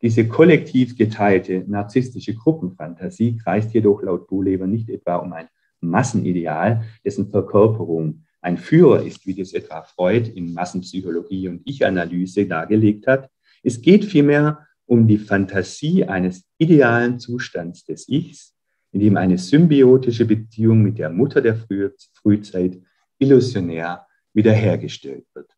Diese 0.00 0.26
kollektiv 0.26 0.96
geteilte 0.96 1.64
narzisstische 1.66 2.34
Gruppenfantasie 2.34 3.36
kreist 3.36 3.74
jedoch 3.74 4.02
laut 4.02 4.28
Bohleber 4.28 4.66
nicht 4.66 4.88
etwa 4.88 5.16
um 5.16 5.32
ein 5.34 5.48
Massenideal, 5.80 6.84
dessen 7.04 7.30
Verkörperung 7.30 8.24
ein 8.40 8.56
Führer 8.56 9.02
ist, 9.04 9.26
wie 9.26 9.34
das 9.34 9.52
etwa 9.52 9.82
Freud 9.82 10.30
in 10.30 10.54
Massenpsychologie 10.54 11.48
und 11.48 11.62
Ich-Analyse 11.64 12.46
dargelegt 12.46 13.06
hat. 13.06 13.30
Es 13.62 13.82
geht 13.82 14.04
vielmehr 14.04 14.66
um 14.86 15.06
die 15.06 15.18
Fantasie 15.18 16.04
eines 16.04 16.44
idealen 16.58 17.18
Zustands 17.18 17.84
des 17.84 18.08
Ichs, 18.08 18.56
in 18.92 19.00
dem 19.00 19.16
eine 19.16 19.38
symbiotische 19.38 20.24
Beziehung 20.24 20.82
mit 20.82 20.98
der 20.98 21.10
Mutter 21.10 21.40
der 21.40 21.56
Frühzeit 21.56 22.80
illusionär 23.18 24.06
wiederhergestellt 24.32 25.26
wird. 25.34 25.50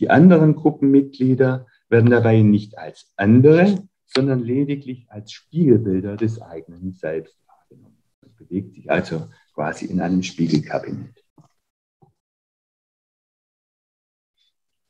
Die 0.00 0.10
anderen 0.10 0.54
Gruppenmitglieder 0.54 1.66
werden 1.88 2.10
dabei 2.10 2.42
nicht 2.42 2.76
als 2.76 3.12
andere, 3.16 3.88
sondern 4.04 4.40
lediglich 4.40 5.06
als 5.08 5.32
Spiegelbilder 5.32 6.16
des 6.16 6.42
eigenen 6.42 6.92
Selbst 6.92 7.36
wahrgenommen. 7.46 8.02
Es 8.20 8.32
bewegt 8.34 8.74
sich 8.74 8.90
also 8.90 9.28
quasi 9.54 9.86
in 9.86 10.00
einem 10.00 10.22
Spiegelkabinett. 10.22 11.23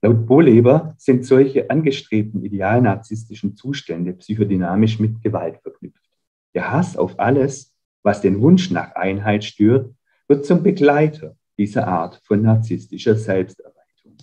Laut 0.05 0.27
Bohleber 0.27 0.95
sind 0.99 1.25
solche 1.25 1.71
angestrebten 1.71 2.45
idealnarzisstischen 2.45 3.57
Zustände 3.57 4.13
psychodynamisch 4.13 4.99
mit 5.01 5.23
Gewalt 5.23 5.63
verknüpft. 5.63 6.05
Der 6.53 6.71
Hass 6.71 6.99
auf 6.99 7.19
alles, 7.19 7.75
was 8.03 8.21
den 8.21 8.43
Wunsch 8.43 8.71
nach 8.71 8.95
Einheit 8.97 9.45
stört, 9.45 9.95
wird 10.29 10.45
zum 10.45 10.63
Begleiter 10.63 11.39
dieser 11.57 11.89
Art 11.89 12.21
von 12.23 12.43
narzisstischer 12.43 13.17
Selbsterweiterung. 13.17 14.19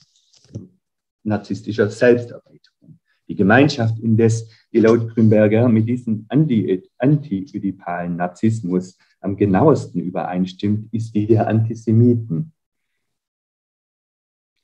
Narzisstischer 1.24 1.90
Selbsterweiterung. 1.90 3.00
Die 3.28 3.36
Gemeinschaft 3.36 3.98
indes, 3.98 4.52
die 4.72 4.82
laut 4.82 5.10
Grünberger 5.10 5.68
mit 5.68 5.90
diesem 5.90 6.28
anti-ödipalen 6.30 8.18
Narzissmus 8.18 9.00
am 9.20 9.36
genauesten 9.36 10.00
übereinstimmt, 10.00 10.94
ist 10.94 11.16
die 11.16 11.26
der 11.26 11.48
Antisemiten 11.48 12.54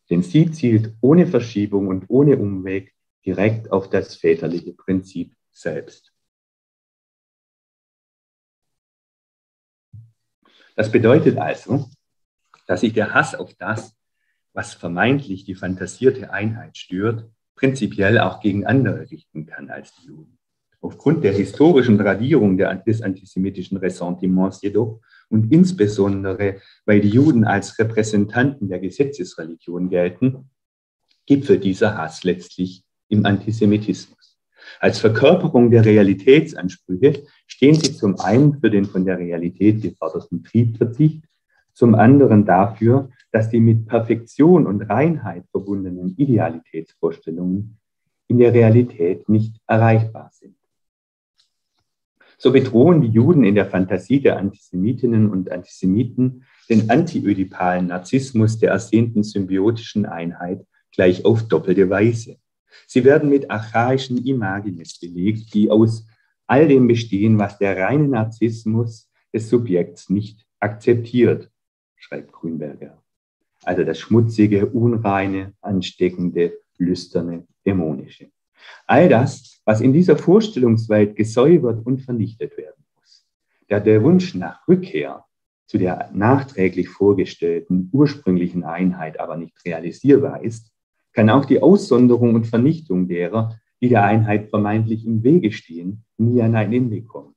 denn 0.09 0.23
sie 0.23 0.51
zielt 0.51 0.95
ohne 1.01 1.27
Verschiebung 1.27 1.87
und 1.87 2.05
ohne 2.07 2.37
Umweg 2.37 2.93
direkt 3.25 3.71
auf 3.71 3.89
das 3.89 4.15
väterliche 4.15 4.73
Prinzip 4.73 5.35
selbst. 5.51 6.13
Das 10.75 10.91
bedeutet 10.91 11.37
also, 11.37 11.89
dass 12.67 12.81
sich 12.81 12.93
der 12.93 13.13
Hass 13.13 13.33
auf 13.33 13.53
das, 13.55 13.97
was 14.53 14.75
vermeintlich 14.75 15.43
die 15.43 15.55
fantasierte 15.55 16.31
Einheit 16.31 16.77
stört, 16.77 17.29
prinzipiell 17.55 18.19
auch 18.19 18.39
gegen 18.39 18.65
andere 18.65 19.09
richten 19.09 19.47
kann 19.47 19.69
als 19.69 19.93
die 19.95 20.07
Juden. 20.07 20.37
Aufgrund 20.79 21.23
der 21.23 21.33
historischen 21.33 21.97
Tradierung 21.97 22.57
des 22.57 23.01
antisemitischen 23.01 23.77
Ressentiments 23.77 24.61
jedoch 24.61 25.01
und 25.29 25.51
insbesondere, 25.51 26.57
weil 26.85 27.01
die 27.01 27.09
Juden 27.09 27.45
als 27.45 27.77
Repräsentanten 27.79 28.69
der 28.69 28.79
Gesetzesreligion 28.79 29.89
gelten, 29.89 30.49
gipfelt 31.25 31.63
dieser 31.63 31.97
Hass 31.97 32.23
letztlich 32.23 32.83
im 33.09 33.25
Antisemitismus. 33.25 34.37
Als 34.79 34.99
Verkörperung 34.99 35.71
der 35.71 35.85
Realitätsansprüche 35.85 37.23
stehen 37.47 37.75
sie 37.75 37.93
zum 37.93 38.19
einen 38.19 38.59
für 38.59 38.69
den 38.69 38.85
von 38.85 39.05
der 39.05 39.17
Realität 39.17 39.81
geforderten 39.81 40.43
Triebverzicht, 40.43 41.23
zum 41.73 41.95
anderen 41.95 42.45
dafür, 42.45 43.09
dass 43.31 43.49
die 43.49 43.59
mit 43.59 43.87
Perfektion 43.87 44.65
und 44.65 44.81
Reinheit 44.83 45.45
verbundenen 45.51 46.15
Idealitätsvorstellungen 46.17 47.77
in 48.27 48.39
der 48.39 48.53
Realität 48.53 49.29
nicht 49.29 49.55
erreichbar 49.67 50.29
sind. 50.33 50.56
So 52.37 52.51
bedrohen 52.51 53.01
die 53.01 53.07
Juden 53.07 53.43
in 53.43 53.55
der 53.55 53.65
Fantasie 53.65 54.21
der 54.21 54.37
Antisemitinnen 54.37 55.29
und 55.29 55.51
Antisemiten 55.51 56.43
den 56.69 56.89
antiödipalen 56.89 57.87
Narzissmus 57.87 58.59
der 58.59 58.71
ersehnten 58.71 59.23
symbiotischen 59.23 60.05
Einheit 60.05 60.65
gleich 60.91 61.25
auf 61.25 61.47
doppelte 61.47 61.89
Weise. 61.89 62.37
Sie 62.85 63.03
werden 63.03 63.29
mit 63.29 63.49
archaischen 63.49 64.23
Imagines 64.23 64.99
belegt, 64.99 65.53
die 65.53 65.71
aus 65.71 66.07
all 66.45 66.67
dem 66.67 66.87
bestehen, 66.87 67.39
was 67.39 67.57
der 67.57 67.77
reine 67.77 68.07
Narzissmus 68.07 69.09
des 69.33 69.49
Subjekts 69.49 70.09
nicht 70.09 70.45
akzeptiert, 70.59 71.49
schreibt 71.95 72.31
Grünberger. 72.31 73.01
Also 73.63 73.83
das 73.83 73.99
schmutzige, 73.99 74.67
unreine, 74.67 75.53
ansteckende, 75.61 76.53
lüsterne, 76.77 77.47
dämonische. 77.65 78.29
All 78.85 79.09
das, 79.09 79.61
was 79.65 79.81
in 79.81 79.93
dieser 79.93 80.17
Vorstellungswelt 80.17 81.15
gesäubert 81.15 81.85
und 81.85 82.01
vernichtet 82.01 82.57
werden 82.57 82.83
muss. 82.99 83.25
Da 83.67 83.79
der 83.79 84.03
Wunsch 84.03 84.33
nach 84.35 84.67
Rückkehr 84.67 85.25
zu 85.65 85.77
der 85.77 86.09
nachträglich 86.13 86.89
vorgestellten 86.89 87.89
ursprünglichen 87.91 88.63
Einheit 88.63 89.19
aber 89.19 89.35
nicht 89.35 89.53
realisierbar 89.65 90.41
ist, 90.41 90.71
kann 91.11 91.29
auch 91.29 91.45
die 91.45 91.61
Aussonderung 91.61 92.35
und 92.35 92.47
Vernichtung 92.47 93.07
derer, 93.07 93.59
die 93.81 93.89
der 93.89 94.03
Einheit 94.03 94.49
vermeintlich 94.49 95.05
im 95.05 95.23
Wege 95.23 95.51
stehen, 95.51 96.05
nie 96.17 96.41
an 96.41 96.55
ein 96.55 96.71
Ende 96.71 97.01
kommen. 97.01 97.35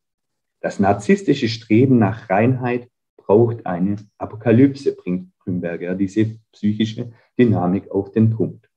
Das 0.61 0.78
narzisstische 0.78 1.48
Streben 1.48 1.98
nach 1.98 2.30
Reinheit 2.30 2.88
braucht 3.16 3.66
eine 3.66 3.96
Apokalypse, 4.18 4.94
bringt 4.94 5.30
Grünberger 5.40 5.94
diese 5.94 6.38
psychische 6.52 7.12
Dynamik 7.38 7.90
auf 7.90 8.12
den 8.12 8.30
Punkt. 8.30 8.69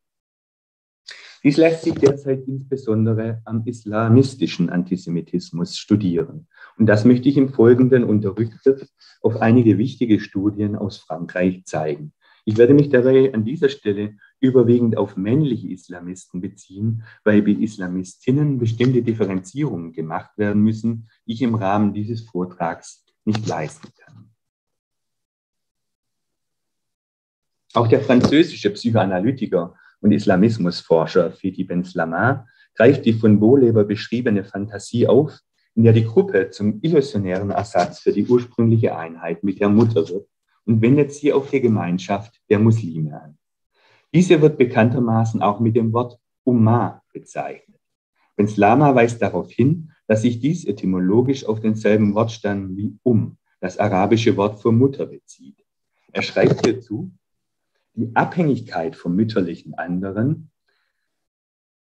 Dies 1.43 1.57
lässt 1.57 1.83
sich 1.83 1.95
derzeit 1.95 2.47
insbesondere 2.47 3.41
am 3.43 3.65
islamistischen 3.65 4.69
Antisemitismus 4.69 5.77
studieren. 5.77 6.47
Und 6.77 6.85
das 6.85 7.03
möchte 7.03 7.27
ich 7.27 7.35
im 7.35 7.49
Folgenden 7.49 8.05
unter 8.05 8.37
Rückgriff 8.37 8.87
auf 9.21 9.41
einige 9.41 9.77
wichtige 9.77 10.21
Studien 10.21 10.77
aus 10.77 10.97
Frankreich 10.97 11.65
zeigen. 11.65 12.13
Ich 12.45 12.57
werde 12.57 12.73
mich 12.73 12.89
dabei 12.89 13.33
an 13.33 13.43
dieser 13.43 13.69
Stelle 13.69 14.15
überwiegend 14.39 14.97
auf 14.97 15.17
männliche 15.17 15.69
Islamisten 15.69 16.39
beziehen, 16.39 17.03
weil 17.25 17.41
bei 17.41 17.51
Islamistinnen 17.51 18.57
bestimmte 18.57 19.01
Differenzierungen 19.01 19.91
gemacht 19.91 20.31
werden 20.37 20.61
müssen, 20.61 21.09
die 21.25 21.33
ich 21.33 21.41
im 21.41 21.55
Rahmen 21.55 21.93
dieses 21.93 22.21
Vortrags 22.21 23.05
nicht 23.25 23.45
leisten 23.47 23.89
kann. 23.97 24.29
Auch 27.73 27.87
der 27.87 28.01
französische 28.01 28.69
Psychoanalytiker 28.69 29.75
und 30.03 30.11
Islamismusforscher 30.11 31.31
Feti 31.31 31.63
Ben 31.63 31.83
Slama 31.83 32.45
greift 32.75 33.05
die 33.05 33.13
von 33.13 33.39
Bohleber 33.39 33.85
beschriebene 33.85 34.43
Fantasie 34.43 35.07
auf, 35.07 35.39
in 35.75 35.83
der 35.83 35.93
die 35.93 36.03
Gruppe 36.03 36.49
zum 36.49 36.79
illusionären 36.81 37.49
Ersatz 37.49 37.99
für 37.99 38.11
die 38.11 38.27
ursprüngliche 38.27 38.95
Einheit 38.95 39.43
mit 39.43 39.59
der 39.59 39.69
Mutter 39.69 40.07
wird 40.09 40.27
und 40.65 40.81
wendet 40.81 41.13
sie 41.13 41.31
auf 41.33 41.49
die 41.49 41.61
Gemeinschaft 41.61 42.39
der 42.49 42.59
Muslime 42.59 43.21
an. 43.21 43.37
Diese 44.13 44.41
wird 44.41 44.57
bekanntermaßen 44.57 45.41
auch 45.41 45.59
mit 45.59 45.75
dem 45.75 45.93
Wort 45.93 46.19
Ummah 46.43 47.01
bezeichnet. 47.13 47.79
Ben 48.35 48.47
Slama 48.47 48.93
weist 48.93 49.21
darauf 49.21 49.51
hin, 49.51 49.91
dass 50.07 50.23
sich 50.23 50.39
dies 50.39 50.65
etymologisch 50.65 51.45
auf 51.45 51.61
denselben 51.61 52.13
Wortstamm 52.13 52.75
wie 52.75 52.97
Um, 53.03 53.37
das 53.61 53.77
arabische 53.79 54.35
Wort 54.35 54.59
für 54.59 54.71
Mutter, 54.71 55.05
bezieht. 55.05 55.55
Er 56.11 56.21
schreibt 56.21 56.65
hierzu, 56.65 57.11
die 57.95 58.15
Abhängigkeit 58.15 58.95
vom 58.95 59.15
mütterlichen 59.15 59.75
anderen 59.75 60.49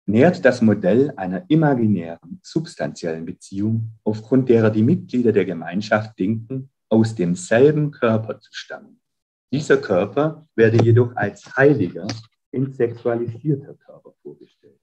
nährt 0.06 0.44
das 0.44 0.62
Modell 0.62 1.14
einer 1.16 1.46
imaginären, 1.50 2.40
substanziellen 2.44 3.26
Beziehung, 3.26 3.94
aufgrund 4.04 4.50
derer 4.50 4.70
die 4.70 4.84
Mitglieder 4.84 5.32
der 5.32 5.46
Gemeinschaft 5.46 6.20
denken, 6.20 6.70
aus 6.90 7.16
demselben 7.16 7.92
Körper 7.92 8.40
zu 8.40 8.50
stammen. 8.54 9.00
Dieser 9.54 9.78
Körper 9.78 10.48
werde 10.56 10.84
jedoch 10.84 11.16
als 11.16 11.56
heiliger, 11.56 12.08
entsexualisierter 12.52 13.76
Körper 13.76 14.14
vorgestellt. 14.22 14.80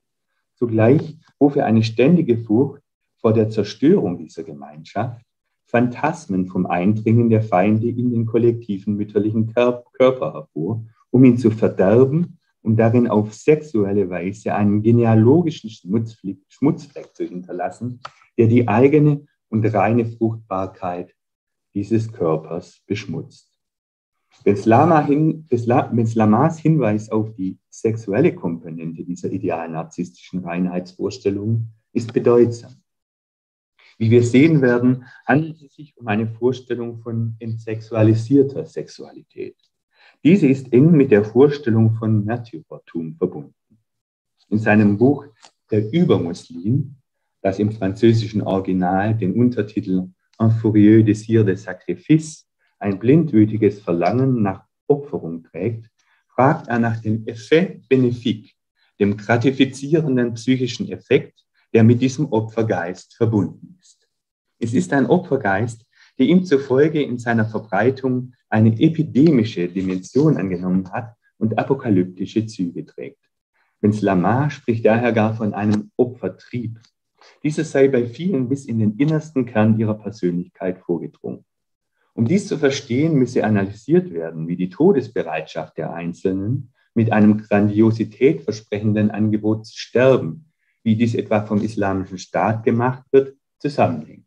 Zugleich 0.54 1.18
rufe 1.38 1.64
eine 1.64 1.82
ständige 1.82 2.38
Furcht 2.38 2.82
vor 3.18 3.34
der 3.34 3.50
Zerstörung 3.50 4.18
dieser 4.18 4.44
Gemeinschaft 4.44 5.24
Phantasmen 5.66 6.46
vom 6.46 6.64
Eindringen 6.64 7.28
der 7.28 7.42
Feinde 7.42 7.88
in 7.88 8.10
den 8.10 8.24
kollektiven 8.24 8.96
mütterlichen 8.96 9.52
Körper 9.52 10.32
hervor 10.32 10.82
um 11.10 11.24
ihn 11.24 11.38
zu 11.38 11.50
verderben 11.50 12.38
und 12.62 12.76
darin 12.76 13.08
auf 13.08 13.34
sexuelle 13.34 14.10
Weise 14.10 14.54
einen 14.54 14.82
genealogischen 14.82 15.70
Schmutzfleck, 15.70 16.38
Schmutzfleck 16.48 17.14
zu 17.14 17.24
hinterlassen, 17.24 18.00
der 18.36 18.46
die 18.46 18.68
eigene 18.68 19.26
und 19.48 19.64
reine 19.72 20.06
Fruchtbarkeit 20.06 21.14
dieses 21.74 22.12
Körpers 22.12 22.82
beschmutzt. 22.86 23.52
Beslamas 24.44 25.08
Hinweis 26.58 27.10
auf 27.10 27.34
die 27.34 27.58
sexuelle 27.70 28.34
Komponente 28.34 29.04
dieser 29.04 29.30
idealen 29.30 29.72
narzisstischen 29.72 30.44
Reinheitsvorstellung 30.44 31.68
ist 31.92 32.12
bedeutsam. 32.12 32.74
Wie 33.98 34.10
wir 34.10 34.22
sehen 34.22 34.62
werden, 34.62 35.06
handelt 35.26 35.60
es 35.60 35.74
sich 35.74 35.96
um 35.96 36.06
eine 36.06 36.28
Vorstellung 36.28 36.98
von 37.00 37.34
entsexualisierter 37.40 38.64
Sexualität. 38.64 39.56
Diese 40.24 40.48
ist 40.48 40.72
eng 40.72 40.90
mit 40.92 41.10
der 41.12 41.24
Vorstellung 41.24 41.94
von 41.94 42.24
Märtyrertum 42.24 43.16
verbunden. 43.16 43.54
In 44.48 44.58
seinem 44.58 44.98
Buch 44.98 45.26
Der 45.70 45.92
Übermuslim, 45.92 46.96
das 47.40 47.58
im 47.58 47.70
französischen 47.70 48.42
Original 48.42 49.16
den 49.16 49.34
Untertitel 49.34 50.08
Un 50.40 50.50
furieux 50.50 51.04
désir 51.04 51.44
de 51.44 51.56
sacrifice, 51.56 52.46
ein 52.78 52.98
blindwütiges 52.98 53.80
Verlangen 53.80 54.42
nach 54.42 54.64
Opferung 54.86 55.42
trägt, 55.44 55.90
fragt 56.28 56.68
er 56.68 56.78
nach 56.78 57.00
dem 57.00 57.26
Effet 57.26 57.80
bénéfique, 57.88 58.54
dem 58.98 59.16
gratifizierenden 59.16 60.34
psychischen 60.34 60.88
Effekt, 60.88 61.44
der 61.72 61.84
mit 61.84 62.00
diesem 62.00 62.32
Opfergeist 62.32 63.14
verbunden 63.14 63.76
ist. 63.80 64.08
Es 64.58 64.74
ist 64.74 64.92
ein 64.92 65.06
Opfergeist, 65.06 65.84
der 66.18 66.26
ihm 66.26 66.44
zufolge 66.44 67.02
in 67.02 67.18
seiner 67.18 67.44
Verbreitung 67.44 68.32
eine 68.48 68.80
epidemische 68.80 69.68
Dimension 69.68 70.36
angenommen 70.36 70.90
hat 70.92 71.14
und 71.38 71.58
apokalyptische 71.58 72.46
Züge 72.46 72.84
trägt. 72.84 73.18
Vince 73.80 74.04
Lamar 74.04 74.50
spricht 74.50 74.84
daher 74.84 75.12
gar 75.12 75.34
von 75.34 75.54
einem 75.54 75.90
Opfertrieb. 75.96 76.80
Dieses 77.44 77.70
sei 77.70 77.88
bei 77.88 78.06
vielen 78.06 78.48
bis 78.48 78.64
in 78.64 78.80
den 78.80 78.96
innersten 78.96 79.46
Kern 79.46 79.78
ihrer 79.78 79.94
Persönlichkeit 79.94 80.78
vorgedrungen. 80.78 81.44
Um 82.14 82.26
dies 82.26 82.48
zu 82.48 82.58
verstehen, 82.58 83.14
müsse 83.14 83.44
analysiert 83.44 84.12
werden, 84.12 84.48
wie 84.48 84.56
die 84.56 84.70
Todesbereitschaft 84.70 85.78
der 85.78 85.92
Einzelnen 85.92 86.72
mit 86.94 87.12
einem 87.12 87.38
Grandiosität 87.38 88.42
versprechenden 88.42 89.12
Angebot 89.12 89.66
zu 89.66 89.78
sterben, 89.78 90.50
wie 90.82 90.96
dies 90.96 91.14
etwa 91.14 91.42
vom 91.42 91.62
Islamischen 91.62 92.18
Staat 92.18 92.64
gemacht 92.64 93.04
wird, 93.12 93.36
zusammenhängt. 93.60 94.26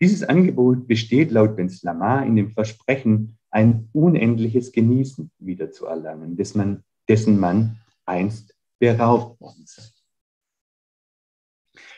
Dieses 0.00 0.22
Angebot 0.22 0.86
besteht 0.86 1.30
laut 1.30 1.56
Ben 1.56 1.70
Lamar 1.82 2.24
in 2.24 2.34
dem 2.34 2.52
Versprechen, 2.52 3.36
ein 3.50 3.88
unendliches 3.92 4.72
Genießen 4.72 5.30
wiederzuerlangen, 5.38 6.36
dessen 6.36 6.58
man, 6.58 6.84
dessen 7.08 7.38
man 7.38 7.78
einst 8.06 8.54
beraubt 8.78 9.40
worden 9.40 9.64
sei. 9.66 9.82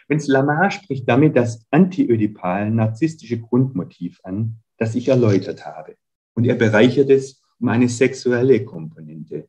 Ben 0.09 0.21
Lamar 0.27 0.71
spricht 0.71 1.09
damit 1.09 1.37
das 1.37 1.65
antiödipal 1.71 2.71
narzisstische 2.71 3.41
Grundmotiv 3.41 4.19
an, 4.25 4.57
das 4.79 4.95
ich 4.97 5.09
erläutert 5.09 5.65
habe. 5.65 5.97
Und 6.35 6.45
er 6.45 6.57
bereichert 6.57 7.09
es 7.09 7.41
um 7.61 7.69
eine 7.69 7.89
sexuelle 7.89 8.65
Komponente. 8.65 9.49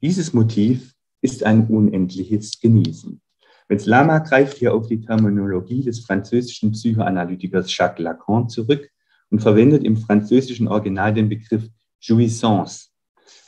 Dieses 0.00 0.32
Motiv 0.32 0.94
ist 1.20 1.44
ein 1.44 1.66
unendliches 1.66 2.58
Genießen. 2.58 3.20
Benz 3.72 3.86
Lama 3.86 4.18
greift 4.18 4.58
hier 4.58 4.74
auf 4.74 4.86
die 4.86 5.00
Terminologie 5.00 5.82
des 5.82 6.00
französischen 6.00 6.72
Psychoanalytikers 6.72 7.74
Jacques 7.74 8.04
Lacan 8.04 8.46
zurück 8.50 8.90
und 9.30 9.40
verwendet 9.40 9.82
im 9.82 9.96
französischen 9.96 10.68
Original 10.68 11.14
den 11.14 11.30
Begriff 11.30 11.70
Jouissance. 11.98 12.90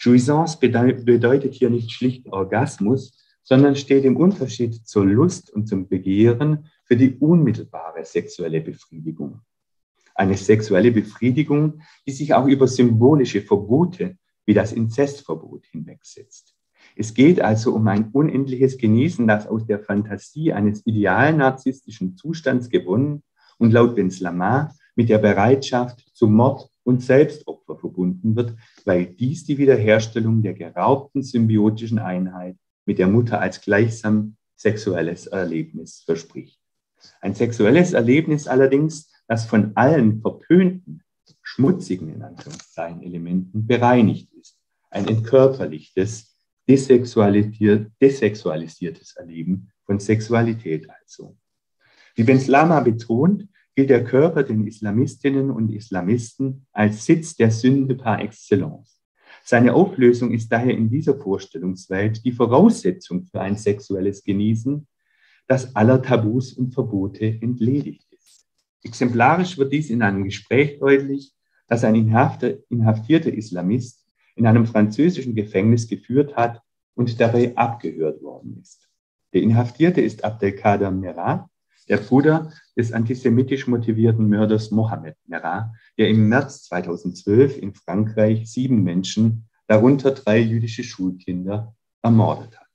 Jouissance 0.00 0.58
bedeutet 0.58 1.52
hier 1.52 1.68
nicht 1.68 1.92
schlicht 1.92 2.26
Orgasmus, 2.28 3.22
sondern 3.42 3.76
steht 3.76 4.06
im 4.06 4.16
Unterschied 4.16 4.88
zur 4.88 5.04
Lust 5.04 5.50
und 5.50 5.68
zum 5.68 5.88
Begehren 5.88 6.70
für 6.86 6.96
die 6.96 7.18
unmittelbare 7.18 8.02
sexuelle 8.06 8.62
Befriedigung 8.62 9.42
eine 10.14 10.38
sexuelle 10.38 10.90
Befriedigung, 10.90 11.82
die 12.06 12.12
sich 12.12 12.32
auch 12.32 12.46
über 12.46 12.66
symbolische 12.66 13.42
Verbote 13.42 14.16
wie 14.46 14.54
das 14.54 14.72
Inzestverbot 14.72 15.66
hinwegsetzt. 15.66 16.53
Es 16.96 17.14
geht 17.14 17.40
also 17.40 17.74
um 17.74 17.88
ein 17.88 18.10
unendliches 18.12 18.78
Genießen, 18.78 19.26
das 19.26 19.46
aus 19.46 19.66
der 19.66 19.80
Fantasie 19.80 20.52
eines 20.52 20.86
idealen 20.86 21.38
narzisstischen 21.38 22.16
Zustands 22.16 22.68
gewonnen 22.68 23.22
und 23.58 23.72
laut 23.72 23.96
Benz 23.96 24.20
Lamar 24.20 24.74
mit 24.94 25.08
der 25.08 25.18
Bereitschaft 25.18 26.04
zu 26.14 26.28
Mord 26.28 26.70
und 26.84 27.02
Selbstopfer 27.02 27.76
verbunden 27.76 28.36
wird, 28.36 28.54
weil 28.84 29.06
dies 29.06 29.44
die 29.44 29.58
Wiederherstellung 29.58 30.42
der 30.42 30.54
geraubten 30.54 31.22
symbiotischen 31.22 31.98
Einheit 31.98 32.56
mit 32.86 32.98
der 32.98 33.08
Mutter 33.08 33.40
als 33.40 33.60
gleichsam 33.60 34.36
sexuelles 34.54 35.26
Erlebnis 35.26 36.02
verspricht. 36.04 36.60
Ein 37.20 37.34
sexuelles 37.34 37.92
Erlebnis 37.92 38.46
allerdings, 38.46 39.10
das 39.26 39.46
von 39.46 39.72
allen 39.74 40.20
verpönten, 40.20 41.02
schmutzigen 41.42 42.08
in 42.14 42.22
Anführungszeichen 42.22 43.02
Elementen 43.02 43.66
bereinigt 43.66 44.32
ist. 44.34 44.58
Ein 44.90 45.08
entkörperlichtes, 45.08 46.33
desexualisiertes 46.68 49.16
Erleben 49.16 49.70
von 49.84 50.00
Sexualität 50.00 50.88
also. 50.90 51.36
Wie 52.14 52.24
Benz 52.24 52.46
Lama 52.46 52.80
betont, 52.80 53.48
gilt 53.74 53.90
der 53.90 54.04
Körper 54.04 54.44
den 54.44 54.66
Islamistinnen 54.66 55.50
und 55.50 55.72
Islamisten 55.72 56.66
als 56.72 57.04
Sitz 57.04 57.36
der 57.36 57.50
Sünde 57.50 57.96
par 57.96 58.20
excellence. 58.20 59.02
Seine 59.42 59.74
Auflösung 59.74 60.32
ist 60.32 60.50
daher 60.50 60.74
in 60.76 60.88
dieser 60.88 61.18
Vorstellungswelt 61.18 62.24
die 62.24 62.32
Voraussetzung 62.32 63.24
für 63.24 63.40
ein 63.40 63.56
sexuelles 63.56 64.22
Genießen, 64.22 64.86
das 65.46 65.76
aller 65.76 66.00
Tabus 66.00 66.54
und 66.54 66.72
Verbote 66.72 67.26
entledigt 67.26 68.04
Exemplarisch 68.84 69.56
wird 69.56 69.72
dies 69.72 69.88
in 69.88 70.02
einem 70.02 70.24
Gespräch 70.24 70.78
deutlich, 70.78 71.32
das 71.66 71.84
ein 71.84 71.94
inhaftierter 71.94 73.32
Islamist 73.32 74.03
in 74.34 74.46
einem 74.46 74.66
französischen 74.66 75.34
Gefängnis 75.34 75.88
geführt 75.88 76.36
hat 76.36 76.62
und 76.94 77.20
dabei 77.20 77.56
abgehört 77.56 78.22
worden 78.22 78.58
ist. 78.60 78.88
Der 79.32 79.42
Inhaftierte 79.42 80.00
ist 80.00 80.24
Abdelkader 80.24 80.90
Merah, 80.90 81.50
der 81.88 81.98
Bruder 81.98 82.52
des 82.76 82.92
antisemitisch 82.92 83.66
motivierten 83.66 84.28
Mörders 84.28 84.70
Mohamed 84.70 85.16
Merah, 85.26 85.74
der 85.98 86.08
im 86.08 86.28
März 86.28 86.64
2012 86.64 87.58
in 87.58 87.74
Frankreich 87.74 88.50
sieben 88.50 88.82
Menschen, 88.82 89.48
darunter 89.66 90.12
drei 90.12 90.38
jüdische 90.38 90.84
Schulkinder, 90.84 91.74
ermordet 92.02 92.58
hat. 92.58 92.68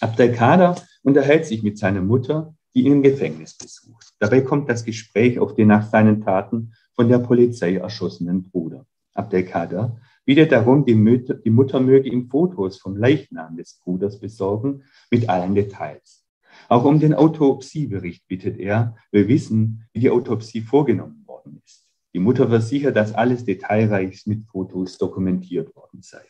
Abdelkader 0.00 0.76
unterhält 1.02 1.46
sich 1.46 1.62
mit 1.62 1.78
seiner 1.78 2.02
Mutter 2.02 2.54
die 2.76 2.84
ihn 2.84 2.92
im 2.92 3.02
Gefängnis 3.02 3.54
besucht. 3.54 4.14
Dabei 4.18 4.42
kommt 4.42 4.68
das 4.68 4.84
Gespräch 4.84 5.38
auf 5.38 5.54
den 5.54 5.68
nach 5.68 5.88
seinen 5.88 6.20
Taten 6.20 6.74
von 6.94 7.08
der 7.08 7.18
Polizei 7.18 7.76
erschossenen 7.76 8.42
Bruder. 8.42 8.84
Abdelkader 9.14 9.98
bittet 10.26 10.52
darum, 10.52 10.84
die, 10.84 10.94
Mütter, 10.94 11.34
die 11.34 11.48
Mutter 11.48 11.80
möge 11.80 12.10
ihm 12.10 12.28
Fotos 12.28 12.76
vom 12.76 12.98
Leichnam 12.98 13.56
des 13.56 13.80
Bruders 13.82 14.20
besorgen 14.20 14.82
mit 15.10 15.26
allen 15.30 15.54
Details. 15.54 16.26
Auch 16.68 16.84
um 16.84 17.00
den 17.00 17.14
Autopsiebericht 17.14 18.26
bittet 18.28 18.58
er, 18.58 18.94
wir 19.10 19.26
wissen, 19.26 19.84
wie 19.94 20.00
die 20.00 20.10
Autopsie 20.10 20.60
vorgenommen 20.60 21.24
worden 21.26 21.62
ist. 21.64 21.86
Die 22.12 22.18
Mutter 22.18 22.48
versichert, 22.48 22.94
dass 22.94 23.14
alles 23.14 23.46
detailreich 23.46 24.26
mit 24.26 24.44
Fotos 24.44 24.98
dokumentiert 24.98 25.74
worden 25.74 26.02
sei. 26.02 26.24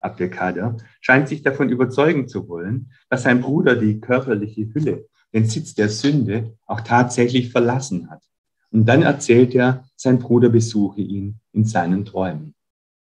Abdelkader, 0.00 0.76
scheint 1.00 1.28
sich 1.28 1.42
davon 1.42 1.68
überzeugen 1.68 2.28
zu 2.28 2.48
wollen, 2.48 2.90
dass 3.08 3.22
sein 3.22 3.40
Bruder 3.40 3.76
die 3.76 4.00
körperliche 4.00 4.72
Hülle, 4.74 5.06
den 5.32 5.46
Sitz 5.46 5.74
der 5.74 5.88
Sünde, 5.88 6.56
auch 6.66 6.80
tatsächlich 6.80 7.50
verlassen 7.50 8.10
hat. 8.10 8.22
Und 8.70 8.86
dann 8.86 9.02
erzählt 9.02 9.54
er, 9.54 9.84
sein 9.96 10.18
Bruder 10.18 10.48
besuche 10.48 11.00
ihn 11.00 11.40
in 11.52 11.64
seinen 11.64 12.04
Träumen. 12.04 12.54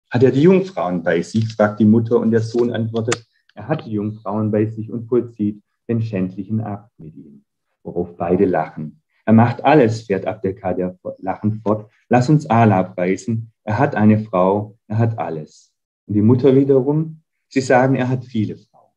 Hat 0.10 0.24
er 0.24 0.32
die 0.32 0.42
Jungfrauen 0.42 1.04
bei 1.04 1.22
sich, 1.22 1.54
fragt 1.54 1.80
die 1.80 1.86
Mutter 1.86 2.20
und 2.20 2.32
der 2.32 2.42
Sohn 2.42 2.72
antwortet, 2.72 3.26
er 3.56 3.68
hat 3.68 3.86
die 3.86 3.92
Jungfrauen 3.92 4.52
bei 4.52 4.66
sich 4.66 4.92
und 4.92 5.08
vollzieht 5.08 5.62
den 5.88 6.02
schändlichen 6.02 6.62
Akt 6.62 6.92
mit 6.98 7.16
ihnen. 7.16 7.46
Worauf 7.84 8.16
beide 8.16 8.46
lachen. 8.46 9.02
Er 9.26 9.34
macht 9.34 9.64
alles, 9.64 10.04
fährt 10.04 10.26
Abdelkader 10.26 10.98
lachend 11.18 11.62
fort. 11.64 11.90
Lass 12.10 12.30
uns 12.30 12.46
Allah 12.46 12.84
preisen. 12.84 13.52
Er 13.64 13.80
hat 13.80 13.96
eine 13.96 14.20
Frau, 14.20 14.78
er 14.88 14.98
hat 14.98 15.18
alles. 15.18 15.73
Und 16.08 16.16
die 16.16 16.22
Mutter 16.22 16.56
wiederum, 16.56 17.22
sie 17.48 17.62
sagen, 17.62 17.96
er 17.96 18.10
hat 18.10 18.26
viele 18.26 18.58
Frauen. 18.58 18.92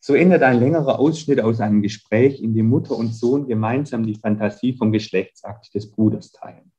So 0.00 0.14
endet 0.14 0.42
ein 0.42 0.58
längerer 0.58 0.98
Ausschnitt 0.98 1.40
aus 1.40 1.60
einem 1.60 1.82
Gespräch, 1.82 2.42
in 2.42 2.54
dem 2.54 2.68
Mutter 2.68 2.96
und 2.96 3.14
Sohn 3.14 3.46
gemeinsam 3.46 4.06
die 4.06 4.14
Fantasie 4.14 4.72
vom 4.72 4.92
Geschlechtsakt 4.92 5.74
des 5.74 5.90
Bruders 5.90 6.32
teilen. 6.32 6.72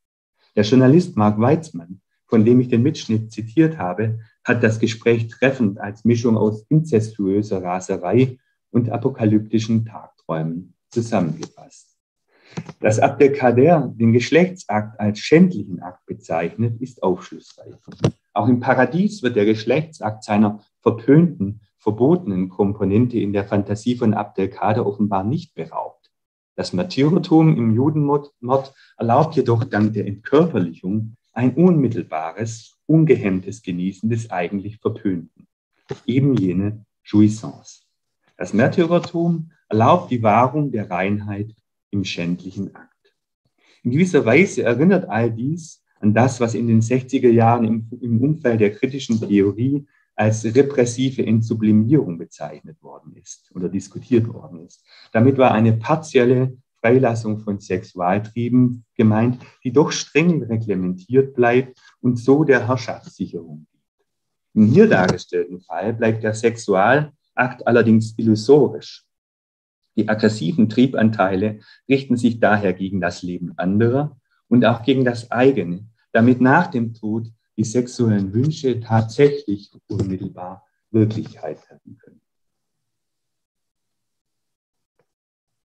Der 0.56 0.64
Journalist 0.64 1.16
Mark 1.16 1.40
Weizmann, 1.40 2.02
von 2.28 2.44
dem 2.44 2.60
ich 2.60 2.70
den 2.70 2.82
Mitschnitt 2.82 3.32
zitiert 3.32 3.78
habe, 3.78 4.20
hat 4.44 4.64
das 4.64 4.80
Gespräch 4.80 5.28
treffend 5.28 5.80
als 5.80 6.04
Mischung 6.04 6.36
aus 6.36 6.66
inzestuöser 6.70 7.64
Raserei 7.64 8.38
und 8.72 8.90
apokalyptischen 8.90 9.86
Tagträumen 9.86 10.74
zusammengefasst. 10.90 11.98
Dass 12.80 13.00
Abdelkader 13.00 13.94
den 13.96 14.14
Geschlechtsakt 14.14 15.00
als 15.00 15.20
schändlichen 15.20 15.82
Akt 15.82 16.06
bezeichnet, 16.06 16.82
ist 16.82 17.04
aufschlussreich. 17.04 17.76
Auch 18.34 18.48
im 18.48 18.60
Paradies 18.60 19.24
wird 19.24 19.36
der 19.36 19.46
Geschlechtsakt 19.46 20.24
seiner 20.24 20.60
verpönten, 20.80 21.62
verbotenen 21.78 22.50
Komponente 22.50 23.20
in 23.20 23.34
der 23.34 23.44
Fantasie 23.44 23.96
von 23.96 24.14
Abdelkader 24.14 24.86
offenbar 24.86 25.24
nicht 25.24 25.54
beraubt. 25.56 26.12
Das 26.56 26.74
Martyrertum 26.74 27.58
im 27.58 27.76
Judenmord 27.76 28.34
erlaubt 28.98 29.36
jedoch 29.36 29.64
dank 29.64 29.94
der 29.94 30.06
Entkörperlichung 30.06 31.16
ein 31.34 31.56
unmittelbares, 31.56 32.78
ungehemmtes 32.86 33.62
Genießen 33.64 34.10
des 34.10 34.30
eigentlich 34.30 34.78
Verpönten, 34.78 35.48
eben 36.06 36.36
jene 36.36 36.86
Jouissance. 37.04 37.84
Das 38.38 38.54
Märtyrertum 38.54 39.52
erlaubt 39.70 40.12
die 40.12 40.24
Wahrung 40.24 40.72
der 40.72 40.90
Reinheit 40.90 41.56
im 41.90 42.04
schändlichen 42.04 42.76
Akt. 42.76 43.14
In 43.84 43.92
gewisser 43.92 44.26
Weise 44.26 44.64
erinnert 44.64 45.10
all 45.10 45.32
dies 45.32 45.81
an 46.02 46.14
das, 46.14 46.40
was 46.42 46.56
in 46.56 46.68
den 46.68 46.82
60er 46.82 47.30
Jahren 47.30 47.64
im, 47.66 47.88
im 48.02 48.22
Umfeld 48.22 48.60
der 48.60 48.74
kritischen 48.74 49.20
Theorie 49.20 49.86
als 50.16 50.44
repressive 50.44 51.26
Entsublimierung 51.26 52.18
bezeichnet 52.18 52.82
worden 52.82 53.16
ist 53.16 53.52
oder 53.56 53.70
diskutiert 53.70 54.28
worden 54.28 54.66
ist. 54.66 54.84
Damit 55.12 55.38
war 55.38 55.52
eine 55.52 55.74
partielle 55.74 56.58
Freilassung 56.82 57.40
von 57.40 57.60
Sexualtrieben 57.60 58.84
gemeint, 58.96 59.40
die 59.64 59.72
doch 59.72 59.92
streng 59.92 60.44
reglementiert 60.44 61.36
bleibt 61.36 61.80
und 62.02 62.18
so 62.18 62.44
der 62.44 62.68
Herrschaftssicherung 62.68 63.68
dient. 63.72 63.82
Im 64.54 64.74
hier 64.74 64.88
dargestellten 64.90 65.62
Fall 65.62 65.94
bleibt 65.94 66.24
der 66.24 66.34
Sexualakt 66.34 67.66
allerdings 67.66 68.18
illusorisch. 68.18 69.06
Die 69.96 70.10
aggressiven 70.10 70.70
Triebanteile 70.70 71.60
richten 71.88 72.18
sich 72.18 72.40
daher 72.40 72.74
gegen 72.74 73.02
das 73.02 73.22
Leben 73.22 73.54
anderer 73.58 74.18
und 74.48 74.66
auch 74.66 74.84
gegen 74.84 75.06
das 75.06 75.32
eigene 75.32 75.86
damit 76.12 76.42
nach 76.42 76.68
dem 76.68 76.94
Tod 76.94 77.32
die 77.58 77.64
sexuellen 77.64 78.34
Wünsche 78.34 78.80
tatsächlich 78.80 79.72
unmittelbar 79.88 80.66
Wirklichkeit 80.90 81.70
werden 81.70 81.98
können. 81.98 82.22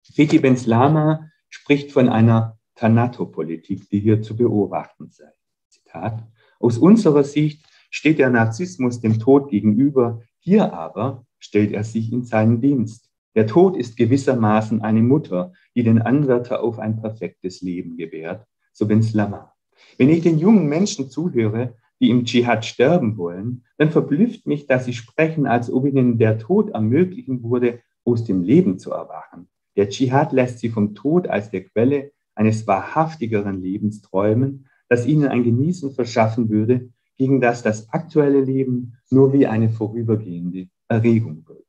Feti 0.02 0.38
Benslama 0.38 1.30
spricht 1.50 1.92
von 1.92 2.08
einer 2.08 2.58
Thanato-Politik, 2.76 3.88
die 3.90 4.00
hier 4.00 4.22
zu 4.22 4.36
beobachten 4.36 5.10
sei. 5.10 5.30
Zitat, 5.68 6.22
aus 6.60 6.78
unserer 6.78 7.24
Sicht 7.24 7.66
steht 7.90 8.18
der 8.18 8.30
Narzissmus 8.30 9.00
dem 9.00 9.18
Tod 9.18 9.50
gegenüber, 9.50 10.22
hier 10.38 10.72
aber 10.72 11.26
stellt 11.38 11.72
er 11.72 11.84
sich 11.84 12.12
in 12.12 12.24
seinen 12.24 12.60
Dienst. 12.60 13.10
Der 13.34 13.46
Tod 13.46 13.76
ist 13.76 13.96
gewissermaßen 13.96 14.82
eine 14.82 15.02
Mutter, 15.02 15.52
die 15.74 15.82
den 15.82 16.00
Anwärter 16.00 16.62
auf 16.62 16.78
ein 16.78 17.00
perfektes 17.00 17.60
Leben 17.60 17.96
gewährt, 17.96 18.46
so 18.72 18.86
Benslama. 18.86 19.55
Wenn 19.98 20.10
ich 20.10 20.22
den 20.22 20.38
jungen 20.38 20.66
Menschen 20.66 21.10
zuhöre, 21.10 21.74
die 22.00 22.10
im 22.10 22.24
Dschihad 22.24 22.64
sterben 22.64 23.16
wollen, 23.16 23.64
dann 23.78 23.90
verblüfft 23.90 24.46
mich, 24.46 24.66
dass 24.66 24.84
sie 24.84 24.92
sprechen, 24.92 25.46
als 25.46 25.70
ob 25.70 25.86
ihnen 25.86 26.18
der 26.18 26.38
Tod 26.38 26.70
ermöglichen 26.70 27.42
wurde, 27.42 27.80
aus 28.04 28.24
dem 28.24 28.42
Leben 28.42 28.78
zu 28.78 28.92
erwachen. 28.92 29.48
Der 29.76 29.88
Dschihad 29.88 30.32
lässt 30.32 30.58
sie 30.58 30.68
vom 30.68 30.94
Tod 30.94 31.28
als 31.28 31.50
der 31.50 31.64
Quelle 31.64 32.12
eines 32.34 32.66
wahrhaftigeren 32.66 33.60
Lebens 33.60 34.02
träumen, 34.02 34.66
das 34.88 35.06
ihnen 35.06 35.28
ein 35.28 35.42
Genießen 35.42 35.92
verschaffen 35.92 36.48
würde, 36.48 36.90
gegen 37.16 37.40
das 37.40 37.62
das 37.62 37.88
aktuelle 37.90 38.40
Leben 38.40 38.98
nur 39.10 39.32
wie 39.32 39.46
eine 39.46 39.70
vorübergehende 39.70 40.68
Erregung 40.88 41.44
wird. 41.46 41.64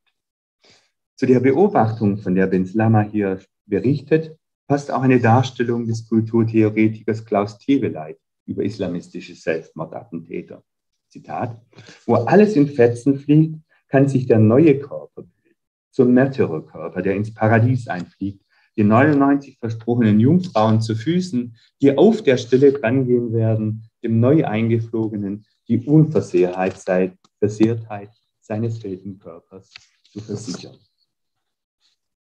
Zu 1.15 1.25
der 1.25 1.39
Beobachtung, 1.39 2.17
von 2.17 2.35
der 2.35 2.47
Benslama 2.47 3.01
hier 3.01 3.39
berichtet, 3.65 4.37
passt 4.67 4.91
auch 4.91 5.01
eine 5.01 5.19
Darstellung 5.19 5.87
des 5.87 6.07
Kulturtheoretikers 6.07 7.25
Klaus 7.25 7.57
Teweleit 7.57 8.19
über 8.45 8.63
islamistische 8.63 9.35
Selbstmordattentäter. 9.35 10.63
Zitat, 11.09 11.59
wo 12.05 12.15
alles 12.15 12.55
in 12.55 12.67
Fetzen 12.67 13.17
fliegt, 13.17 13.59
kann 13.87 14.09
sich 14.09 14.25
der 14.25 14.39
neue 14.39 14.77
Körper 14.77 15.23
bilden, 15.23 15.55
zum 15.91 16.13
Märtyrerkörper, 16.13 17.01
der 17.01 17.15
ins 17.15 17.33
Paradies 17.33 17.87
einfliegt, 17.87 18.43
die 18.75 18.83
99 18.83 19.57
versprochenen 19.57 20.19
Jungfrauen 20.19 20.81
zu 20.81 20.95
Füßen, 20.95 21.55
die 21.81 21.97
auf 21.97 22.21
der 22.21 22.37
Stelle 22.37 22.73
drangehen 22.73 23.33
werden, 23.33 23.89
dem 24.03 24.19
neu 24.19 24.45
eingeflogenen 24.45 25.45
die 25.67 25.79
Unversehrtheit 25.79 27.15
Versehrtheit 27.39 28.09
seines 28.39 28.83
Weltenkörpers 28.83 29.73
zu 30.11 30.19
versichern. 30.19 30.77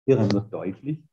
Hieran 0.05 0.31
wird 0.31 0.51
deutlich, 0.51 1.03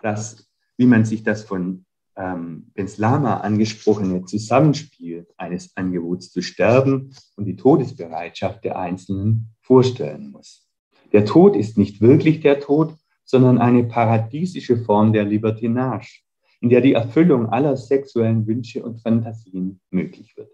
dass, 0.00 0.48
wie 0.76 0.86
man 0.86 1.04
sich 1.04 1.22
das 1.22 1.42
von 1.42 1.84
ähm, 2.16 2.70
Benslama 2.74 3.38
angesprochene 3.38 4.24
Zusammenspiel 4.24 5.26
eines 5.36 5.76
Angebots 5.76 6.30
zu 6.30 6.42
sterben 6.42 7.14
und 7.36 7.46
die 7.46 7.56
Todesbereitschaft 7.56 8.64
der 8.64 8.78
Einzelnen 8.78 9.54
vorstellen 9.60 10.30
muss. 10.30 10.68
Der 11.12 11.24
Tod 11.24 11.56
ist 11.56 11.78
nicht 11.78 12.00
wirklich 12.00 12.40
der 12.40 12.60
Tod, 12.60 12.96
sondern 13.24 13.58
eine 13.58 13.84
paradiesische 13.84 14.76
Form 14.76 15.12
der 15.12 15.24
Libertinage, 15.24 16.22
in 16.60 16.68
der 16.68 16.80
die 16.80 16.92
Erfüllung 16.92 17.48
aller 17.48 17.76
sexuellen 17.76 18.46
Wünsche 18.46 18.82
und 18.82 19.00
Fantasien 19.00 19.80
möglich 19.90 20.36
wird. 20.36 20.50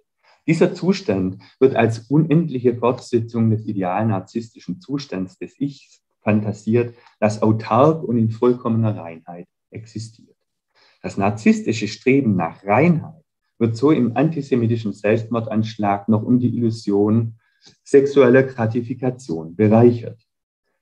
Dieser 0.46 0.74
Zustand 0.74 1.42
wird 1.60 1.76
als 1.76 2.10
unendliche 2.10 2.74
Fortsetzung 2.74 3.50
des 3.50 3.66
idealen 3.66 4.08
narzisstischen 4.08 4.80
Zustands 4.80 5.38
des 5.38 5.60
Ichs 5.60 6.02
fantasiert, 6.22 6.94
das 7.20 7.42
autark 7.42 8.02
und 8.02 8.16
in 8.16 8.30
vollkommener 8.30 8.96
Reinheit 8.96 9.46
existiert. 9.70 10.36
Das 11.02 11.16
narzisstische 11.16 11.88
Streben 11.88 12.36
nach 12.36 12.64
Reinheit 12.64 13.22
wird 13.58 13.76
so 13.76 13.90
im 13.90 14.16
antisemitischen 14.16 14.92
Selbstmordanschlag 14.92 16.08
noch 16.08 16.22
um 16.22 16.38
die 16.38 16.56
Illusion 16.56 17.34
sexueller 17.84 18.44
Gratifikation 18.44 19.54
bereichert. 19.56 20.20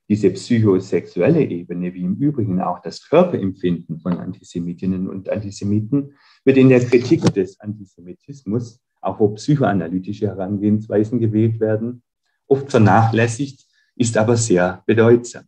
Diese 0.09 0.29
psychosexuelle 0.29 1.43
Ebene, 1.43 1.93
wie 1.93 2.03
im 2.03 2.15
Übrigen 2.15 2.61
auch 2.61 2.81
das 2.81 3.07
Körperempfinden 3.09 3.99
von 3.99 4.13
Antisemitinnen 4.13 5.09
und 5.09 5.27
Antisemiten, 5.27 6.13
wird 6.45 6.57
in 6.57 6.69
der 6.69 6.79
Kritik 6.79 7.21
des 7.33 7.59
Antisemitismus, 7.59 8.79
auch 9.01 9.19
wo 9.19 9.29
psychoanalytische 9.29 10.27
Herangehensweisen 10.27 11.19
gewählt 11.19 11.59
werden, 11.59 12.03
oft 12.47 12.71
vernachlässigt, 12.71 13.65
ist 13.95 14.15
aber 14.17 14.37
sehr 14.37 14.83
bedeutsam. 14.85 15.43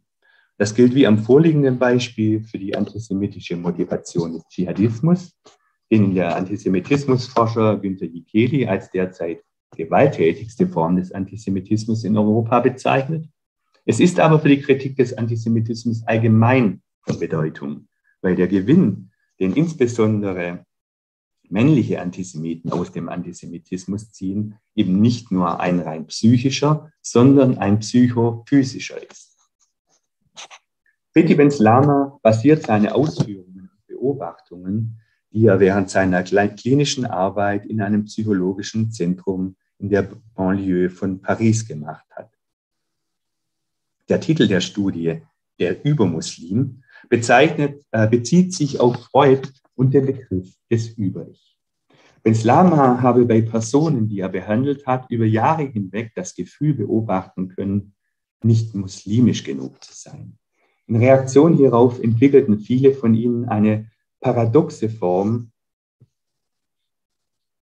Das 0.60 0.76
gilt 0.76 0.93
wie 0.93 1.07
am 1.07 1.18
vorliegenden 1.18 1.80
Beispiel 1.80 2.43
für 2.43 2.60
die 2.60 2.76
antisemitische 2.76 3.55
Motivation 3.55 4.34
des 4.34 4.45
Dschihadismus, 4.49 5.34
den 5.89 6.14
der 6.14 6.36
Antisemitismusforscher 6.36 7.78
Günter 7.78 8.05
Jikeli 8.05 8.68
als 8.68 8.91
derzeit 8.91 9.41
gewalttätigste 9.78 10.68
Form 10.68 10.97
des 10.97 11.14
Antisemitismus 11.14 12.03
in 12.03 12.18
Europa 12.18 12.60
bezeichnet. 12.60 13.26
Es 13.86 14.01
ist 14.01 14.20
aber 14.20 14.38
für 14.38 14.49
die 14.49 14.60
Kritik 14.60 14.97
des 14.97 15.18
Antisemitismus 15.18 16.05
allgemein 16.05 16.82
von 17.03 17.18
Bedeutung, 17.18 17.88
weil 18.22 18.36
der 18.36 18.49
Gewinn, 18.49 19.12
den 19.39 19.53
insbesondere 19.53 20.66
männliche 21.47 22.01
Antisemiten 22.01 22.74
aus 22.74 22.91
dem 22.91 23.07
Antisemitismus 23.07 24.12
ziehen, 24.12 24.55
eben 24.76 24.99
nicht 24.99 25.32
nur 25.32 25.62
ein 25.62 25.80
rein 25.80 26.07
psychischer, 26.07 26.91
sondern 27.01 27.57
ein 27.60 27.80
psychophysischer 27.80 29.10
ist. 29.10 29.29
Betty 31.14 31.36
Benslama 31.36 32.20
basiert 32.22 32.68
seine 32.68 32.93
Ausführungen 32.93 33.70
und 33.72 33.88
Beobachtungen, 33.88 34.99
die 35.32 35.45
er 35.45 35.60
während 35.60 35.89
seiner 35.89 36.24
klinischen 36.24 37.05
Arbeit 37.05 37.66
in 37.66 37.82
einem 37.82 38.05
psychologischen 38.05 38.91
Zentrum 38.91 39.55
in 39.80 39.89
der 39.89 40.10
Banlieue 40.36 40.89
von 40.89 41.22
Paris 41.22 41.68
gemacht 41.68 42.05
hat. 42.12 42.32
Der 44.10 44.20
Titel 44.20 44.47
der 44.47 44.62
Studie, 44.62 45.22
der 45.60 45.86
Übermuslim, 45.86 46.84
bezeichnet, 47.10 47.84
äh, 47.91 48.07
bezieht 48.07 48.53
sich 48.53 48.80
auf 48.80 49.05
Freud 49.05 49.47
und 49.76 49.93
den 49.93 50.07
Begriff 50.07 50.53
des 50.70 50.89
Über-Ich. 50.89 51.57
Benslama 52.24 53.01
habe 53.01 53.26
bei 53.26 53.41
Personen, 53.41 54.10
die 54.10 54.20
er 54.20 54.30
behandelt 54.30 54.86
hat, 54.86 55.10
über 55.10 55.26
Jahre 55.26 55.64
hinweg 55.64 56.12
das 56.16 56.36
Gefühl 56.36 56.74
beobachten 56.74 57.49
können, 57.49 57.93
nicht 58.43 58.76
muslimisch 58.76 59.43
genug 59.43 59.84
zu 59.84 59.93
sein. 59.93 60.39
In 60.90 60.96
Reaktion 60.96 61.54
hierauf 61.54 62.00
entwickelten 62.00 62.58
viele 62.58 62.94
von 62.94 63.14
ihnen 63.14 63.48
eine 63.48 63.92
paradoxe 64.22 64.90
Form 64.90 65.52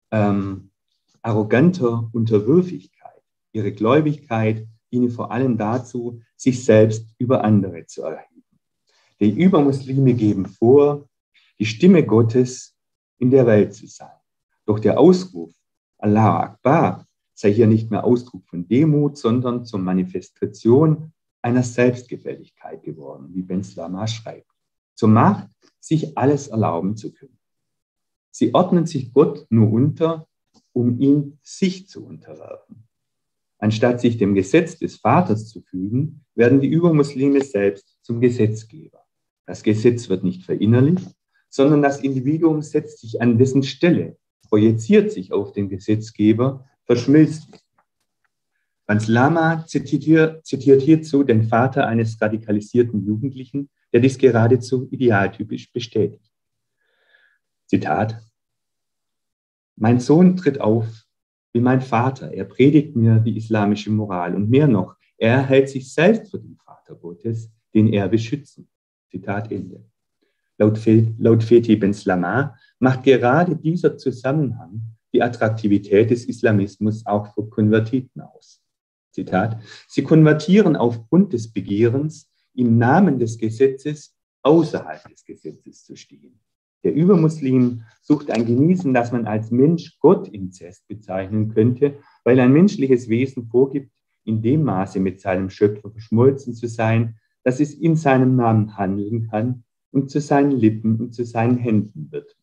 ähm, 0.10 0.72
arroganter 1.22 2.10
Unterwürfigkeit. 2.14 3.22
Ihre 3.52 3.74
Gläubigkeit 3.74 4.66
diene 4.90 5.10
vor 5.10 5.32
allem 5.32 5.58
dazu, 5.58 6.22
sich 6.38 6.64
selbst 6.64 7.14
über 7.18 7.44
andere 7.44 7.86
zu 7.88 8.04
erheben. 8.04 8.46
Die 9.20 9.32
Übermuslime 9.32 10.14
geben 10.14 10.46
vor, 10.46 11.10
die 11.60 11.66
Stimme 11.66 12.06
Gottes 12.06 12.78
in 13.18 13.32
der 13.32 13.46
Welt 13.46 13.74
zu 13.74 13.86
sein. 13.86 14.16
Doch 14.66 14.80
der 14.80 14.98
Ausruf 14.98 15.54
Allah 15.98 16.40
Akbar 16.40 17.06
sei 17.34 17.52
hier 17.52 17.68
nicht 17.68 17.92
mehr 17.92 18.06
Ausdruck 18.06 18.48
von 18.48 18.66
Demut, 18.66 19.18
sondern 19.18 19.66
zur 19.66 19.80
Manifestation 19.80 21.12
einer 21.42 21.64
Selbstgefälligkeit 21.64 22.84
geworden, 22.84 23.30
wie 23.34 23.42
Ben 23.42 23.64
Slama 23.64 24.08
schreibt. 24.08 24.52
Zur 24.96 25.10
Macht, 25.10 25.50
sich 25.80 26.18
alles 26.18 26.48
erlauben 26.48 26.98
zu 26.98 27.14
können. 27.14 27.38
Sie 28.32 28.54
ordnen 28.54 28.86
sich 28.86 29.14
Gott 29.14 29.46
nur 29.50 29.72
unter, 29.72 30.28
um 30.74 31.00
ihn 31.00 31.40
sich 31.42 31.88
zu 31.88 32.06
unterwerfen. 32.06 32.88
Anstatt 33.58 34.00
sich 34.00 34.18
dem 34.18 34.36
Gesetz 34.36 34.78
des 34.78 34.98
Vaters 34.98 35.50
zu 35.50 35.62
fügen, 35.62 36.26
werden 36.36 36.62
die 36.62 36.70
Übermuslime 36.70 37.42
selbst 37.42 37.98
zum 38.02 38.22
Gesetzgeber. 38.22 39.06
Das 39.46 39.64
Gesetz 39.64 40.08
wird 40.10 40.24
nicht 40.24 40.44
verinnerlicht, 40.44 41.16
sondern 41.50 41.82
das 41.82 42.02
Individuum 42.02 42.62
setzt 42.62 43.00
sich 43.00 43.22
an 43.22 43.38
dessen 43.38 43.64
Stelle, 43.64 44.18
projiziert 44.48 45.12
sich 45.12 45.34
auf 45.34 45.52
den 45.52 45.68
Gesetzgeber, 45.68 46.66
verschmilzt 46.86 47.50
Franz 48.90 49.08
Lama 49.08 49.68
zitiert, 49.68 50.44
zitiert 50.48 50.82
hierzu 50.82 51.24
den 51.24 51.44
Vater 51.44 51.86
eines 51.86 52.20
radikalisierten 52.20 53.06
Jugendlichen, 53.06 53.70
der 53.94 54.00
dies 54.00 54.18
geradezu 54.18 54.88
idealtypisch 54.90 55.72
bestätigt. 55.72 56.34
Zitat. 57.68 58.20
Mein 59.76 60.00
Sohn 60.00 60.36
tritt 60.36 60.60
auf 60.60 60.88
wie 61.54 61.60
mein 61.60 61.82
Vater. 61.82 62.34
Er 62.34 62.46
predigt 62.46 62.96
mir 62.96 63.20
die 63.20 63.38
islamische 63.38 63.92
Moral 63.92 64.34
und 64.34 64.50
mehr 64.50 64.68
noch, 64.68 64.96
er 65.20 65.46
hält 65.46 65.70
sich 65.70 65.94
selbst 65.94 66.32
für 66.32 66.40
den 66.40 66.56
Vater 66.56 66.96
Gottes, 66.96 67.52
den 67.76 67.94
er 67.94 68.08
beschützen. 68.08 68.68
Zitat 69.12 69.52
Ende. 69.52 69.86
Laut, 70.58 70.80
laut 71.20 71.44
Fethi 71.44 71.76
Ben 71.76 71.94
Slama 71.94 72.56
macht 72.80 73.04
gerade 73.04 73.56
dieser 73.56 74.00
Zusammenhang 74.00 74.82
die 75.14 75.22
Attraktivität 75.22 76.10
des 76.10 76.26
Islamismus 76.26 77.06
auch 77.06 77.32
für 77.36 77.48
Konvertiten 77.48 78.22
aus. 78.22 78.64
Zitat, 79.12 79.62
sie 79.88 80.04
konvertieren 80.04 80.76
aufgrund 80.76 81.34
des 81.34 81.52
Begehrens, 81.52 82.30
im 82.54 82.78
Namen 82.78 83.20
des 83.20 83.38
Gesetzes 83.38 84.16
außerhalb 84.44 85.08
des 85.10 85.24
Gesetzes 85.26 85.84
zu 85.84 85.96
stehen. 85.96 86.40
Der 86.84 86.94
Übermuslim 86.94 87.84
sucht 88.02 88.32
ein 88.32 88.46
Genießen, 88.46 88.94
das 88.94 89.12
man 89.12 89.28
als 89.28 89.52
Mensch-Gott-Inzest 89.52 90.88
bezeichnen 90.88 91.50
könnte, 91.50 91.98
weil 92.24 92.40
ein 92.40 92.54
menschliches 92.54 93.10
Wesen 93.10 93.48
vorgibt, 93.48 93.92
in 94.24 94.42
dem 94.42 94.64
Maße 94.64 95.00
mit 95.00 95.20
seinem 95.20 95.50
Schöpfer 95.50 95.92
verschmolzen 95.92 96.54
zu 96.54 96.68
sein, 96.68 97.16
dass 97.44 97.60
es 97.60 97.74
in 97.74 97.96
seinem 97.96 98.36
Namen 98.36 98.78
handeln 98.78 99.28
kann 99.30 99.64
und 99.92 100.10
zu 100.10 100.22
seinen 100.22 100.52
Lippen 100.52 101.00
und 101.00 101.14
zu 101.14 101.26
seinen 101.26 101.58
Händen 101.58 102.12
wird. 102.12 102.38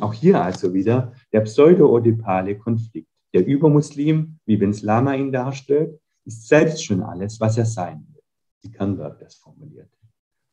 Auch 0.00 0.12
hier 0.12 0.42
also 0.42 0.74
wieder 0.74 1.14
der 1.32 1.40
pseudo-odipale 1.42 2.58
Konflikt. 2.58 3.08
Der 3.32 3.46
Übermuslim, 3.46 4.38
wie 4.44 4.56
Ben's 4.56 4.82
Lama 4.82 5.14
ihn 5.14 5.32
darstellt, 5.32 6.00
ist 6.24 6.48
selbst 6.48 6.84
schon 6.84 7.02
alles, 7.02 7.40
was 7.40 7.56
er 7.58 7.64
sein 7.64 8.06
will, 8.12 8.22
wie 8.62 8.70
Kernberg 8.70 9.18
das 9.20 9.36
formulierte. 9.36 9.96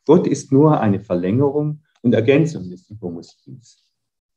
Gott 0.05 0.27
ist 0.27 0.51
nur 0.51 0.79
eine 0.79 0.99
Verlängerung 0.99 1.83
und 2.01 2.13
Ergänzung 2.13 2.69
des 2.69 2.89
Übermuslims. 2.89 3.83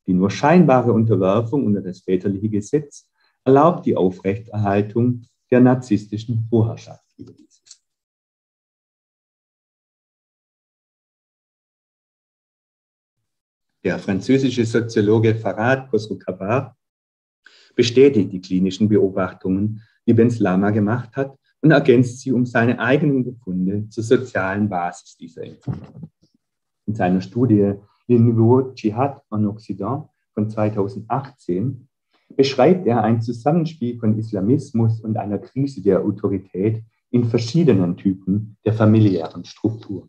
Die 0.07 0.15
nur 0.15 0.31
scheinbare 0.31 0.93
Unterwerfung 0.93 1.67
unter 1.67 1.83
das 1.83 2.01
väterliche 2.01 2.49
Gesetz 2.49 3.09
erlaubt 3.45 3.87
die 3.87 3.97
Aufrechterhaltung 3.97 5.23
der 5.51 5.61
narzisstischen 5.61 6.47
Vorherrschaft 6.49 7.05
über 7.19 7.33
dieses. 7.33 7.63
Der 13.83 13.99
französische 13.99 14.67
Soziologe 14.67 15.35
Farad 15.35 15.91
Khosrow-Kabar 15.91 16.77
bestätigt 17.81 18.31
die 18.31 18.43
klinischen 18.43 18.91
Beobachtungen, 18.91 19.81
die 20.07 20.13
Benz 20.13 20.39
Lama 20.39 20.69
gemacht 20.69 21.17
hat 21.17 21.35
und 21.63 21.71
ergänzt 21.71 22.21
sie 22.21 22.31
um 22.31 22.45
seine 22.45 22.79
eigenen 22.79 23.25
Befunde 23.25 23.89
zur 23.89 24.05
sozialen 24.05 24.69
Basis 24.69 25.17
dieser 25.17 25.45
Entwicklung. 25.45 26.11
In 26.85 26.95
seiner 26.95 27.23
Studie 27.23 27.73
Le 28.07 28.21
Nouveau 28.21 28.73
Dschihad 28.75 29.23
en 29.31 29.47
Occident 29.47 30.05
von 30.35 30.51
2018 30.51 31.89
beschreibt 32.37 32.87
er 32.87 33.03
ein 33.03 33.23
Zusammenspiel 33.23 33.99
von 33.99 34.19
Islamismus 34.19 35.01
und 35.01 35.17
einer 35.17 35.39
Krise 35.39 35.81
der 35.81 36.05
Autorität 36.05 36.85
in 37.11 37.25
verschiedenen 37.25 37.97
Typen 37.97 38.59
der 38.63 38.75
familiären 38.75 39.47
Struktur. 39.47 40.07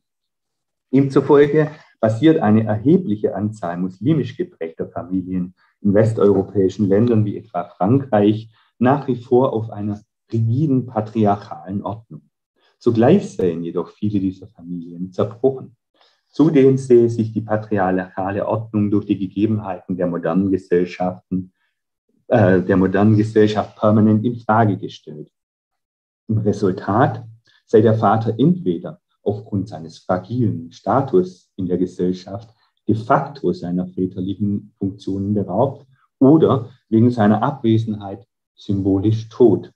Ihm 0.90 1.10
zufolge 1.10 1.72
basiert 2.02 2.40
eine 2.40 2.66
erhebliche 2.66 3.34
Anzahl 3.34 3.78
muslimisch 3.78 4.36
geprägter 4.36 4.90
Familien 4.90 5.54
in 5.82 5.94
westeuropäischen 5.94 6.88
Ländern 6.88 7.26
wie 7.26 7.38
etwa 7.38 7.66
Frankreich 7.66 8.50
nach 8.80 9.08
wie 9.08 9.16
vor 9.16 9.54
auf 9.54 9.70
einer 9.70 10.02
rigiden 10.32 10.86
patriarchalen 10.86 11.84
Ordnung. 11.84 12.30
Zugleich 12.80 13.36
seien 13.36 13.64
jedoch 13.64 13.90
viele 13.90 14.20
dieser 14.20 14.48
Familien 14.48 15.12
zerbrochen. 15.12 15.76
Zudem 16.30 16.78
sehe 16.78 17.10
sich 17.10 17.34
die 17.34 17.42
patriarchale 17.42 18.48
Ordnung 18.48 18.90
durch 18.90 19.06
die 19.06 19.18
Gegebenheiten 19.18 19.98
der 19.98 20.08
modernen 20.08 20.50
Gesellschaften, 20.50 21.52
äh, 22.28 22.62
der 22.62 22.78
modernen 22.78 23.18
Gesellschaft 23.18 23.78
permanent 23.78 24.26
in 24.26 24.38
Frage 24.38 24.78
gestellt. 24.78 25.30
Im 26.28 26.38
Resultat 26.38 27.26
sei 27.66 27.82
der 27.82 27.94
Vater 27.94 28.34
entweder 28.38 29.02
aufgrund 29.22 29.68
seines 29.68 30.00
fragilen 30.00 30.72
Status 30.72 31.52
in 31.58 31.68
der 31.68 31.78
Gesellschaft 31.78 32.50
de 32.92 32.98
facto 32.98 33.54
seiner 33.54 33.88
väterlichen 33.88 34.74
Funktionen 34.78 35.34
beraubt 35.34 35.88
oder 36.20 36.72
wegen 36.90 37.10
seiner 37.10 37.42
Abwesenheit 37.42 38.28
symbolisch 38.54 39.30
tot. 39.30 39.72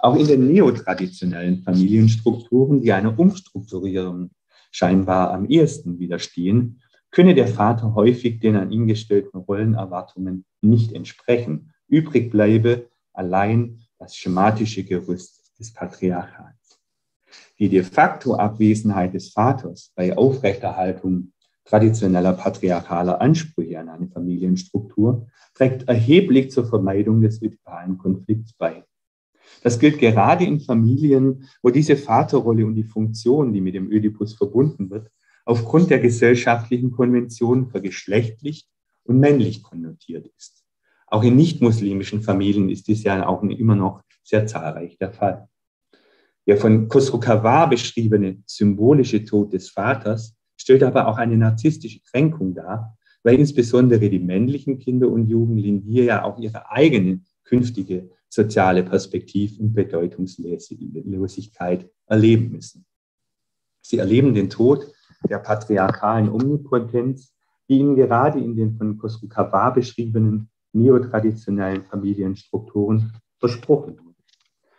Auch 0.00 0.16
in 0.16 0.26
den 0.26 0.48
neotraditionellen 0.48 1.62
Familienstrukturen, 1.62 2.80
die 2.80 2.92
einer 2.92 3.16
Umstrukturierung 3.16 4.30
scheinbar 4.72 5.32
am 5.32 5.46
ehesten 5.46 6.00
widerstehen, 6.00 6.82
könne 7.12 7.36
der 7.36 7.46
Vater 7.46 7.94
häufig 7.94 8.40
den 8.40 8.56
an 8.56 8.72
ihn 8.72 8.88
gestellten 8.88 9.38
Rollenerwartungen 9.38 10.44
nicht 10.60 10.92
entsprechen. 10.92 11.72
Übrig 11.86 12.32
bleibe 12.32 12.88
allein 13.12 13.84
das 14.00 14.16
schematische 14.16 14.82
Gerüst 14.82 15.52
des 15.60 15.72
Patriarchats. 15.72 16.80
Die 17.60 17.68
de 17.68 17.84
facto 17.84 18.34
Abwesenheit 18.34 19.14
des 19.14 19.30
Vaters 19.30 19.92
bei 19.94 20.16
Aufrechterhaltung 20.16 21.32
traditioneller 21.68 22.32
patriarchaler 22.32 23.20
Ansprüche 23.20 23.78
an 23.78 23.90
eine 23.90 24.08
Familienstruktur 24.08 25.28
trägt 25.54 25.86
erheblich 25.88 26.50
zur 26.50 26.66
Vermeidung 26.66 27.20
des 27.20 27.42
vitalen 27.42 27.98
Konflikts 27.98 28.54
bei. 28.54 28.84
Das 29.62 29.78
gilt 29.78 29.98
gerade 29.98 30.44
in 30.44 30.60
Familien, 30.60 31.48
wo 31.62 31.70
diese 31.70 31.96
Vaterrolle 31.96 32.64
und 32.64 32.74
die 32.74 32.84
Funktion, 32.84 33.52
die 33.52 33.60
mit 33.60 33.74
dem 33.74 33.90
Ödipus 33.90 34.34
verbunden 34.34 34.88
wird, 34.90 35.10
aufgrund 35.44 35.90
der 35.90 35.98
gesellschaftlichen 35.98 36.90
Konvention 36.90 37.68
vergeschlechtlicht 37.68 38.68
und 39.04 39.18
männlich 39.18 39.62
konnotiert 39.62 40.30
ist. 40.36 40.64
Auch 41.06 41.22
in 41.22 41.36
nicht-muslimischen 41.36 42.22
Familien 42.22 42.68
ist 42.68 42.86
dies 42.88 43.02
ja 43.02 43.26
auch 43.26 43.42
immer 43.42 43.74
noch 43.74 44.02
sehr 44.22 44.46
zahlreich 44.46 44.96
der 44.98 45.12
Fall. 45.12 45.48
Der 46.46 46.56
von 46.56 46.88
Khosrow 46.88 47.68
beschriebene 47.68 48.42
symbolische 48.46 49.24
Tod 49.24 49.52
des 49.52 49.70
Vaters 49.70 50.37
stellt 50.58 50.82
aber 50.82 51.08
auch 51.08 51.16
eine 51.16 51.38
narzisstische 51.38 52.02
Kränkung 52.02 52.54
dar, 52.54 52.98
weil 53.22 53.38
insbesondere 53.38 54.10
die 54.10 54.18
männlichen 54.18 54.78
Kinder 54.78 55.08
und 55.08 55.28
Jugendlichen 55.28 55.80
hier 55.80 56.04
ja 56.04 56.24
auch 56.24 56.38
ihre 56.38 56.70
eigene 56.70 57.22
künftige 57.44 58.10
soziale 58.28 58.82
Perspektiv- 58.82 59.58
und 59.58 59.72
Bedeutungslosigkeit 59.72 61.90
erleben 62.06 62.50
müssen. 62.50 62.84
Sie 63.80 63.96
erleben 63.98 64.34
den 64.34 64.50
Tod 64.50 64.92
der 65.28 65.38
patriarchalen 65.38 66.28
Omnipotenz, 66.28 67.34
die 67.68 67.78
ihnen 67.78 67.96
gerade 67.96 68.38
in 68.38 68.54
den 68.54 68.76
von 68.76 68.98
Kosukawa 68.98 69.70
beschriebenen 69.70 70.50
neotraditionellen 70.72 71.84
Familienstrukturen 71.84 73.12
versprochen 73.38 73.98
wurde. 73.98 74.14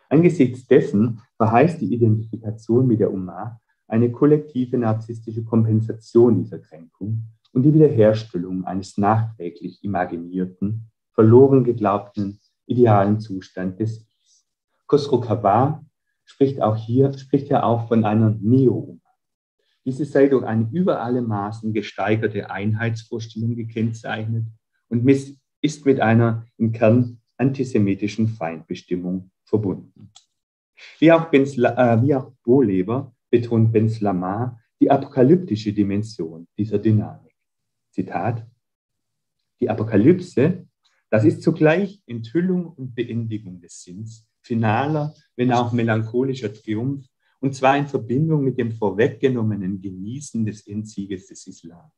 Angesichts 0.09 0.67
dessen 0.67 1.21
verheißt 1.37 1.81
die 1.81 1.91
Identifikation 1.93 2.87
mit 2.87 2.99
der 2.99 3.11
Ummah 3.11 3.59
eine 3.89 4.11
kollektive 4.11 4.77
narzisstische 4.77 5.43
Kompensation 5.43 6.37
dieser 6.43 6.59
Kränkung 6.59 7.23
und 7.51 7.63
die 7.63 7.73
Wiederherstellung 7.73 8.65
eines 8.65 8.97
nachträglich 8.97 9.83
imaginierten, 9.83 10.89
verloren 11.13 11.63
geglaubten 11.63 12.39
idealen 12.67 13.19
Zustand 13.19 13.79
des 13.79 14.01
Ichs. 14.01 14.47
Khosrow 14.87 15.79
spricht 16.23 16.61
auch 16.61 16.75
hier, 16.75 17.11
spricht 17.17 17.49
ja 17.49 17.63
auch 17.63 17.87
von 17.87 18.05
einer 18.05 18.37
Neo. 18.39 18.99
Diese 19.85 20.05
sei 20.05 20.27
durch 20.27 20.45
eine 20.45 20.69
über 20.71 21.01
alle 21.01 21.21
Maßen 21.21 21.73
gesteigerte 21.73 22.51
Einheitsvorstellung 22.51 23.55
gekennzeichnet 23.55 24.45
und 24.89 25.09
ist 25.61 25.85
mit 25.85 25.99
einer 25.99 26.45
im 26.57 26.71
Kern 26.71 27.19
antisemitischen 27.37 28.27
Feindbestimmung 28.27 29.31
verbunden. 29.43 30.11
Wie 30.99 31.11
auch, 31.11 31.25
Bensla, 31.25 31.95
äh, 31.95 32.15
auch 32.15 32.31
Bohleber 32.43 33.13
betont 33.29 33.71
Benz 33.71 33.99
Lamar 34.01 34.59
die 34.79 34.89
apokalyptische 34.89 35.73
Dimension 35.73 36.47
dieser 36.57 36.79
Dynamik. 36.79 37.35
Zitat, 37.91 38.47
die 39.59 39.69
Apokalypse 39.69 40.65
das 41.09 41.25
ist 41.25 41.41
zugleich 41.41 42.01
Enthüllung 42.05 42.67
und 42.67 42.93
Beendigung 42.93 43.61
des 43.61 43.81
Sinns, 43.81 44.27
finaler, 44.41 45.13
wenn 45.35 45.51
auch 45.51 45.71
melancholischer 45.71 46.53
Triumph, 46.53 47.05
und 47.39 47.55
zwar 47.55 47.77
in 47.77 47.87
Verbindung 47.87 48.43
mit 48.43 48.59
dem 48.59 48.71
vorweggenommenen 48.71 49.81
Genießen 49.81 50.45
des 50.45 50.67
Endsieges 50.67 51.27
des 51.27 51.47
Islam. 51.47 51.89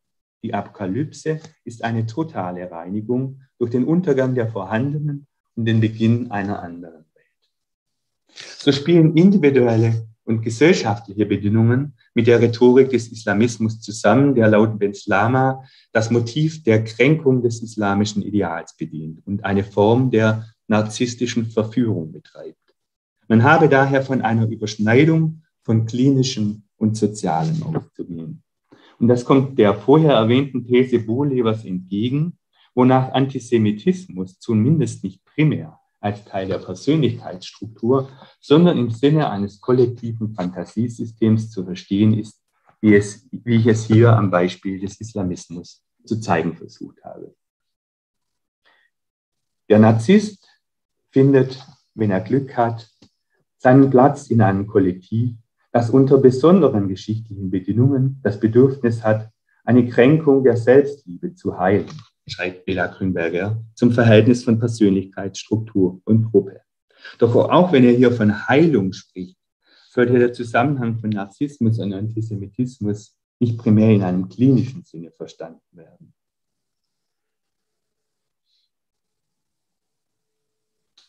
Die 0.44 0.54
Apokalypse 0.54 1.40
ist 1.66 1.84
eine 1.84 2.06
totale 2.06 2.70
Reinigung 2.72 3.42
durch 3.58 3.72
den 3.72 3.84
Untergang 3.84 4.34
der 4.34 4.48
vorhandenen 4.48 5.28
und 5.56 5.66
den 5.66 5.82
Beginn 5.82 6.32
einer 6.32 6.62
anderen 6.62 7.06
Welt. 7.14 8.36
So 8.58 8.72
spielen 8.72 9.18
individuelle 9.18 10.08
und 10.24 10.42
gesellschaftliche 10.42 11.26
Bedingungen 11.26 11.94
mit 12.14 12.28
der 12.28 12.40
Rhetorik 12.40 12.90
des 12.90 13.12
Islamismus 13.12 13.82
zusammen, 13.82 14.36
der 14.36 14.48
laut 14.50 14.78
Benslama 14.78 15.64
das 15.92 16.12
Motiv 16.12 16.64
der 16.64 16.84
Kränkung 16.84 17.42
des 17.42 17.62
islamischen 17.62 18.22
Ideals 18.22 18.76
bedient 18.76 19.26
und 19.26 19.44
eine 19.44 19.64
Form 19.64 20.12
der 20.12 20.46
narzisstischen 20.68 21.48
Verführung 21.48 22.12
betreibt. 22.12 22.58
Man 23.28 23.44
habe 23.44 23.68
daher 23.68 24.02
von 24.04 24.22
einer 24.22 24.48
Überschneidung 24.48 25.44
von 25.64 25.86
klinischem 25.86 26.64
und 26.78 26.98
sozialem 26.98 27.64
auszugehen. 27.64 28.44
Und 29.00 29.08
das 29.08 29.26
kommt 29.26 29.58
der 29.58 29.74
vorher 29.74 30.14
erwähnten 30.14 30.66
These 30.66 31.00
Bohlevers 31.00 31.66
entgegen, 31.66 32.38
wonach 32.76 33.12
Antisemitismus 33.14 34.40
zumindest 34.40 35.04
nicht 35.04 35.24
primär 35.26 35.81
als 36.02 36.26
Teil 36.26 36.48
der 36.48 36.58
Persönlichkeitsstruktur, 36.58 38.10
sondern 38.40 38.78
im 38.78 38.90
Sinne 38.90 39.30
eines 39.30 39.62
kollektiven 39.62 40.34
Fantasiesystems 40.34 41.52
zu 41.52 41.64
verstehen 41.64 42.18
ist, 42.18 42.42
wie, 42.82 42.96
es, 42.96 43.28
wie 43.32 43.56
ich 43.58 43.68
es 43.68 43.86
hier 43.86 44.18
am 44.18 44.32
Beispiel 44.32 44.80
des 44.80 45.00
Islamismus 45.00 45.84
zu 46.04 46.20
zeigen 46.20 46.58
versucht 46.58 47.04
habe. 47.06 47.36
Der 49.70 49.80
Narzisst 49.80 50.50
findet, 51.12 51.64
wenn 51.94 52.10
er 52.10 52.22
Glück 52.22 52.58
hat, 52.58 52.90
seinen 53.58 53.90
Platz 53.92 54.28
in 54.28 54.42
einem 54.42 54.66
Kollektiv, 54.66 55.36
das 55.72 55.92
unter 55.92 56.18
besonderen 56.18 56.88
geschichtlichen 56.88 57.52
Bedingungen 57.52 58.20
das 58.24 58.40
Bedürfnis 58.40 59.04
hat, 59.04 59.30
eine 59.64 59.88
Kränkung 59.88 60.44
der 60.44 60.58
Selbstliebe 60.58 61.36
zu 61.36 61.60
heilen, 61.60 61.90
schreibt 62.28 62.66
Bela 62.66 62.88
Grünberger 62.88 63.64
zum 63.76 63.92
Verhältnis 63.92 64.44
von 64.44 64.60
Persönlichkeit, 64.60 65.38
Struktur 65.38 66.02
und 66.06 66.32
Gruppe. 66.32 66.62
Doch 67.18 67.36
auch 67.36 67.72
wenn 67.72 67.84
er 67.84 67.94
hier 67.94 68.12
von 68.12 68.48
Heilung 68.48 68.94
spricht, 68.94 69.38
sollte 69.90 70.18
der 70.18 70.34
Zusammenhang 70.34 71.00
von 71.00 71.10
Narzissmus 71.10 71.80
und 71.80 71.94
Antisemitismus 71.94 73.18
nicht 73.40 73.58
primär 73.58 73.90
in 73.90 74.04
einem 74.04 74.30
klinischen 74.30 74.84
Sinne 74.84 75.12
verstanden 75.12 75.62
werden. 75.72 76.14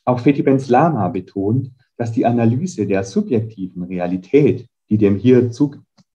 Auch 0.04 0.18
Fethi 0.18 0.42
Ben 0.42 0.58
Slama 0.58 1.08
betont, 1.08 1.70
dass 1.96 2.12
die 2.12 2.26
Analyse 2.26 2.86
der 2.86 3.04
subjektiven 3.04 3.84
Realität, 3.84 4.66
die 4.88 4.98
dem 4.98 5.16
hier, 5.16 5.52
zu, 5.52 5.76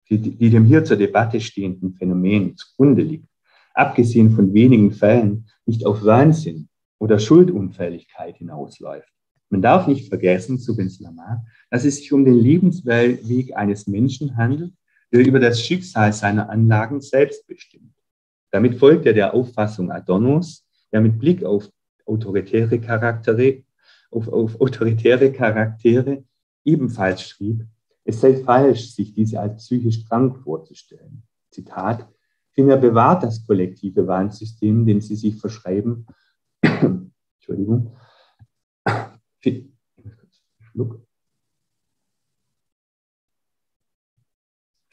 die, 0.09 0.17
die 0.17 0.49
dem 0.49 0.65
hier 0.65 0.83
zur 0.83 0.97
Debatte 0.97 1.39
stehenden 1.39 1.93
Phänomen 1.93 2.57
zugrunde 2.57 3.03
liegt, 3.03 3.27
abgesehen 3.75 4.31
von 4.31 4.53
wenigen 4.53 4.91
Fällen 4.91 5.47
nicht 5.65 5.85
auf 5.85 6.03
Wahnsinn 6.03 6.69
oder 6.97 7.19
Schuldunfälligkeit 7.19 8.37
hinausläuft. 8.37 9.11
Man 9.49 9.61
darf 9.61 9.87
nicht 9.87 10.09
vergessen, 10.09 10.59
zu 10.59 10.73
Slama, 10.89 11.43
dass 11.69 11.85
es 11.85 11.97
sich 11.97 12.11
um 12.11 12.25
den 12.25 12.35
Lebensweg 12.35 13.55
eines 13.55 13.85
Menschen 13.85 14.35
handelt, 14.37 14.73
der 15.11 15.25
über 15.25 15.39
das 15.39 15.61
Schicksal 15.61 16.11
seiner 16.13 16.49
Anlagen 16.49 17.01
selbst 17.01 17.45
bestimmt. 17.45 17.93
Damit 18.51 18.75
folgt 18.79 19.05
er 19.05 19.13
der 19.13 19.33
Auffassung 19.33 19.91
Adornos, 19.91 20.65
der 20.91 21.01
mit 21.01 21.19
Blick 21.19 21.43
auf 21.43 21.69
autoritäre 22.05 22.79
Charaktere 22.79 23.63
auf, 24.11 24.27
auf 24.29 24.59
autoritäre 24.61 25.31
Charaktere 25.31 26.23
ebenfalls 26.63 27.21
schrieb, 27.21 27.65
es 28.03 28.21
sei 28.21 28.35
falsch, 28.35 28.91
sich 28.91 29.13
diese 29.13 29.39
als 29.39 29.57
psychisch 29.57 30.05
krank 30.05 30.37
vorzustellen. 30.43 31.23
Zitat, 31.49 32.07
vielmehr 32.55 32.77
bewahrt 32.77 33.23
das 33.23 33.45
kollektive 33.45 34.07
Warnsystem, 34.07 34.85
dem 34.85 35.01
sie 35.01 35.15
sich 35.15 35.35
verschreiben, 35.39 36.07
Entschuldigung, 36.61 37.95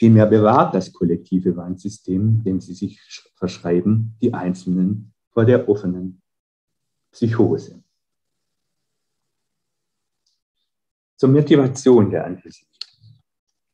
Vielmehr 0.03 0.27
bewahrt 0.27 0.75
das 0.75 0.93
kollektive 0.93 1.57
Warnsystem, 1.57 2.43
dem 2.43 2.61
sie 2.61 2.75
sich 2.75 3.01
verschreiben, 3.37 4.17
die 4.21 4.35
Einzelnen 4.35 5.15
vor 5.31 5.45
der 5.45 5.69
offenen 5.69 6.21
Psychose. 7.13 7.85
Zur 11.17 11.29
Motivation 11.29 12.11
der 12.11 12.27
Antisemiten. 12.27 12.72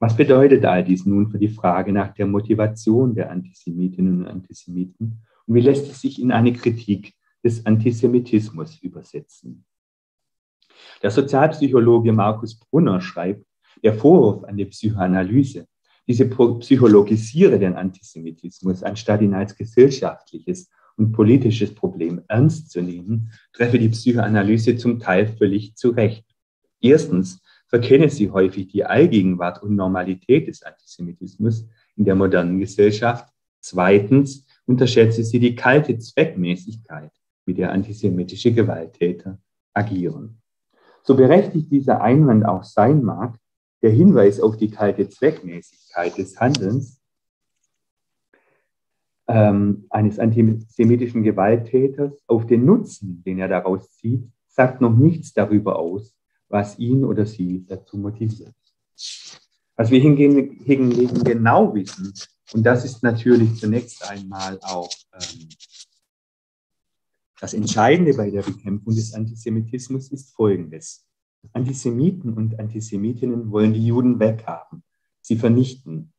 Was 0.00 0.16
bedeutet 0.16 0.64
all 0.64 0.84
dies 0.84 1.06
nun 1.06 1.30
für 1.30 1.38
die 1.38 1.48
Frage 1.48 1.92
nach 1.92 2.14
der 2.14 2.26
Motivation 2.26 3.14
der 3.14 3.30
Antisemitinnen 3.30 4.20
und 4.20 4.26
Antisemiten 4.28 5.22
und 5.46 5.54
wie 5.54 5.60
lässt 5.60 5.90
es 5.90 6.00
sich 6.00 6.20
in 6.20 6.30
eine 6.30 6.52
Kritik 6.52 7.14
des 7.42 7.66
Antisemitismus 7.66 8.78
übersetzen? 8.80 9.64
Der 11.02 11.10
Sozialpsychologe 11.10 12.12
Markus 12.12 12.58
Brunner 12.58 13.00
schreibt, 13.00 13.44
der 13.82 13.94
Vorwurf 13.94 14.44
an 14.44 14.56
die 14.56 14.66
Psychoanalyse, 14.66 15.66
diese 16.06 16.26
psychologisiere 16.26 17.58
den 17.58 17.74
Antisemitismus, 17.74 18.82
anstatt 18.82 19.20
ihn 19.20 19.34
als 19.34 19.56
gesellschaftliches 19.56 20.70
und 20.96 21.12
politisches 21.12 21.74
Problem 21.74 22.22
ernst 22.28 22.70
zu 22.70 22.82
nehmen, 22.82 23.30
treffe 23.52 23.78
die 23.78 23.88
Psychoanalyse 23.88 24.76
zum 24.76 25.00
Teil 25.00 25.26
völlig 25.26 25.76
zurecht. 25.76 26.24
Erstens 26.80 27.40
verkenne 27.68 28.08
sie 28.08 28.30
häufig 28.30 28.68
die 28.68 28.84
Allgegenwart 28.84 29.62
und 29.62 29.76
Normalität 29.76 30.48
des 30.48 30.62
Antisemitismus 30.62 31.66
in 31.96 32.04
der 32.04 32.14
modernen 32.14 32.58
Gesellschaft. 32.58 33.28
Zweitens 33.60 34.46
unterschätze 34.66 35.22
sie 35.22 35.38
die 35.38 35.54
kalte 35.54 35.98
Zweckmäßigkeit, 35.98 37.10
mit 37.46 37.58
der 37.58 37.72
antisemitische 37.72 38.52
Gewalttäter 38.52 39.38
agieren. 39.74 40.40
So 41.02 41.14
berechtigt 41.14 41.70
dieser 41.70 42.00
Einwand 42.00 42.44
auch 42.44 42.64
sein 42.64 43.02
mag, 43.02 43.38
der 43.82 43.90
Hinweis 43.90 44.40
auf 44.40 44.56
die 44.56 44.70
kalte 44.70 45.08
Zweckmäßigkeit 45.08 46.18
des 46.18 46.38
Handelns 46.40 47.00
ähm, 49.28 49.86
eines 49.90 50.18
antisemitischen 50.18 51.22
Gewalttäters, 51.22 52.22
auf 52.26 52.46
den 52.46 52.64
Nutzen, 52.64 53.22
den 53.24 53.38
er 53.38 53.48
daraus 53.48 53.90
zieht, 53.92 54.28
sagt 54.48 54.80
noch 54.80 54.96
nichts 54.96 55.32
darüber 55.32 55.78
aus, 55.78 56.17
was 56.48 56.78
ihn 56.78 57.04
oder 57.04 57.26
sie 57.26 57.64
dazu 57.66 57.96
motiviert. 57.98 58.54
Was 59.76 59.90
wir 59.90 60.00
hingegen, 60.00 60.64
genau 60.64 61.74
wissen, 61.74 62.12
und 62.52 62.64
das 62.64 62.84
ist 62.84 63.02
natürlich 63.02 63.56
zunächst 63.56 64.08
einmal 64.08 64.58
auch 64.62 64.90
ähm, 65.12 65.48
das 67.40 67.54
Entscheidende 67.54 68.14
bei 68.14 68.30
der 68.30 68.42
Bekämpfung 68.42 68.94
des 68.94 69.14
Antisemitismus, 69.14 70.10
ist 70.10 70.34
Folgendes. 70.34 71.06
Antisemiten 71.52 72.32
und 72.32 72.58
Antisemitinnen 72.58 73.50
wollen 73.52 73.72
die 73.72 73.86
Juden 73.86 74.18
weghaben, 74.18 74.82
sie 75.20 75.36
vernichten. 75.36 76.12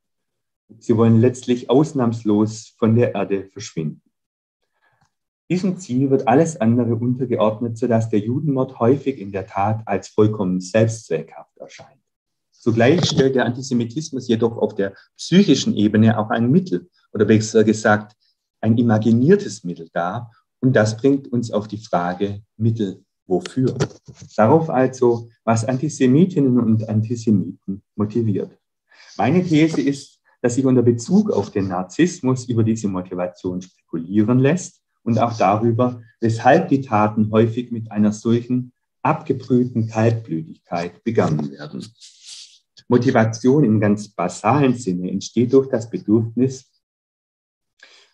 Sie 0.77 0.95
wollen 0.95 1.19
letztlich 1.19 1.69
ausnahmslos 1.69 2.75
von 2.77 2.95
der 2.95 3.15
Erde 3.15 3.49
verschwinden. 3.51 4.08
Diesem 5.51 5.79
Ziel 5.79 6.11
wird 6.11 6.27
alles 6.27 6.61
andere 6.61 6.95
untergeordnet, 6.95 7.75
sodass 7.77 8.09
der 8.09 8.19
Judenmord 8.19 8.79
häufig 8.79 9.19
in 9.19 9.31
der 9.31 9.47
Tat 9.47 9.81
als 9.87 10.07
vollkommen 10.07 10.61
selbstzweckhaft 10.61 11.57
erscheint. 11.57 11.99
Zugleich 12.51 13.03
stellt 13.05 13.35
der 13.35 13.45
Antisemitismus 13.45 14.27
jedoch 14.27 14.57
auf 14.57 14.75
der 14.75 14.93
psychischen 15.17 15.75
Ebene 15.75 16.19
auch 16.19 16.29
ein 16.29 16.51
Mittel 16.51 16.89
oder 17.13 17.25
besser 17.25 17.63
gesagt 17.63 18.15
ein 18.61 18.77
imaginiertes 18.77 19.63
Mittel 19.63 19.89
dar. 19.91 20.31
Und 20.59 20.75
das 20.75 20.97
bringt 20.97 21.31
uns 21.31 21.51
auf 21.51 21.67
die 21.67 21.77
Frage 21.77 22.41
Mittel 22.57 23.03
wofür. 23.25 23.75
Darauf 24.35 24.69
also, 24.69 25.29
was 25.45 25.65
Antisemitinnen 25.65 26.59
und 26.59 26.87
Antisemiten 26.89 27.81
motiviert. 27.95 28.51
Meine 29.17 29.43
These 29.43 29.81
ist, 29.81 30.19
dass 30.41 30.55
sich 30.55 30.65
unter 30.65 30.83
Bezug 30.83 31.31
auf 31.31 31.49
den 31.49 31.69
Narzissmus 31.69 32.47
über 32.47 32.63
diese 32.63 32.87
Motivation 32.87 33.61
spekulieren 33.61 34.39
lässt 34.39 34.79
und 35.09 35.19
auch 35.19 35.35
darüber, 35.37 36.01
weshalb 36.21 36.69
die 36.69 36.81
Taten 36.81 37.31
häufig 37.31 37.71
mit 37.71 37.91
einer 37.91 38.11
solchen 38.11 38.71
abgebrühten 39.01 39.87
Kaltblütigkeit 39.87 41.03
begangen 41.03 41.51
werden. 41.51 41.85
Motivation 42.87 43.63
im 43.63 43.79
ganz 43.79 44.09
basalen 44.09 44.75
Sinne 44.75 45.09
entsteht 45.09 45.53
durch 45.53 45.69
das 45.69 45.89
Bedürfnis, 45.89 46.71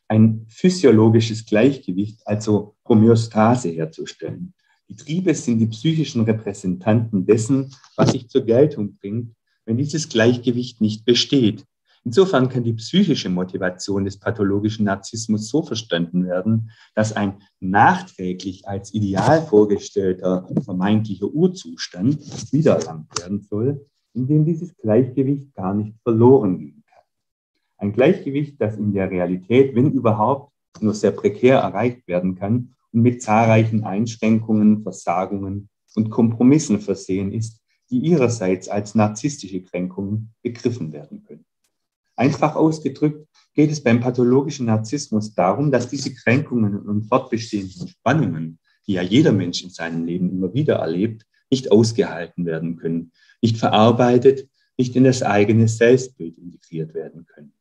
ein 0.07 0.45
physiologisches 0.47 1.45
Gleichgewicht, 1.45 2.21
also 2.25 2.75
Homöostase 2.87 3.69
herzustellen. 3.69 4.53
Die 4.87 4.95
Triebe 4.95 5.33
sind 5.33 5.59
die 5.59 5.67
psychischen 5.67 6.21
Repräsentanten 6.21 7.25
dessen, 7.25 7.73
was 7.95 8.11
sich 8.11 8.29
zur 8.29 8.45
Geltung 8.45 8.97
bringt, 8.97 9.35
wenn 9.65 9.77
dieses 9.77 10.07
Gleichgewicht 10.09 10.79
nicht 10.79 11.05
besteht. 11.05 11.65
Insofern 12.05 12.49
kann 12.49 12.63
die 12.63 12.73
psychische 12.73 13.29
Motivation 13.29 14.05
des 14.05 14.19
pathologischen 14.19 14.85
Narzissmus 14.85 15.49
so 15.49 15.63
verstanden 15.63 16.27
werden, 16.27 16.69
dass 16.93 17.13
ein 17.13 17.41
nachträglich 17.59 18.67
als 18.67 18.93
ideal 18.93 19.41
vorgestellter 19.41 20.47
vermeintlicher 20.63 21.25
Urzustand 21.25 22.19
wiedererlangt 22.53 23.07
werden 23.19 23.41
soll, 23.41 23.87
in 24.13 24.27
dem 24.27 24.45
dieses 24.45 24.77
Gleichgewicht 24.77 25.55
gar 25.55 25.73
nicht 25.73 25.95
verloren 26.03 26.59
gehen 26.59 26.83
kann. 26.85 27.03
Ein 27.77 27.93
Gleichgewicht, 27.93 28.61
das 28.61 28.77
in 28.77 28.93
der 28.93 29.09
Realität, 29.09 29.75
wenn 29.75 29.91
überhaupt, 29.91 30.53
nur 30.81 30.93
sehr 30.93 31.11
prekär 31.11 31.57
erreicht 31.57 32.07
werden 32.07 32.35
kann 32.35 32.75
und 32.91 33.01
mit 33.01 33.23
zahlreichen 33.23 33.83
Einschränkungen, 33.83 34.83
Versagungen 34.83 35.69
und 35.95 36.11
Kompromissen 36.11 36.79
versehen 36.79 37.31
ist, 37.31 37.61
die 37.89 37.97
ihrerseits 37.97 38.69
als 38.69 38.93
narzisstische 38.93 39.63
Kränkungen 39.63 40.35
begriffen 40.43 40.91
werden 40.91 41.23
können. 41.23 41.45
Einfach 42.15 42.55
ausgedrückt 42.55 43.27
geht 43.53 43.71
es 43.71 43.83
beim 43.83 43.99
pathologischen 43.99 44.67
Narzissmus 44.67 45.33
darum, 45.33 45.71
dass 45.71 45.89
diese 45.89 46.13
Kränkungen 46.13 46.79
und 46.79 47.03
fortbestehenden 47.03 47.87
Spannungen, 47.87 48.59
die 48.87 48.93
ja 48.93 49.01
jeder 49.01 49.31
Mensch 49.31 49.63
in 49.63 49.69
seinem 49.69 50.05
Leben 50.05 50.29
immer 50.29 50.53
wieder 50.53 50.75
erlebt, 50.75 51.25
nicht 51.49 51.71
ausgehalten 51.71 52.45
werden 52.45 52.77
können, 52.77 53.11
nicht 53.41 53.57
verarbeitet, 53.57 54.49
nicht 54.77 54.95
in 54.95 55.03
das 55.03 55.23
eigene 55.23 55.67
Selbstbild 55.67 56.37
integriert 56.37 56.93
werden 56.93 57.25
können. 57.25 57.53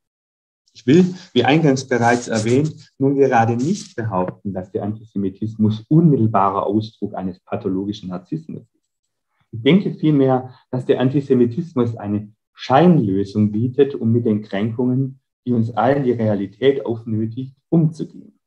Ich 0.72 0.86
will, 0.86 1.14
wie 1.32 1.44
eingangs 1.44 1.86
bereits 1.86 2.26
erwähnt, 2.26 2.92
nun 2.98 3.14
gerade 3.14 3.56
nicht 3.56 3.94
behaupten, 3.94 4.52
dass 4.52 4.72
der 4.72 4.82
Antisemitismus 4.82 5.84
unmittelbarer 5.88 6.66
Ausdruck 6.66 7.14
eines 7.14 7.38
pathologischen 7.38 8.08
Narzissmus 8.08 8.62
ist. 8.62 8.82
Ich 9.52 9.62
denke 9.62 9.94
vielmehr, 9.94 10.52
dass 10.72 10.84
der 10.84 10.98
Antisemitismus 10.98 11.96
eine 11.96 12.32
Scheinlösung 12.54 13.52
bietet, 13.52 13.94
um 13.94 14.12
mit 14.12 14.24
den 14.24 14.42
Kränkungen, 14.42 15.20
die 15.46 15.52
uns 15.52 15.70
allen 15.76 16.04
die 16.04 16.12
Realität 16.12 16.86
aufnötigt, 16.86 17.56
umzugehen. 17.68 18.38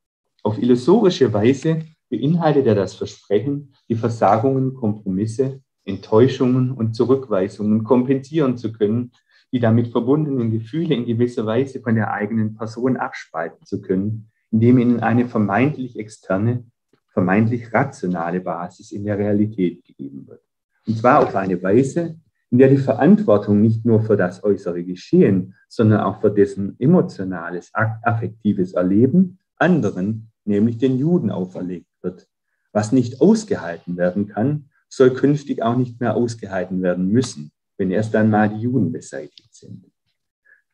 Auf 0.43 0.57
illusorische 0.57 1.31
Weise 1.33 1.83
beinhaltet 2.09 2.65
er 2.65 2.75
das 2.75 2.95
Versprechen, 2.95 3.73
die 3.89 3.95
Versagungen, 3.95 4.73
Kompromisse, 4.73 5.61
Enttäuschungen 5.83 6.71
und 6.71 6.95
Zurückweisungen 6.95 7.83
kompensieren 7.83 8.57
zu 8.57 8.71
können, 8.71 9.11
die 9.51 9.59
damit 9.59 9.89
verbundenen 9.89 10.51
Gefühle 10.51 10.95
in 10.95 11.05
gewisser 11.05 11.45
Weise 11.45 11.79
von 11.79 11.95
der 11.95 12.11
eigenen 12.11 12.55
Person 12.55 12.97
abspalten 12.97 13.65
zu 13.65 13.81
können, 13.81 14.29
indem 14.51 14.77
ihnen 14.79 14.99
eine 14.99 15.27
vermeintlich 15.27 15.97
externe, 15.97 16.65
vermeintlich 17.13 17.73
rationale 17.73 18.41
Basis 18.41 18.91
in 18.91 19.05
der 19.05 19.17
Realität 19.17 19.85
gegeben 19.85 20.27
wird. 20.27 20.41
Und 20.85 20.97
zwar 20.97 21.23
auf 21.23 21.35
eine 21.35 21.61
Weise, 21.61 22.19
in 22.49 22.59
der 22.59 22.69
die 22.69 22.77
Verantwortung 22.77 23.61
nicht 23.61 23.85
nur 23.85 24.01
für 24.01 24.15
das 24.15 24.43
äußere 24.43 24.83
Geschehen, 24.83 25.55
sondern 25.67 26.01
auch 26.01 26.21
für 26.21 26.31
dessen 26.31 26.75
emotionales, 26.79 27.71
affektives 27.73 28.73
Erleben 28.73 29.39
anderen, 29.57 30.31
nämlich 30.45 30.77
den 30.77 30.97
Juden, 30.97 31.31
auferlegt 31.31 31.91
wird. 32.01 32.27
Was 32.71 32.91
nicht 32.91 33.21
ausgehalten 33.21 33.97
werden 33.97 34.27
kann, 34.27 34.69
soll 34.87 35.11
künftig 35.11 35.61
auch 35.61 35.75
nicht 35.75 35.99
mehr 35.99 36.15
ausgehalten 36.15 36.81
werden 36.81 37.07
müssen, 37.07 37.51
wenn 37.77 37.91
erst 37.91 38.15
einmal 38.15 38.49
die 38.49 38.61
Juden 38.61 38.91
beseitigt 38.91 39.53
sind. 39.53 39.91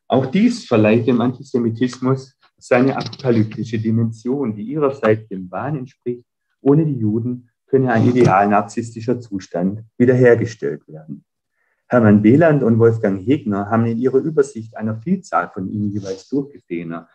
Auch 0.07 0.28
dies 0.28 0.65
verleiht 0.65 1.07
dem 1.07 1.21
Antisemitismus 1.21 2.38
seine 2.57 2.95
apokalyptische 2.95 3.80
Dimension, 3.80 4.55
die 4.55 4.63
ihrerseits 4.63 5.28
dem 5.28 5.49
Wahn 5.49 5.78
entspricht, 5.78 6.26
ohne 6.61 6.86
die 6.86 6.97
Juden 6.99 7.49
könne 7.65 7.91
ein 7.91 8.07
ideal 8.07 8.47
narzisstischer 8.47 9.19
Zustand 9.19 9.84
wiederhergestellt 9.97 10.88
werden. 10.88 11.26
Hermann 11.88 12.21
Behland 12.21 12.63
und 12.63 12.79
Wolfgang 12.79 13.25
Hegner 13.25 13.69
haben 13.69 13.86
in 13.86 13.97
ihrer 13.97 14.17
Übersicht 14.17 14.75
einer 14.77 14.95
Vielzahl 14.97 15.49
von 15.53 15.69
ihnen 15.69 15.91
jeweils 15.91 16.27
durchgesehener, 16.29 17.07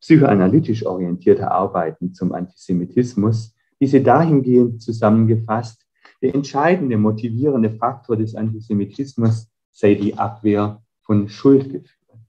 psychoanalytisch 0.00 0.84
orientierter 0.84 1.50
Arbeiten 1.50 2.14
zum 2.14 2.32
Antisemitismus 2.32 3.54
diese 3.80 4.00
dahingehend 4.00 4.80
zusammengefasst, 4.80 5.84
der 6.22 6.36
entscheidende 6.36 6.96
motivierende 6.96 7.70
Faktor 7.70 8.16
des 8.16 8.36
Antisemitismus 8.36 9.48
sei 9.72 9.94
die 9.96 10.16
Abwehr 10.16 10.80
von 11.00 11.28
Schuldgefühlen. 11.28 12.26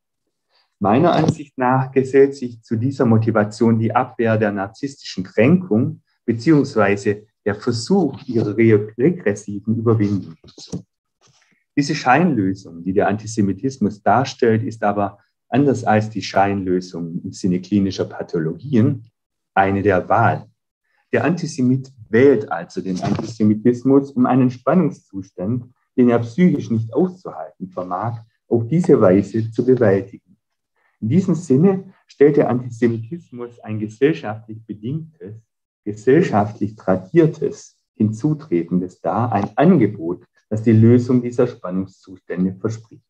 Meiner 0.79 1.13
Ansicht 1.13 1.55
nach 1.57 1.91
gesellt 1.91 2.35
sich 2.35 2.63
zu 2.63 2.75
dieser 2.75 3.05
Motivation 3.05 3.77
die 3.77 3.95
Abwehr 3.95 4.37
der 4.37 4.51
narzisstischen 4.51 5.23
Kränkung 5.23 6.01
beziehungsweise 6.25 7.27
der 7.45 7.55
Versuch 7.55 8.19
ihrer 8.25 8.57
regressiven 8.57 9.77
Überwindung. 9.77 10.35
Diese 11.75 11.95
Scheinlösung, 11.95 12.83
die 12.83 12.93
der 12.93 13.07
Antisemitismus 13.07 14.01
darstellt, 14.01 14.63
ist 14.63 14.83
aber 14.83 15.17
anders 15.49 15.83
als 15.83 16.09
die 16.09 16.21
Scheinlösung 16.21 17.21
im 17.23 17.31
Sinne 17.31 17.61
klinischer 17.61 18.05
Pathologien 18.05 19.05
eine 19.53 19.81
der 19.81 20.07
Wahl. 20.09 20.47
Der 21.11 21.23
Antisemit 21.23 21.91
wählt 22.09 22.51
also 22.51 22.81
den 22.81 22.99
Antisemitismus, 23.01 24.11
um 24.11 24.25
einen 24.25 24.49
Spannungszustand, 24.49 25.65
den 25.95 26.09
er 26.09 26.19
psychisch 26.19 26.69
nicht 26.69 26.93
auszuhalten 26.93 27.69
vermag, 27.69 28.21
auf 28.47 28.67
diese 28.67 28.99
Weise 28.99 29.49
zu 29.51 29.65
bewältigen. 29.65 30.37
In 30.99 31.09
diesem 31.09 31.35
Sinne 31.35 31.93
stellt 32.07 32.37
der 32.37 32.49
Antisemitismus 32.49 33.59
ein 33.59 33.79
gesellschaftlich 33.79 34.65
bedingtes, 34.65 35.35
gesellschaftlich 35.83 36.75
tradiertes 36.75 37.77
Hinzutretendes 37.95 39.01
dar, 39.01 39.31
ein 39.31 39.49
Angebot, 39.55 40.25
das 40.53 40.61
die 40.61 40.71
Lösung 40.71 41.23
dieser 41.23 41.47
Spannungszustände 41.47 42.53
verspricht. 42.53 43.07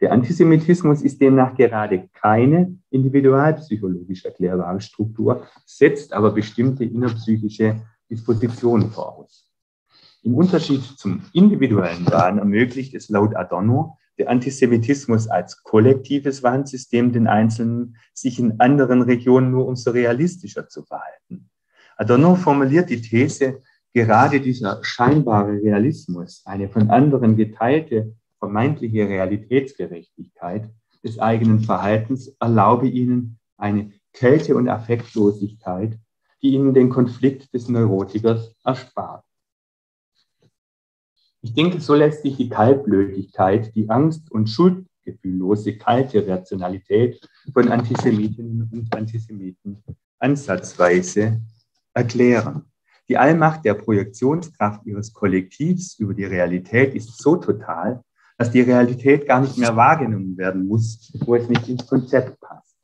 Der 0.00 0.12
Antisemitismus 0.12 1.02
ist 1.02 1.20
demnach 1.20 1.54
gerade 1.54 2.08
keine 2.14 2.78
individualpsychologisch 2.88 4.24
erklärbare 4.24 4.80
Struktur, 4.80 5.46
setzt 5.66 6.14
aber 6.14 6.30
bestimmte 6.30 6.84
innerpsychische 6.84 7.82
Dispositionen 8.08 8.90
voraus. 8.90 9.52
Im 10.22 10.34
Unterschied 10.34 10.82
zum 10.82 11.20
individuellen 11.34 12.06
Wahn 12.06 12.38
ermöglicht 12.38 12.94
es 12.94 13.10
laut 13.10 13.36
Adorno 13.36 13.98
der 14.16 14.30
Antisemitismus 14.30 15.28
als 15.28 15.62
kollektives 15.62 16.42
Warnsystem 16.42 17.12
den 17.12 17.26
Einzelnen, 17.26 17.96
sich 18.14 18.38
in 18.38 18.58
anderen 18.58 19.02
Regionen 19.02 19.50
nur 19.50 19.66
umso 19.66 19.90
realistischer 19.90 20.66
zu 20.66 20.82
verhalten. 20.82 21.50
Adorno 21.98 22.36
formuliert 22.36 22.88
die 22.88 23.02
These, 23.02 23.60
gerade 23.92 24.40
dieser 24.40 24.82
scheinbare 24.84 25.60
Realismus, 25.62 26.42
eine 26.44 26.68
von 26.68 26.90
anderen 26.90 27.36
geteilte 27.36 28.14
vermeintliche 28.38 29.08
Realitätsgerechtigkeit 29.08 30.68
des 31.04 31.18
eigenen 31.18 31.60
Verhaltens 31.60 32.34
erlaube 32.40 32.88
ihnen 32.88 33.38
eine 33.56 33.92
Kälte 34.12 34.56
und 34.56 34.68
Affektlosigkeit, 34.68 35.98
die 36.42 36.54
ihnen 36.54 36.74
den 36.74 36.88
Konflikt 36.88 37.52
des 37.54 37.68
Neurotikers 37.68 38.54
erspart. 38.64 39.24
Ich 41.42 41.54
denke, 41.54 41.80
so 41.80 41.94
lässt 41.94 42.22
sich 42.22 42.36
die 42.36 42.48
Kaltblödigkeit, 42.48 43.74
die 43.74 43.88
Angst 43.88 44.30
und 44.30 44.48
schuldgefühllose 44.48 45.78
kalte 45.78 46.26
Rationalität 46.26 47.20
von 47.52 47.68
Antisemitinnen 47.68 48.70
und 48.72 48.94
Antisemiten 48.94 49.82
ansatzweise 50.18 51.40
erklären. 51.94 52.69
Die 53.10 53.18
Allmacht 53.18 53.64
der 53.64 53.74
Projektionskraft 53.74 54.86
ihres 54.86 55.12
Kollektivs 55.12 55.98
über 55.98 56.14
die 56.14 56.26
Realität 56.26 56.94
ist 56.94 57.20
so 57.20 57.34
total, 57.34 58.04
dass 58.38 58.52
die 58.52 58.60
Realität 58.60 59.26
gar 59.26 59.40
nicht 59.40 59.58
mehr 59.58 59.74
wahrgenommen 59.74 60.38
werden 60.38 60.68
muss, 60.68 61.12
wo 61.26 61.34
es 61.34 61.48
nicht 61.48 61.68
ins 61.68 61.88
Konzept 61.88 62.38
passt. 62.38 62.76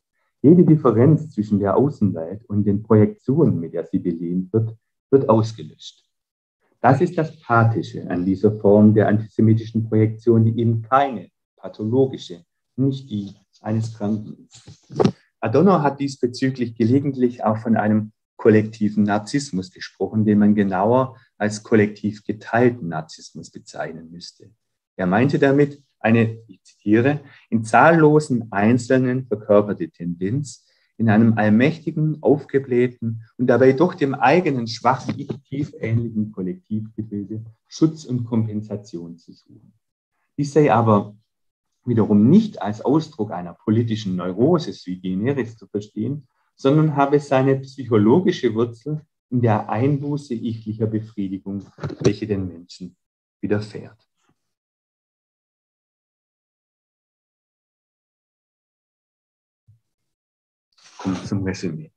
Jede 0.42 0.64
Differenz 0.64 1.30
zwischen 1.30 1.60
der 1.60 1.76
Außenwelt 1.76 2.44
und 2.46 2.64
den 2.64 2.82
Projektionen, 2.82 3.60
mit 3.60 3.72
der 3.72 3.86
sie 3.86 4.00
belehnt 4.00 4.52
wird, 4.52 4.76
wird 5.12 5.28
ausgelöscht. 5.28 6.04
Das 6.80 7.00
ist 7.00 7.16
das 7.16 7.38
Pathische 7.38 8.10
an 8.10 8.24
dieser 8.24 8.50
Form 8.50 8.94
der 8.94 9.06
antisemitischen 9.06 9.88
Projektion, 9.88 10.44
die 10.44 10.60
eben 10.60 10.82
keine 10.82 11.28
pathologische, 11.56 12.44
nicht 12.74 13.08
die 13.08 13.32
eines 13.60 13.96
Kranken 13.96 14.48
ist. 14.48 14.90
Adorno 15.38 15.82
hat 15.82 16.00
diesbezüglich 16.00 16.74
gelegentlich 16.74 17.44
auch 17.44 17.58
von 17.58 17.76
einem 17.76 18.10
kollektiven 18.36 19.04
Narzissmus 19.04 19.70
gesprochen, 19.70 20.24
den 20.24 20.38
man 20.38 20.54
genauer 20.54 21.16
als 21.38 21.62
kollektiv 21.62 22.24
geteilten 22.24 22.88
Narzissmus 22.88 23.50
bezeichnen 23.50 24.10
müsste. 24.10 24.50
Er 24.96 25.06
meinte 25.06 25.38
damit 25.38 25.82
eine, 25.98 26.38
ich 26.46 26.62
zitiere, 26.62 27.20
in 27.50 27.64
zahllosen 27.64 28.50
Einzelnen 28.52 29.26
verkörperte 29.26 29.90
Tendenz, 29.90 30.66
in 30.98 31.10
einem 31.10 31.36
allmächtigen, 31.36 32.22
aufgeblähten 32.22 33.22
und 33.36 33.48
dabei 33.48 33.72
doch 33.72 33.94
dem 33.94 34.14
eigenen 34.14 34.66
schwachen 34.66 35.18
Ich 35.18 35.28
tief 35.42 35.72
ähnlichen 35.78 36.32
Kollektivgebilde 36.32 37.44
Schutz 37.66 38.04
und 38.04 38.24
Kompensation 38.24 39.18
zu 39.18 39.32
suchen. 39.32 39.74
Dies 40.38 40.52
sei 40.52 40.72
aber 40.72 41.14
wiederum 41.84 42.28
nicht 42.30 42.62
als 42.62 42.80
Ausdruck 42.80 43.30
einer 43.30 43.54
politischen 43.54 44.16
Neurose 44.16 44.72
sui 44.72 44.96
generis 44.96 45.56
zu 45.56 45.66
verstehen, 45.66 46.26
sondern 46.56 46.96
habe 46.96 47.20
seine 47.20 47.60
psychologische 47.60 48.54
Wurzel 48.54 49.02
in 49.30 49.42
der 49.42 49.68
Einbuße 49.68 50.34
ichlicher 50.34 50.86
Befriedigung, 50.86 51.66
welche 52.00 52.26
den 52.26 52.48
Menschen 52.48 52.96
widerfährt. 53.40 54.06
kommt 61.06 61.26
zum 61.26 61.44
Resümee. 61.44 61.92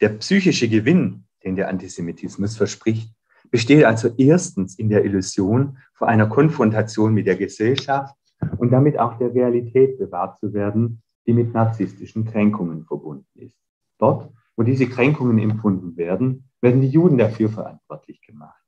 Der 0.00 0.10
psychische 0.10 0.68
Gewinn, 0.68 1.26
den 1.44 1.54
der 1.54 1.68
Antisemitismus 1.68 2.56
verspricht, 2.56 3.14
besteht 3.50 3.84
also 3.84 4.08
erstens 4.18 4.78
in 4.78 4.88
der 4.88 5.04
Illusion, 5.04 5.78
vor 5.94 6.08
einer 6.08 6.26
Konfrontation 6.26 7.14
mit 7.14 7.26
der 7.26 7.36
Gesellschaft 7.36 8.16
und 8.58 8.70
damit 8.70 8.98
auch 8.98 9.16
der 9.18 9.32
Realität 9.32 9.96
bewahrt 9.98 10.38
zu 10.38 10.52
werden, 10.52 11.02
die 11.26 11.32
mit 11.32 11.52
narzisstischen 11.52 12.24
Kränkungen 12.24 12.84
verbunden 12.84 13.26
ist. 13.34 13.58
Dort, 13.98 14.30
wo 14.56 14.62
diese 14.62 14.88
Kränkungen 14.88 15.38
empfunden 15.38 15.96
werden, 15.96 16.48
werden 16.60 16.80
die 16.80 16.88
Juden 16.88 17.18
dafür 17.18 17.48
verantwortlich 17.48 18.20
gemacht. 18.22 18.60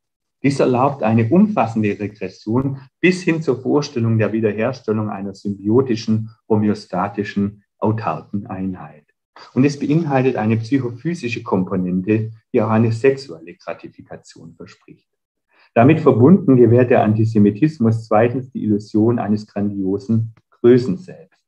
Dies 0.43 0.61
erlaubt 0.61 1.03
eine 1.03 1.29
umfassende 1.29 1.99
Regression 1.99 2.79
bis 3.01 3.23
hin 3.23 3.43
zur 3.43 3.61
Vorstellung 3.61 4.19
der 4.19 4.33
Wiederherstellung 4.33 5.11
einer 5.11 5.35
symbiotischen, 5.35 6.31
homöostatischen 6.49 7.65
autarken 7.79 8.47
Einheit. 8.47 9.05
Und 9.55 9.65
es 9.65 9.79
beinhaltet 9.79 10.37
eine 10.37 10.57
psychophysische 10.57 11.43
Komponente, 11.43 12.33
die 12.53 12.63
auch 12.63 12.71
eine 12.71 12.93
sexuelle 12.93 13.55
Gratifikation 13.55 14.55
verspricht. 14.55 15.09
Damit 15.75 16.01
verbunden 16.01 16.57
gewährt 16.57 16.91
der 16.91 17.05
Antisemitismus 17.05 18.07
zweitens 18.07 18.51
die 18.51 18.65
Illusion 18.65 19.19
eines 19.19 19.47
grandiosen 19.47 20.35
Größenselbst. 20.51 21.41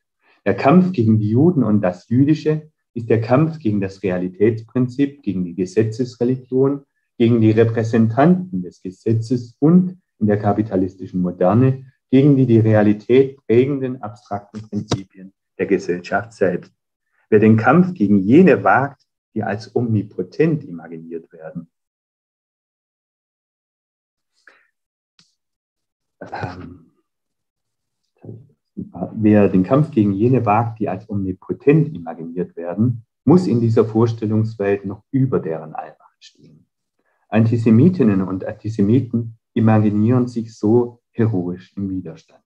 Der 0.45 0.57
Kampf 0.57 0.93
gegen 0.93 1.18
die 1.18 1.30
Juden 1.30 1.62
und 1.64 1.82
das 1.82 2.09
Jüdische 2.09 2.70
ist 2.95 3.09
der 3.09 3.20
Kampf 3.20 3.59
gegen 3.59 3.80
das 3.80 4.03
Realitätsprinzip, 4.03 5.22
gegen 5.22 5.45
die 5.45 5.55
Gesetzesreligion, 5.55 6.84
gegen 7.18 7.41
die 7.41 7.51
Repräsentanten 7.51 8.62
des 8.62 8.82
Gesetzes 8.82 9.57
und 9.59 10.01
in 10.18 10.26
der 10.26 10.38
kapitalistischen 10.38 11.20
Moderne 11.20 11.84
gegen 12.11 12.36
die 12.36 12.47
die 12.47 12.59
Realität 12.59 13.38
prägenden 13.47 14.03
abstrakten 14.03 14.62
Prinzipien 14.62 15.32
der 15.59 15.66
Gesellschaft 15.66 16.32
selbst. 16.32 16.72
Wer 17.28 17.38
den 17.38 17.57
Kampf 17.57 17.95
gegen 17.95 18.18
jene 18.18 18.64
wagt, 18.64 19.07
die 19.34 19.43
als 19.45 19.74
omnipotent 19.76 20.64
imaginiert 20.64 21.32
werden, 21.32 21.70
ähm, 26.20 26.89
wer 29.14 29.49
den 29.49 29.62
Kampf 29.62 29.91
gegen 29.91 30.12
jene 30.12 30.45
wagt, 30.47 30.78
die 30.78 30.89
als 30.89 31.09
omnipotent 31.09 31.95
imaginiert 31.95 32.57
werden, 32.57 33.05
muss 33.24 33.47
in 33.47 33.61
dieser 33.61 33.85
Vorstellungswelt 33.85 34.85
noch 34.85 35.03
über 35.11 35.41
deren 35.41 35.74
Allmacht 35.74 36.16
stehen. 36.18 36.66
Antisemitinnen 37.28 38.22
und 38.22 38.45
Antisemiten 38.45 39.39
imaginieren 39.55 40.26
sich 40.26 40.57
so 40.57 41.01
heroisch 41.11 41.72
im 41.76 41.91
Widerstand. 41.91 42.43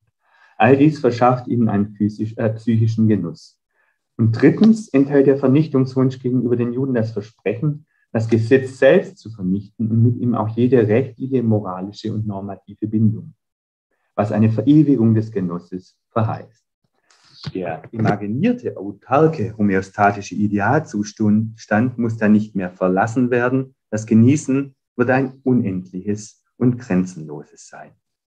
All 0.57 0.77
dies 0.77 1.01
verschafft 1.01 1.49
ihnen 1.49 1.69
einen 1.69 1.95
physisch, 1.95 2.37
äh, 2.37 2.51
psychischen 2.51 3.09
Genuss. 3.09 3.61
Und 4.17 4.33
drittens 4.33 4.89
enthält 4.89 5.27
der 5.27 5.37
Vernichtungswunsch 5.37 6.21
gegenüber 6.21 6.57
den 6.57 6.73
Juden 6.73 6.95
das 6.95 7.13
Versprechen, 7.13 7.87
das 8.13 8.29
Gesetz 8.29 8.79
selbst 8.79 9.19
zu 9.19 9.31
vernichten 9.31 9.91
und 9.91 10.03
mit 10.03 10.17
ihm 10.19 10.35
auch 10.35 10.49
jede 10.51 10.87
rechtliche, 10.87 11.43
moralische 11.43 12.13
und 12.13 12.27
normative 12.27 12.87
Bindung, 12.87 13.35
was 14.15 14.33
eine 14.33 14.51
Verewigung 14.51 15.15
des 15.15 15.31
Genusses 15.31 15.97
verheißt. 16.11 16.65
Der 17.53 17.83
imaginierte, 17.91 18.77
autarke, 18.77 19.55
homöostatische 19.59 20.35
Idealzustand 20.35 21.99
muss 21.99 22.17
dann 22.17 22.33
nicht 22.33 22.55
mehr 22.55 22.71
verlassen 22.71 23.31
werden. 23.31 23.75
Das 23.91 24.07
Genießen 24.07 24.75
wird 24.97 25.11
ein 25.11 25.41
unendliches 25.43 26.43
und 26.57 26.79
grenzenloses 26.79 27.69
sein. 27.69 27.91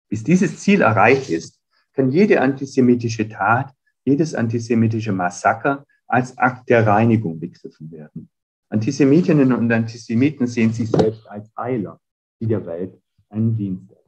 Bis 0.09 0.23
dieses 0.23 0.59
Ziel 0.59 0.81
erreicht 0.81 1.29
ist, 1.29 1.59
kann 1.93 2.09
jede 2.09 2.41
antisemitische 2.41 3.29
Tat, 3.29 3.73
jedes 4.03 4.33
antisemitische 4.33 5.11
Massaker 5.11 5.85
als 6.07 6.37
Akt 6.37 6.69
der 6.69 6.85
Reinigung 6.85 7.39
begriffen 7.39 7.91
werden. 7.91 8.29
Antisemitinnen 8.69 9.53
und 9.53 9.71
Antisemiten 9.71 10.47
sehen 10.47 10.73
sich 10.73 10.89
selbst 10.89 11.27
als 11.29 11.51
Heiler, 11.55 11.99
die 12.39 12.47
der 12.47 12.65
Welt 12.65 12.99
einen 13.29 13.55
Dienst. 13.55 14.02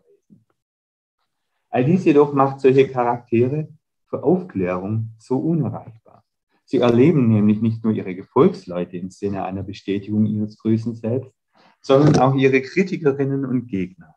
All 1.76 1.84
dies 1.84 2.06
jedoch 2.06 2.32
macht 2.32 2.62
solche 2.62 2.88
Charaktere 2.88 3.68
für 4.06 4.24
Aufklärung 4.24 5.10
so 5.18 5.38
unerreichbar. 5.40 6.24
Sie 6.64 6.78
erleben 6.78 7.28
nämlich 7.28 7.62
nicht 7.62 7.84
nur 7.84 7.92
ihre 7.92 8.16
Gefolgsleute 8.16 8.96
im 8.96 9.10
Sinne 9.10 9.44
einer 9.44 9.62
Bestätigung 9.62 10.26
ihres 10.26 10.58
Größen 10.58 10.96
selbst, 10.96 11.34
sondern 11.82 12.16
auch 12.20 12.34
ihre 12.34 12.62
Kritikerinnen 12.62 13.44
und 13.44 13.68
Gegner. 13.68 14.16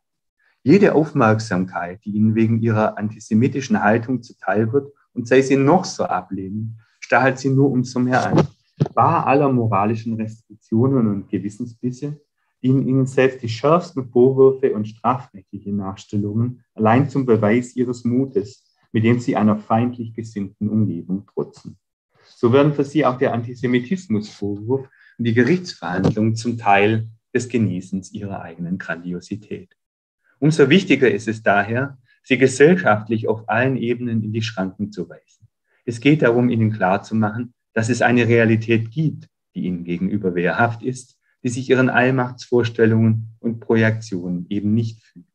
Jede 0.62 0.94
Aufmerksamkeit, 0.94 2.04
die 2.04 2.12
ihnen 2.12 2.36
wegen 2.36 2.62
ihrer 2.62 2.96
antisemitischen 2.96 3.82
Haltung 3.82 4.22
zuteil 4.22 4.72
wird, 4.72 4.92
und 5.12 5.26
sei 5.26 5.42
sie 5.42 5.56
noch 5.56 5.84
so 5.84 6.04
ablehnen, 6.04 6.78
stachelt 7.00 7.40
sie 7.40 7.50
nur 7.50 7.72
umso 7.72 7.98
mehr 7.98 8.24
an. 8.24 8.46
Bar 8.94 9.26
aller 9.26 9.50
moralischen 9.50 10.14
Restriktionen 10.14 11.08
und 11.08 11.28
Gewissensbisse 11.28 12.20
dienen 12.62 12.86
ihnen 12.86 13.06
selbst 13.06 13.42
die 13.42 13.48
schärfsten 13.48 14.08
Vorwürfe 14.10 14.74
und 14.74 14.88
strafrechtliche 14.88 15.72
Nachstellungen 15.72 16.64
allein 16.74 17.08
zum 17.08 17.26
Beweis 17.26 17.76
ihres 17.76 18.04
Mutes, 18.04 18.64
mit 18.92 19.04
dem 19.04 19.20
sie 19.20 19.36
einer 19.36 19.56
feindlich 19.56 20.14
gesinnten 20.14 20.68
Umgebung 20.68 21.26
trotzen. 21.26 21.78
So 22.24 22.52
werden 22.52 22.74
für 22.74 22.84
sie 22.84 23.04
auch 23.04 23.18
der 23.18 23.32
Antisemitismusvorwurf 23.32 24.88
und 25.18 25.24
die 25.24 25.34
Gerichtsverhandlungen 25.34 26.36
zum 26.36 26.58
Teil 26.58 27.08
des 27.34 27.48
Genießens 27.48 28.12
ihrer 28.12 28.42
eigenen 28.42 28.78
Grandiosität. 28.78 29.74
Umso 30.38 30.70
wichtiger 30.70 31.10
ist 31.10 31.28
es 31.28 31.42
daher, 31.42 31.98
sie 32.22 32.38
gesellschaftlich 32.38 33.28
auf 33.28 33.48
allen 33.48 33.76
Ebenen 33.76 34.22
in 34.22 34.32
die 34.32 34.42
Schranken 34.42 34.92
zu 34.92 35.08
weisen. 35.08 35.48
Es 35.84 36.00
geht 36.00 36.22
darum, 36.22 36.50
ihnen 36.50 36.72
klarzumachen, 36.72 37.54
dass 37.72 37.88
es 37.88 38.02
eine 38.02 38.28
Realität 38.28 38.90
gibt, 38.90 39.28
die 39.54 39.64
ihnen 39.64 39.84
gegenüber 39.84 40.34
wehrhaft 40.34 40.82
ist, 40.82 41.17
die 41.42 41.48
sich 41.48 41.68
ihren 41.70 41.88
Allmachtsvorstellungen 41.88 43.28
und 43.40 43.60
Projektionen 43.60 44.46
eben 44.48 44.74
nicht 44.74 45.02
fügt. 45.02 45.26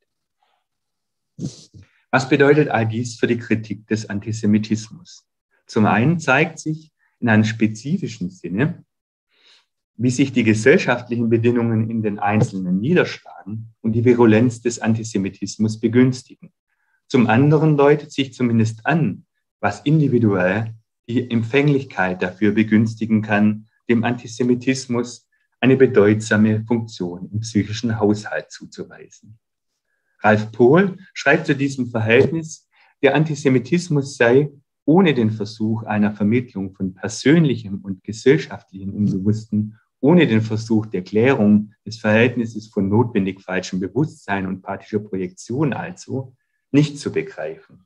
Was 2.11 2.29
bedeutet 2.29 2.69
all 2.69 2.87
dies 2.87 3.15
für 3.15 3.27
die 3.27 3.37
Kritik 3.37 3.87
des 3.87 4.09
Antisemitismus? 4.09 5.25
Zum 5.65 5.85
einen 5.85 6.19
zeigt 6.19 6.59
sich 6.59 6.91
in 7.19 7.29
einem 7.29 7.43
spezifischen 7.43 8.29
Sinne, 8.29 8.83
wie 9.95 10.09
sich 10.09 10.33
die 10.33 10.43
gesellschaftlichen 10.43 11.29
Bedingungen 11.29 11.89
in 11.89 12.01
den 12.01 12.19
Einzelnen 12.19 12.79
niederschlagen 12.79 13.73
und 13.81 13.93
die 13.93 14.05
Virulenz 14.05 14.61
des 14.61 14.79
Antisemitismus 14.79 15.79
begünstigen. 15.79 16.51
Zum 17.07 17.27
anderen 17.27 17.77
deutet 17.77 18.11
sich 18.11 18.33
zumindest 18.33 18.85
an, 18.85 19.25
was 19.59 19.81
individuell 19.81 20.73
die 21.07 21.29
Empfänglichkeit 21.29 22.21
dafür 22.21 22.51
begünstigen 22.51 23.21
kann, 23.21 23.67
dem 23.89 24.03
Antisemitismus 24.03 25.27
eine 25.63 25.77
bedeutsame 25.77 26.65
Funktion 26.65 27.29
im 27.31 27.39
psychischen 27.39 27.97
Haushalt 27.97 28.51
zuzuweisen. 28.51 29.39
Ralf 30.19 30.51
Pohl 30.51 30.97
schreibt 31.13 31.45
zu 31.45 31.55
diesem 31.55 31.87
Verhältnis, 31.87 32.67
der 33.01 33.15
Antisemitismus 33.15 34.17
sei 34.17 34.51
ohne 34.83 35.13
den 35.13 35.31
Versuch 35.31 35.83
einer 35.83 36.11
Vermittlung 36.11 36.73
von 36.73 36.93
persönlichem 36.93 37.79
und 37.81 38.03
gesellschaftlichem 38.03 38.93
Unbewussten, 38.93 39.79
ohne 40.01 40.27
den 40.27 40.41
Versuch 40.41 40.85
der 40.87 41.01
Klärung 41.01 41.71
des 41.85 41.97
Verhältnisses 41.97 42.67
von 42.67 42.89
notwendig 42.89 43.41
falschem 43.41 43.79
Bewusstsein 43.79 44.47
und 44.47 44.63
pathischer 44.63 44.99
Projektion 44.99 45.71
also, 45.71 46.35
nicht 46.71 46.99
zu 46.99 47.09
begreifen. 47.09 47.85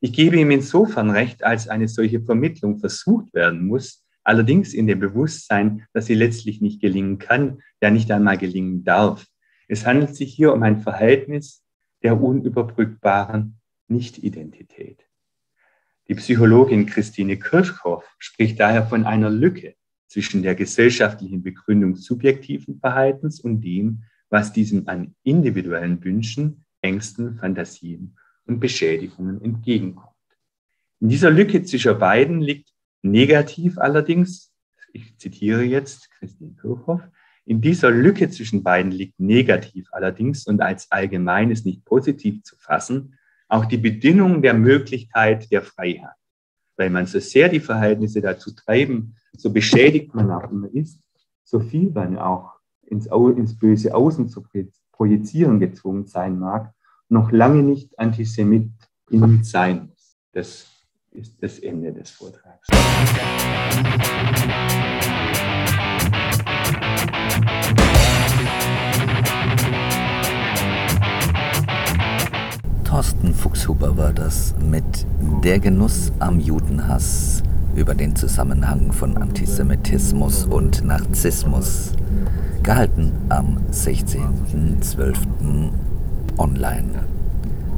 Ich 0.00 0.14
gebe 0.14 0.38
ihm 0.38 0.50
insofern 0.50 1.10
recht, 1.10 1.44
als 1.44 1.68
eine 1.68 1.86
solche 1.86 2.22
Vermittlung 2.22 2.78
versucht 2.78 3.34
werden 3.34 3.66
muss, 3.66 4.03
allerdings 4.24 4.74
in 4.74 4.86
dem 4.86 4.98
Bewusstsein, 4.98 5.86
dass 5.92 6.06
sie 6.06 6.14
letztlich 6.14 6.60
nicht 6.60 6.80
gelingen 6.80 7.18
kann, 7.18 7.62
ja 7.80 7.90
nicht 7.90 8.10
einmal 8.10 8.38
gelingen 8.38 8.84
darf. 8.84 9.26
Es 9.68 9.86
handelt 9.86 10.16
sich 10.16 10.34
hier 10.34 10.52
um 10.52 10.62
ein 10.62 10.80
Verhältnis 10.80 11.62
der 12.02 12.20
unüberbrückbaren 12.20 13.60
Nicht-Identität. 13.88 15.06
Die 16.08 16.14
Psychologin 16.14 16.84
Christine 16.86 17.38
Kirchhoff 17.38 18.04
spricht 18.18 18.60
daher 18.60 18.86
von 18.86 19.04
einer 19.04 19.30
Lücke 19.30 19.74
zwischen 20.06 20.42
der 20.42 20.54
gesellschaftlichen 20.54 21.42
Begründung 21.42 21.96
subjektiven 21.96 22.78
Verhaltens 22.78 23.40
und 23.40 23.62
dem, 23.62 24.04
was 24.28 24.52
diesem 24.52 24.86
an 24.88 25.14
individuellen 25.22 26.02
Wünschen, 26.04 26.64
Ängsten, 26.82 27.36
Fantasien 27.38 28.16
und 28.46 28.60
Beschädigungen 28.60 29.40
entgegenkommt. 29.40 30.10
In 31.00 31.08
dieser 31.08 31.30
Lücke 31.30 31.62
zwischen 31.62 31.98
beiden 31.98 32.40
liegt 32.40 32.73
negativ 33.04 33.78
allerdings, 33.78 34.52
ich 34.92 35.16
zitiere 35.18 35.62
jetzt 35.62 36.10
Christine 36.10 36.54
Kirchhoff, 36.60 37.02
in 37.46 37.60
dieser 37.60 37.90
Lücke 37.90 38.30
zwischen 38.30 38.62
beiden 38.62 38.90
liegt 38.90 39.20
negativ 39.20 39.88
allerdings 39.92 40.46
und 40.46 40.62
als 40.62 40.90
allgemeines 40.90 41.64
nicht 41.64 41.84
positiv 41.84 42.42
zu 42.42 42.56
fassen, 42.56 43.18
auch 43.48 43.66
die 43.66 43.76
Bedingung 43.76 44.40
der 44.40 44.54
Möglichkeit 44.54 45.50
der 45.50 45.62
Freiheit. 45.62 46.16
Weil 46.76 46.90
man 46.90 47.06
so 47.06 47.20
sehr 47.20 47.48
die 47.50 47.60
Verhältnisse 47.60 48.22
dazu 48.22 48.52
treiben, 48.52 49.16
so 49.36 49.52
beschädigt 49.52 50.14
man 50.14 50.30
auch 50.30 50.50
immer 50.50 50.68
ist, 50.72 51.00
so 51.44 51.60
viel 51.60 51.90
man 51.90 52.16
auch 52.16 52.54
ins, 52.82 53.06
ins 53.06 53.58
böse 53.58 53.94
Außen 53.94 54.28
zu 54.28 54.42
projizieren 54.92 55.60
gezwungen 55.60 56.06
sein 56.06 56.38
mag, 56.38 56.72
noch 57.08 57.30
lange 57.30 57.62
nicht 57.62 57.98
Antisemit 57.98 58.70
sein 59.42 59.88
muss. 59.88 60.16
Das 60.32 60.73
ist 61.14 61.32
das 61.40 61.60
Ende 61.60 61.92
des 61.92 62.10
Vortrags. 62.10 62.66
Thorsten 72.84 73.32
Fuchshuber 73.32 73.96
war 73.96 74.12
das 74.12 74.54
mit 74.58 74.84
Der 75.44 75.60
Genuss 75.60 76.12
am 76.18 76.40
Judenhass 76.40 77.42
über 77.76 77.94
den 77.94 78.16
Zusammenhang 78.16 78.92
von 78.92 79.16
Antisemitismus 79.16 80.44
und 80.44 80.84
Narzissmus, 80.84 81.92
gehalten 82.62 83.12
am 83.28 83.58
16.12 83.70 85.16
online. 86.38 87.13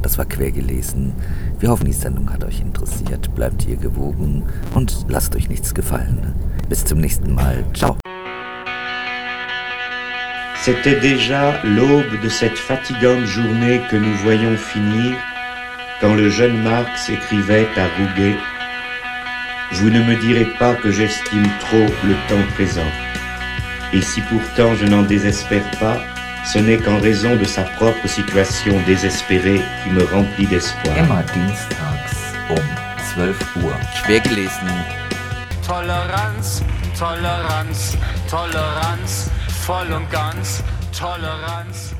Das 0.01 0.17
war 0.17 0.25
quer 0.25 0.51
gelesen. 0.51 1.13
Wir 1.59 1.69
hoffen, 1.69 1.85
die 1.85 1.93
Sendung 1.93 2.31
hat 2.31 2.43
euch 2.43 2.61
interessiert. 2.61 3.33
Bleibt 3.35 3.67
ihr 3.67 3.77
gewogen 3.77 4.43
und 4.73 5.05
lasst 5.09 5.35
euch 5.35 5.49
nichts 5.49 5.73
gefallen. 5.73 6.33
Bis 6.69 6.85
zum 6.85 6.99
nächsten 6.99 7.33
Mal. 7.33 7.63
Ciao. 7.73 7.97
C'était 10.63 10.99
déjà 10.99 11.63
l'aube 11.63 12.19
de 12.21 12.29
cette 12.29 12.57
fatigante 12.57 13.25
journée 13.25 13.79
que 13.89 13.95
nous 13.95 14.15
voyons 14.17 14.57
finir 14.57 15.15
quand 16.01 16.13
le 16.13 16.29
jeune 16.29 16.61
Marx 16.61 17.09
écrivait 17.09 17.67
à 17.77 17.87
Rouget 17.97 18.35
Vous 19.71 19.89
ne 19.89 20.03
me 20.03 20.15
direz 20.19 20.47
pas 20.59 20.75
que 20.75 20.91
j'estime 20.91 21.47
trop 21.59 21.85
le 22.03 22.13
temps 22.27 22.53
présent. 22.55 22.91
Et 23.93 24.01
si 24.01 24.21
pourtant 24.21 24.75
je 24.75 24.85
n'en 24.85 25.03
désespère 25.03 25.69
pas, 25.79 26.01
ce 26.53 26.59
n'est 26.59 26.77
qu'en 26.77 26.99
raison 27.01 27.35
de 27.35 27.43
sa 27.43 27.63
propre 27.63 28.07
situation 28.07 28.73
désespérée 28.85 29.61
qui 29.83 29.89
me 29.89 30.03
remplit 30.05 30.47
d'espoir. 30.47 30.97
Immer 30.97 31.23
dienstags 31.33 32.35
um 32.49 32.63
12 33.15 33.35
Uhr. 33.63 33.73
Schwer 33.95 34.21
gelesen. 34.21 34.69
Toleranz, 35.65 36.63
Toleranz, 36.97 37.97
Toleranz, 38.29 39.29
voll 39.65 39.91
und 39.91 40.09
ganz, 40.09 40.63
Toleranz. 40.97 41.96